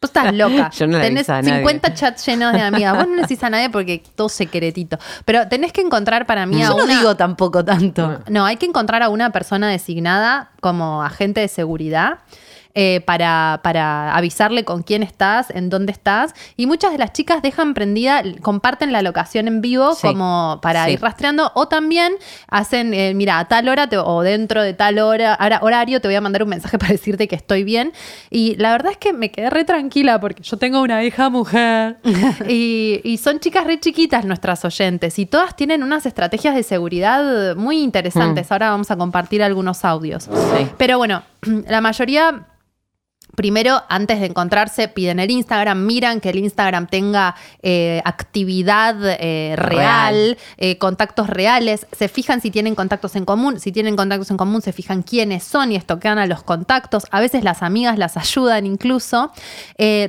[0.00, 0.70] Vos estás loca.
[0.76, 1.56] Yo no tenés aviso a nadie.
[1.58, 2.96] 50 chats llenos de amigas.
[2.96, 4.96] Vos no le decís a nadie porque todo secretito.
[5.24, 8.20] Pero tenés que encontrar para mí a Yo no digo tampoco tanto.
[8.28, 12.18] No, hay que encontrar a una persona designada como agente de seguridad.
[12.74, 16.34] Eh, para, para avisarle con quién estás, en dónde estás.
[16.56, 20.06] Y muchas de las chicas dejan prendida, comparten la locación en vivo Sí.
[20.06, 20.92] como para Sí.
[20.92, 21.50] ir rastreando.
[21.54, 22.12] O también
[22.48, 26.08] hacen, eh, mira, a tal hora te- o dentro de tal hora, hora- horario te
[26.08, 27.92] voy a mandar un mensaje para decirte que estoy bien.
[28.30, 31.96] Y la verdad es que me quedé re tranquila porque yo tengo una hija mujer.
[32.48, 35.18] y, y son chicas re chiquitas nuestras oyentes.
[35.18, 38.50] Y todas tienen unas estrategias de seguridad muy interesantes.
[38.52, 40.24] Ahora vamos a compartir algunos audios.
[40.24, 40.68] Sí.
[40.76, 41.22] Pero bueno,
[41.68, 42.46] la mayoría
[43.38, 49.54] Primero, antes de encontrarse, piden el Instagram, miran que el Instagram tenga eh, actividad eh,
[49.54, 50.38] real, Real.
[50.56, 54.60] eh, contactos reales, se fijan si tienen contactos en común, si tienen contactos en común
[54.60, 58.66] se fijan quiénes son y estoquean a los contactos, a veces las amigas las ayudan
[58.66, 59.30] incluso,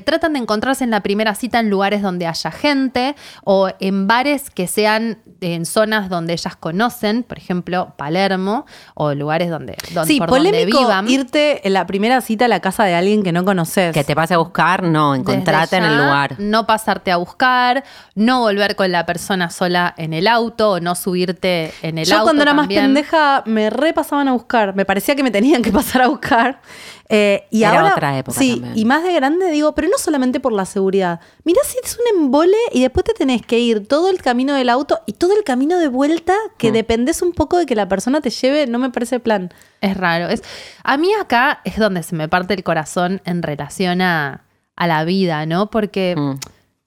[0.06, 4.50] tratan de encontrarse en la primera cita en lugares donde haya gente o en bares
[4.50, 10.20] que sean en zonas donde ellas conocen, por ejemplo, Palermo, o lugares donde, donde, Sí,
[10.20, 11.08] por donde vivan.
[11.10, 13.94] irte en la primera cita a la casa de alguien que no conoces.
[13.94, 16.36] Que te pase a buscar, no, encontrate en el lugar.
[16.40, 17.84] No pasarte a buscar,
[18.16, 22.16] no volver con la persona sola en el auto o no subirte en el Yo
[22.16, 22.26] auto.
[22.26, 24.76] cuando era más pendeja me repasaban a buscar.
[24.76, 26.62] Me parecía que me tenían que pasar a buscar.
[27.12, 28.78] Eh, y Era ahora, otra época sí, también.
[28.78, 31.20] y más de grande digo, pero no solamente por la seguridad.
[31.44, 34.70] Mirá si es un embole y después te tenés que ir todo el camino del
[34.70, 36.74] auto y todo el camino de vuelta que Mm.
[36.74, 39.52] dependés un poco de que la persona te lleve, no me parece plan.
[39.82, 40.28] Es raro.
[40.30, 40.44] Es,
[40.84, 44.44] a mí acá es donde se me parte el corazón en relación a,
[44.76, 45.72] a la vida, ¿no?
[45.72, 46.34] Porque Mm.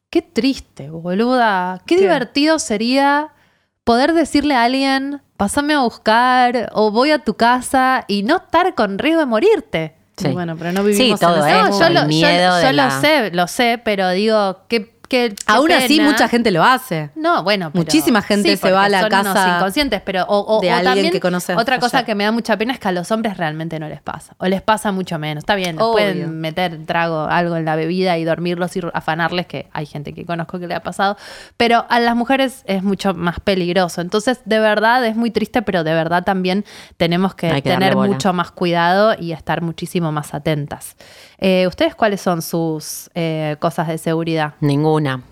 [0.08, 1.82] qué triste, boluda.
[1.84, 2.02] Qué, ¿Qué?
[2.02, 3.30] divertido sería
[3.82, 8.76] poder decirle a alguien, pásame a buscar o voy a tu casa y no estar
[8.76, 9.96] con riesgo de morirte.
[10.22, 10.28] Sí.
[10.28, 11.78] Y bueno, pero no vivimos Sí, todo en ese es mundo.
[11.80, 14.94] yo el lo, yo- miedo yo lo la- sé, lo sé, pero digo, qué,
[15.46, 17.10] Aún así, mucha gente lo hace.
[17.14, 20.56] No, bueno, pero- Muchísima gente se va a la son unos casa inconscientes, pero o,
[20.56, 22.78] o- de o alguien también que conoces otra cosa que me da mucha pena es
[22.78, 25.42] que a los hombres realmente no les pasa o les pasa mucho menos.
[25.42, 25.92] Está bien, Obvio.
[25.92, 30.24] pueden meter trago algo en la bebida y dormirlos y afanarles que hay gente que
[30.24, 31.16] conozco que le ha pasado,
[31.56, 34.00] pero a las mujeres es mucho más peligroso.
[34.00, 36.64] Entonces, de verdad es muy triste, pero de verdad también
[36.96, 40.96] tenemos que, tener mucho más cuidado y estar muchísimo más atentas.
[41.44, 44.54] Eh, ¿Ustedes cuáles son sus eh, cosas de seguridad?
[44.60, 45.22] Ninguna.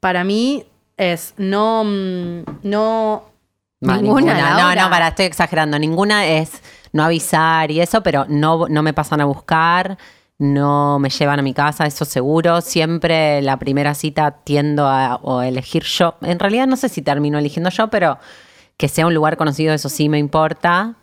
[0.00, 0.64] Para mí
[0.96, 3.22] es no, mm, no
[3.88, 5.78] Va, Ninguna, No, no, para, estoy exagerando.
[5.78, 6.50] Ninguna es
[6.92, 9.98] no avisar y eso, pero no, no me pasan a buscar,
[10.38, 12.60] no me llevan a mi casa, eso seguro.
[12.60, 16.16] Siempre la primera cita tiendo a o elegir yo.
[16.22, 18.18] En realidad no sé si termino eligiendo yo, pero
[18.76, 20.94] que sea un lugar conocido, eso sí me importa.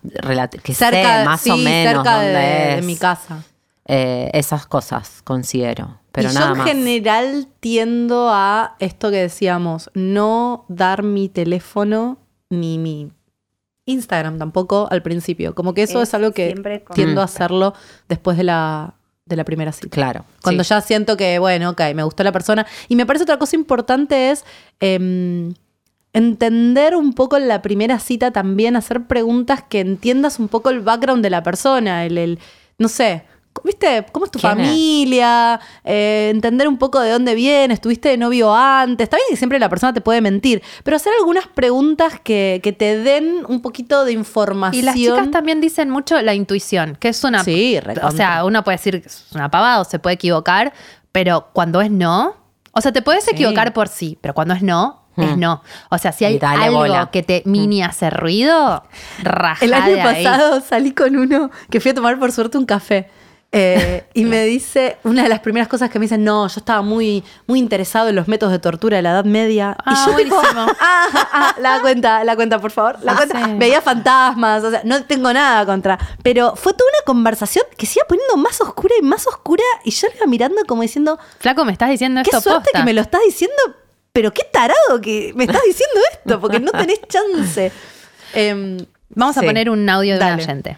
[0.64, 2.86] Que cerca, sé más sí, o menos cerca de, dónde de es.
[2.86, 3.44] mi casa.
[3.92, 6.68] Eh, esas cosas considero, pero y nada yo en más.
[6.68, 12.20] general tiendo a esto que decíamos, no dar mi teléfono
[12.52, 13.12] ni mi
[13.86, 15.56] Instagram tampoco al principio.
[15.56, 16.54] Como que eso es, Es algo que
[16.94, 17.26] tiendo a Mm.
[17.26, 17.74] hacerlo
[18.08, 18.94] después de la,
[19.26, 19.90] de la primera cita.
[19.90, 20.24] Claro.
[20.44, 20.70] Cuando sí.
[20.70, 22.68] ya siento que, bueno, ok, me gustó la persona.
[22.90, 24.46] Y me parece otra cosa importante es
[24.80, 25.54] em,
[26.14, 30.82] entender un poco en la primera cita también, hacer preguntas que entiendas un poco el
[30.82, 32.40] background de la persona, el, el-
[32.78, 33.24] no sé.
[33.64, 34.06] ¿Viste?
[34.12, 35.60] ¿Cómo es tu familia?
[35.84, 37.76] Eh, entender un poco de dónde vienes.
[37.76, 39.04] ¿Estuviste de novio antes?
[39.06, 42.72] Está bien que siempre la persona te puede mentir, pero hacer algunas preguntas que, que
[42.74, 44.80] te den un poquito de información.
[44.82, 47.44] Y las chicas también dicen mucho la intuición, que es una...
[47.44, 48.12] Sí, o recontra.
[48.12, 50.74] sea, uno puede decir que es una pavada o se puede equivocar,
[51.12, 52.36] pero cuando es no...
[52.72, 53.32] O sea, te puedes Sí.
[53.32, 55.40] equivocar por sí, pero cuando es no, es Mm.
[55.40, 55.64] no.
[55.90, 57.10] O sea, si hay dale algo bola.
[57.12, 58.84] que te mini hace ruido,
[59.24, 60.24] rajá El año de ahí.
[60.24, 63.10] pasado salí con uno que fui a tomar por suerte un café.
[63.52, 66.84] Eh, y me dice, una de las primeras cosas que me dicen, no, yo estaba
[66.84, 69.76] muy, muy interesado en los métodos de tortura de la Edad Media.
[69.86, 70.68] Ah, y yo tipo, buenísimo.
[70.80, 72.98] ah, ah, la cuenta, la cuenta, por favor.
[73.02, 73.44] La Ah, cuenta.
[73.46, 73.54] sí.
[73.58, 75.98] Veía fantasmas, o sea, no tengo nada contra.
[76.22, 79.64] Pero fue toda una conversación que se iba poniendo más oscura y más oscura.
[79.84, 82.80] Y yo iba mirando como diciendo, Flaco, me estás diciendo qué esto suerte posta.
[82.80, 83.56] que me lo estás diciendo,
[84.14, 87.72] pero qué tarado que me estás diciendo esto, porque no tenés chance.
[89.16, 90.34] Vamos a poner un audio de Dale.
[90.36, 90.78] un oyente.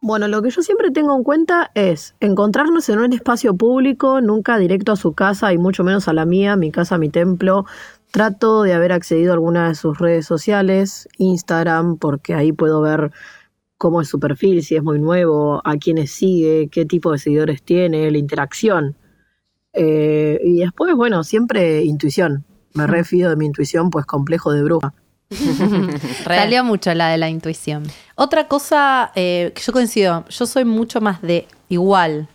[0.00, 4.56] Bueno, lo que yo siempre tengo en cuenta es encontrarnos en un espacio público, nunca
[4.56, 7.64] directo a su casa y mucho menos a la mía, mi casa, mi templo.
[8.12, 13.10] Trato de haber accedido a alguna de sus redes sociales, Instagram, porque ahí puedo ver
[13.76, 17.62] cómo es su perfil, si es muy nuevo, a quiénes sigue, qué tipo de seguidores
[17.62, 18.96] tiene, la interacción.
[19.72, 22.44] Eh, y después, bueno, siempre intuición.
[22.74, 24.94] Me refío de mi intuición, pues complejo de bruja.
[26.24, 27.84] Salió mucho la de la intuición.
[28.14, 32.28] Otra cosa eh, que yo coincido, yo soy mucho más de igual.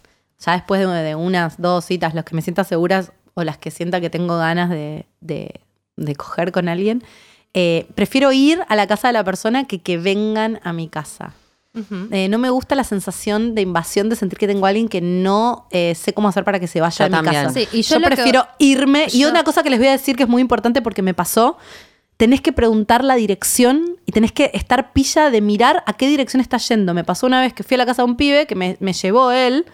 [0.45, 3.71] Ya después de, de unas dos citas, las que me sienta seguras o las que
[3.71, 5.59] sienta que tengo ganas de, de-
[5.95, 7.03] de coger con alguien,
[7.53, 11.33] eh, prefiero ir a la casa de la persona que que vengan a mi casa.
[12.11, 15.01] Eh, no me gusta la sensación de invasión de sentir que tengo a alguien que
[15.01, 17.43] no eh, sé cómo hacer para que se vaya Yo de mi también.
[17.45, 17.53] casa.
[17.59, 19.07] Sí, y yo yo lo que- prefiero irme.
[19.11, 21.57] Y una cosa que les voy a decir que es muy importante porque me pasó,
[22.23, 26.39] tenés que preguntar la dirección y tenés que estar pilla de mirar a qué dirección
[26.39, 26.93] está yendo.
[26.93, 28.93] Me pasó una vez que fui a la casa de un pibe que me, me
[28.93, 29.65] llevó él,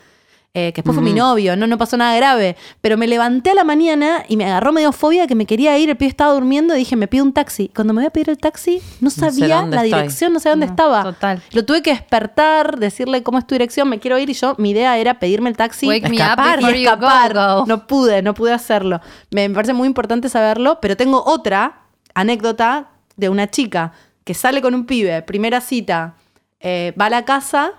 [0.56, 3.54] eh, que después fue mi novio, no, no pasó nada grave, pero me levanté a
[3.54, 6.74] la mañana y me agarró medio fobia que me quería ir, el pibe estaba durmiendo
[6.74, 7.70] y dije, me pido un taxi.
[7.76, 9.94] Cuando me voy a pedir el taxi, no sabía la estoy.
[9.94, 11.04] dirección, no sabía dónde No, estaba.
[11.04, 11.44] total.
[11.52, 14.72] Lo tuve que despertar, decirle cómo es tu dirección, me quiero ir y yo, mi
[14.72, 17.34] idea era pedirme el taxi Wake escapar y escapar.
[17.36, 17.66] go, go.
[17.68, 19.02] No pude, no pude hacerlo.
[19.30, 21.84] Me, me parece muy importante saberlo, pero tengo otra
[22.22, 23.94] anécdota de una chica
[24.24, 26.16] que sale con un pibe, primera cita,
[26.60, 27.72] eh, va a la casa,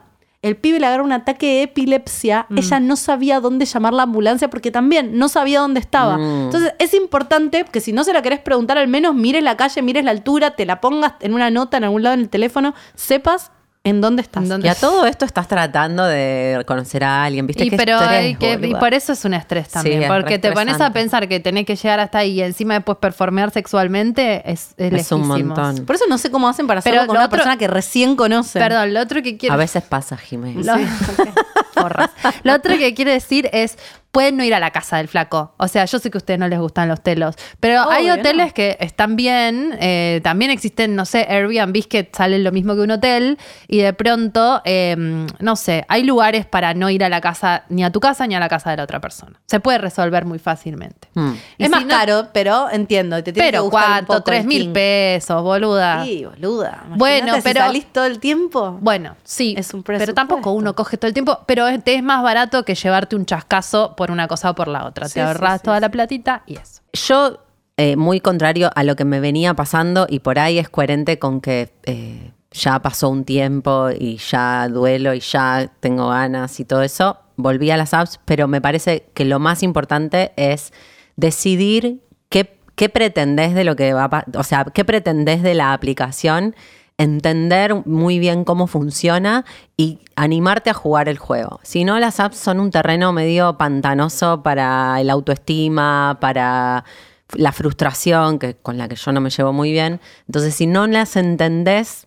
[0.43, 2.59] el pibe le agarra un ataque de epilepsia, Mm.
[2.59, 6.17] ella no sabía dónde llamar la ambulancia porque también no sabía dónde estaba.
[6.17, 6.45] Mm.
[6.45, 9.83] Entonces es importante que si no se la querés preguntar, al menos mires la calle,
[9.83, 12.75] mires la altura, te la pongas en una nota en algún lado en el teléfono,
[12.95, 13.53] sepas
[13.83, 14.43] ¿En dónde estás?
[14.43, 17.65] ¿En dónde Y a todo esto estás tratando de conocer a alguien, ¿viste?
[17.65, 20.07] Y, Qué pero estrés, hay que- y por eso es un estrés también.
[20.07, 23.51] porque te pones a pensar que tenés que llegar hasta ahí y encima después performear
[23.53, 25.87] sexualmente es, es, Es un montón.
[25.87, 27.69] Por eso no sé cómo hacen para Pero hacerlo con lo una otro- persona que
[27.69, 28.59] recién conoce.
[28.59, 30.67] Perdón, lo otro que quiero A veces pasa, Jiménez.
[30.67, 30.75] Lo.
[32.43, 33.79] Lo otro que quiere decir es,
[34.13, 35.55] pueden no ir a la casa del flaco.
[35.57, 38.11] O sea, yo sé que a ustedes no les gustan los telos, pero Obvio, hay
[38.11, 38.55] hoteles no.
[38.55, 39.77] que están bien.
[39.81, 43.39] eh, también existen, no sé, Airbnb que salen lo mismo que un hotel
[43.69, 44.97] y de pronto, eh,
[45.39, 48.35] no sé, hay lugares para no ir a la casa, ni a tu casa ni
[48.35, 49.41] a la casa de la otra persona.
[49.47, 51.09] Se puede resolver muy fácilmente.
[51.15, 51.33] Mm.
[51.59, 53.17] Es más caro, pero entiendo.
[53.23, 54.23] Te tiene que Pero un ¿cuánto?
[54.23, 56.05] Tres mil pesos, boluda.
[56.05, 56.83] Sí, boluda.
[56.87, 58.79] Imagínate Bueno, si pero- salís todo el tiempo.
[58.81, 62.23] Bueno, sí, Es un pero tampoco uno coge todo el tiempo, pero es, es más
[62.23, 65.09] barato que llevarte un chascazo por una cosa o por la otra.
[65.09, 66.81] Sí, te ahorras sí, toda la platita y eso.
[66.95, 67.45] Yo,
[67.77, 71.43] eh, muy contrario a lo que me venía pasando, y por ahí es coherente con
[71.43, 76.81] que eh, ya pasó un tiempo y ya duelo y ya tengo ganas y todo
[76.81, 80.73] eso, volví a las apps, pero me parece que lo más importante es
[81.17, 82.01] decidir
[82.31, 86.57] qué, qué pretendés de lo que va a o sea, qué pretendés de la aplicación,
[87.01, 91.59] entender muy bien cómo funciona y animarte a jugar el juego.
[91.63, 96.85] Si no, las apps son un terreno medio pantanoso para el autoestima, para
[97.33, 99.99] la frustración, que, con la que yo no me llevo muy bien.
[100.27, 102.07] Entonces, si no las entendés,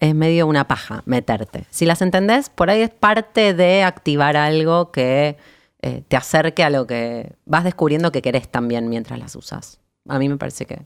[0.00, 1.66] es medio una paja meterte.
[1.70, 5.36] Si las entendés, por ahí es parte de activar algo que
[5.82, 9.78] eh, te acerque a lo que vas descubriendo que querés también mientras las usas.
[10.08, 10.80] A mí me parece que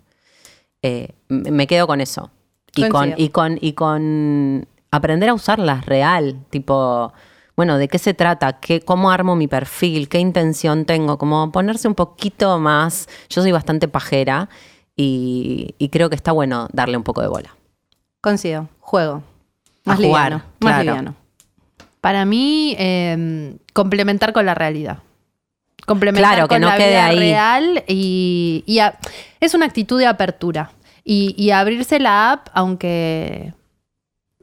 [0.82, 2.30] eh, me quedo con eso.
[2.76, 7.12] Y con, y, con, y con aprender a usarlas real, tipo,
[7.56, 8.60] bueno, ¿de qué se trata?
[8.60, 10.08] ¿Qué, ¿Cómo armo mi perfil?
[10.08, 11.18] ¿Qué intención tengo?
[11.18, 14.48] Como ponerse un poquito más, yo soy bastante pajera
[14.96, 17.54] y, y creo que está bueno darle un poco de bola.
[18.20, 18.68] Coincido.
[18.80, 19.22] Juego.
[19.84, 20.44] Más A jugar, liviano.
[20.60, 20.82] Más claro.
[20.82, 21.14] liviano.
[22.00, 24.98] Para mí, eh, complementar con la realidad.
[25.86, 27.18] Complementar Claro, que con no la quede vida ahí.
[27.18, 28.98] real y, y a-
[29.40, 30.70] es una actitud de apertura.
[31.08, 33.54] Y, y abrirse la app, aunque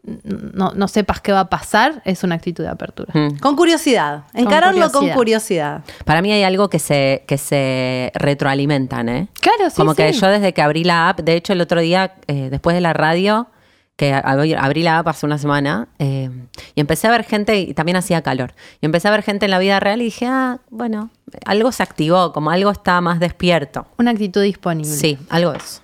[0.03, 3.11] no, no sepas qué va a pasar, es una actitud de apertura.
[3.13, 3.39] Mm.
[3.39, 4.23] Con curiosidad.
[4.33, 5.15] Encararlo con curiosidad.
[5.15, 5.83] curiosidad.
[6.05, 9.27] Para mí hay algo que se, que se retroalimentan, ¿eh?
[9.39, 12.15] Claro, sí, Como que yo desde que abrí la app, de hecho el otro día,
[12.27, 13.47] eh, después de la radio,
[13.95, 16.29] que abrí, abrí la app hace una semana, eh,
[16.75, 19.51] y empecé a ver gente, y también hacía calor, y empecé a ver gente en
[19.51, 21.11] la vida real y dije, ah, bueno,
[21.45, 23.85] algo se activó, como algo está más despierto.
[23.97, 24.91] Una actitud disponible.
[24.91, 25.82] Sí, algo es.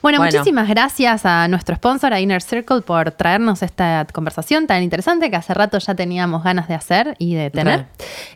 [0.00, 0.32] Bueno, Bueno.
[0.32, 5.36] muchísimas gracias a nuestro sponsor, a Inner Circle, por traernos esta conversación tan interesante que
[5.36, 7.86] hace rato ya teníamos ganas de hacer y de tener.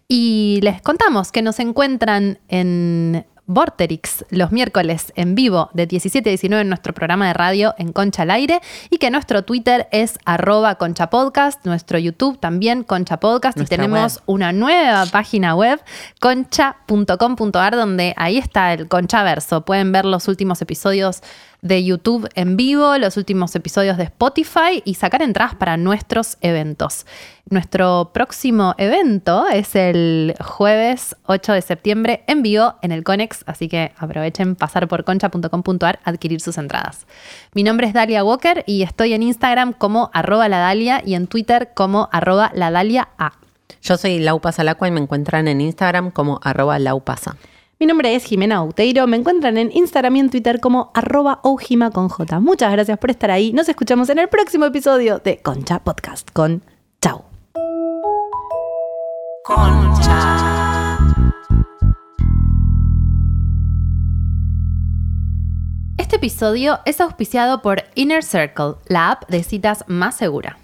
[0.08, 6.32] Y les contamos que nos encuentran en Vorterix los miércoles en vivo de 17 a
[6.32, 8.60] 19 en nuestro programa de radio en Concha al Aire
[8.90, 14.16] y que nuestro Twitter es arroba Concha Podcast, nuestro YouTube también Concha Podcast y tenemos
[14.16, 14.22] web.
[14.26, 15.80] una nueva página web
[16.20, 19.64] concha.com.ar donde ahí está el Conchaverso.
[19.64, 21.22] Pueden ver los últimos episodios
[21.66, 27.06] de YouTube en vivo, los últimos episodios de Spotify y sacar entradas para nuestros eventos.
[27.48, 33.68] Nuestro próximo evento es el jueves 8 de septiembre en vivo en el Conex, así
[33.68, 37.06] que aprovechen pasar por concha.com.ar adquirir sus entradas.
[37.54, 41.26] Mi nombre es Dalia Walker y estoy en Instagram como arroba la Dalia y en
[41.26, 43.32] Twitter como arroba la Dalia A.
[43.82, 47.36] Yo soy Lau Pasalacua y me encuentran en Instagram como arroba laupasa.
[47.78, 49.06] Mi nombre es Jimena Outeiro.
[49.06, 52.40] Me encuentran en Instagram y en Twitter como arroba oujima con J.
[52.40, 53.52] Muchas gracias por estar ahí.
[53.52, 56.62] Nos escuchamos en el próximo episodio de Concha Podcast con
[57.02, 57.24] Chau.
[65.98, 70.56] Este episodio es auspiciado por Inner Circle, la app de citas más segura.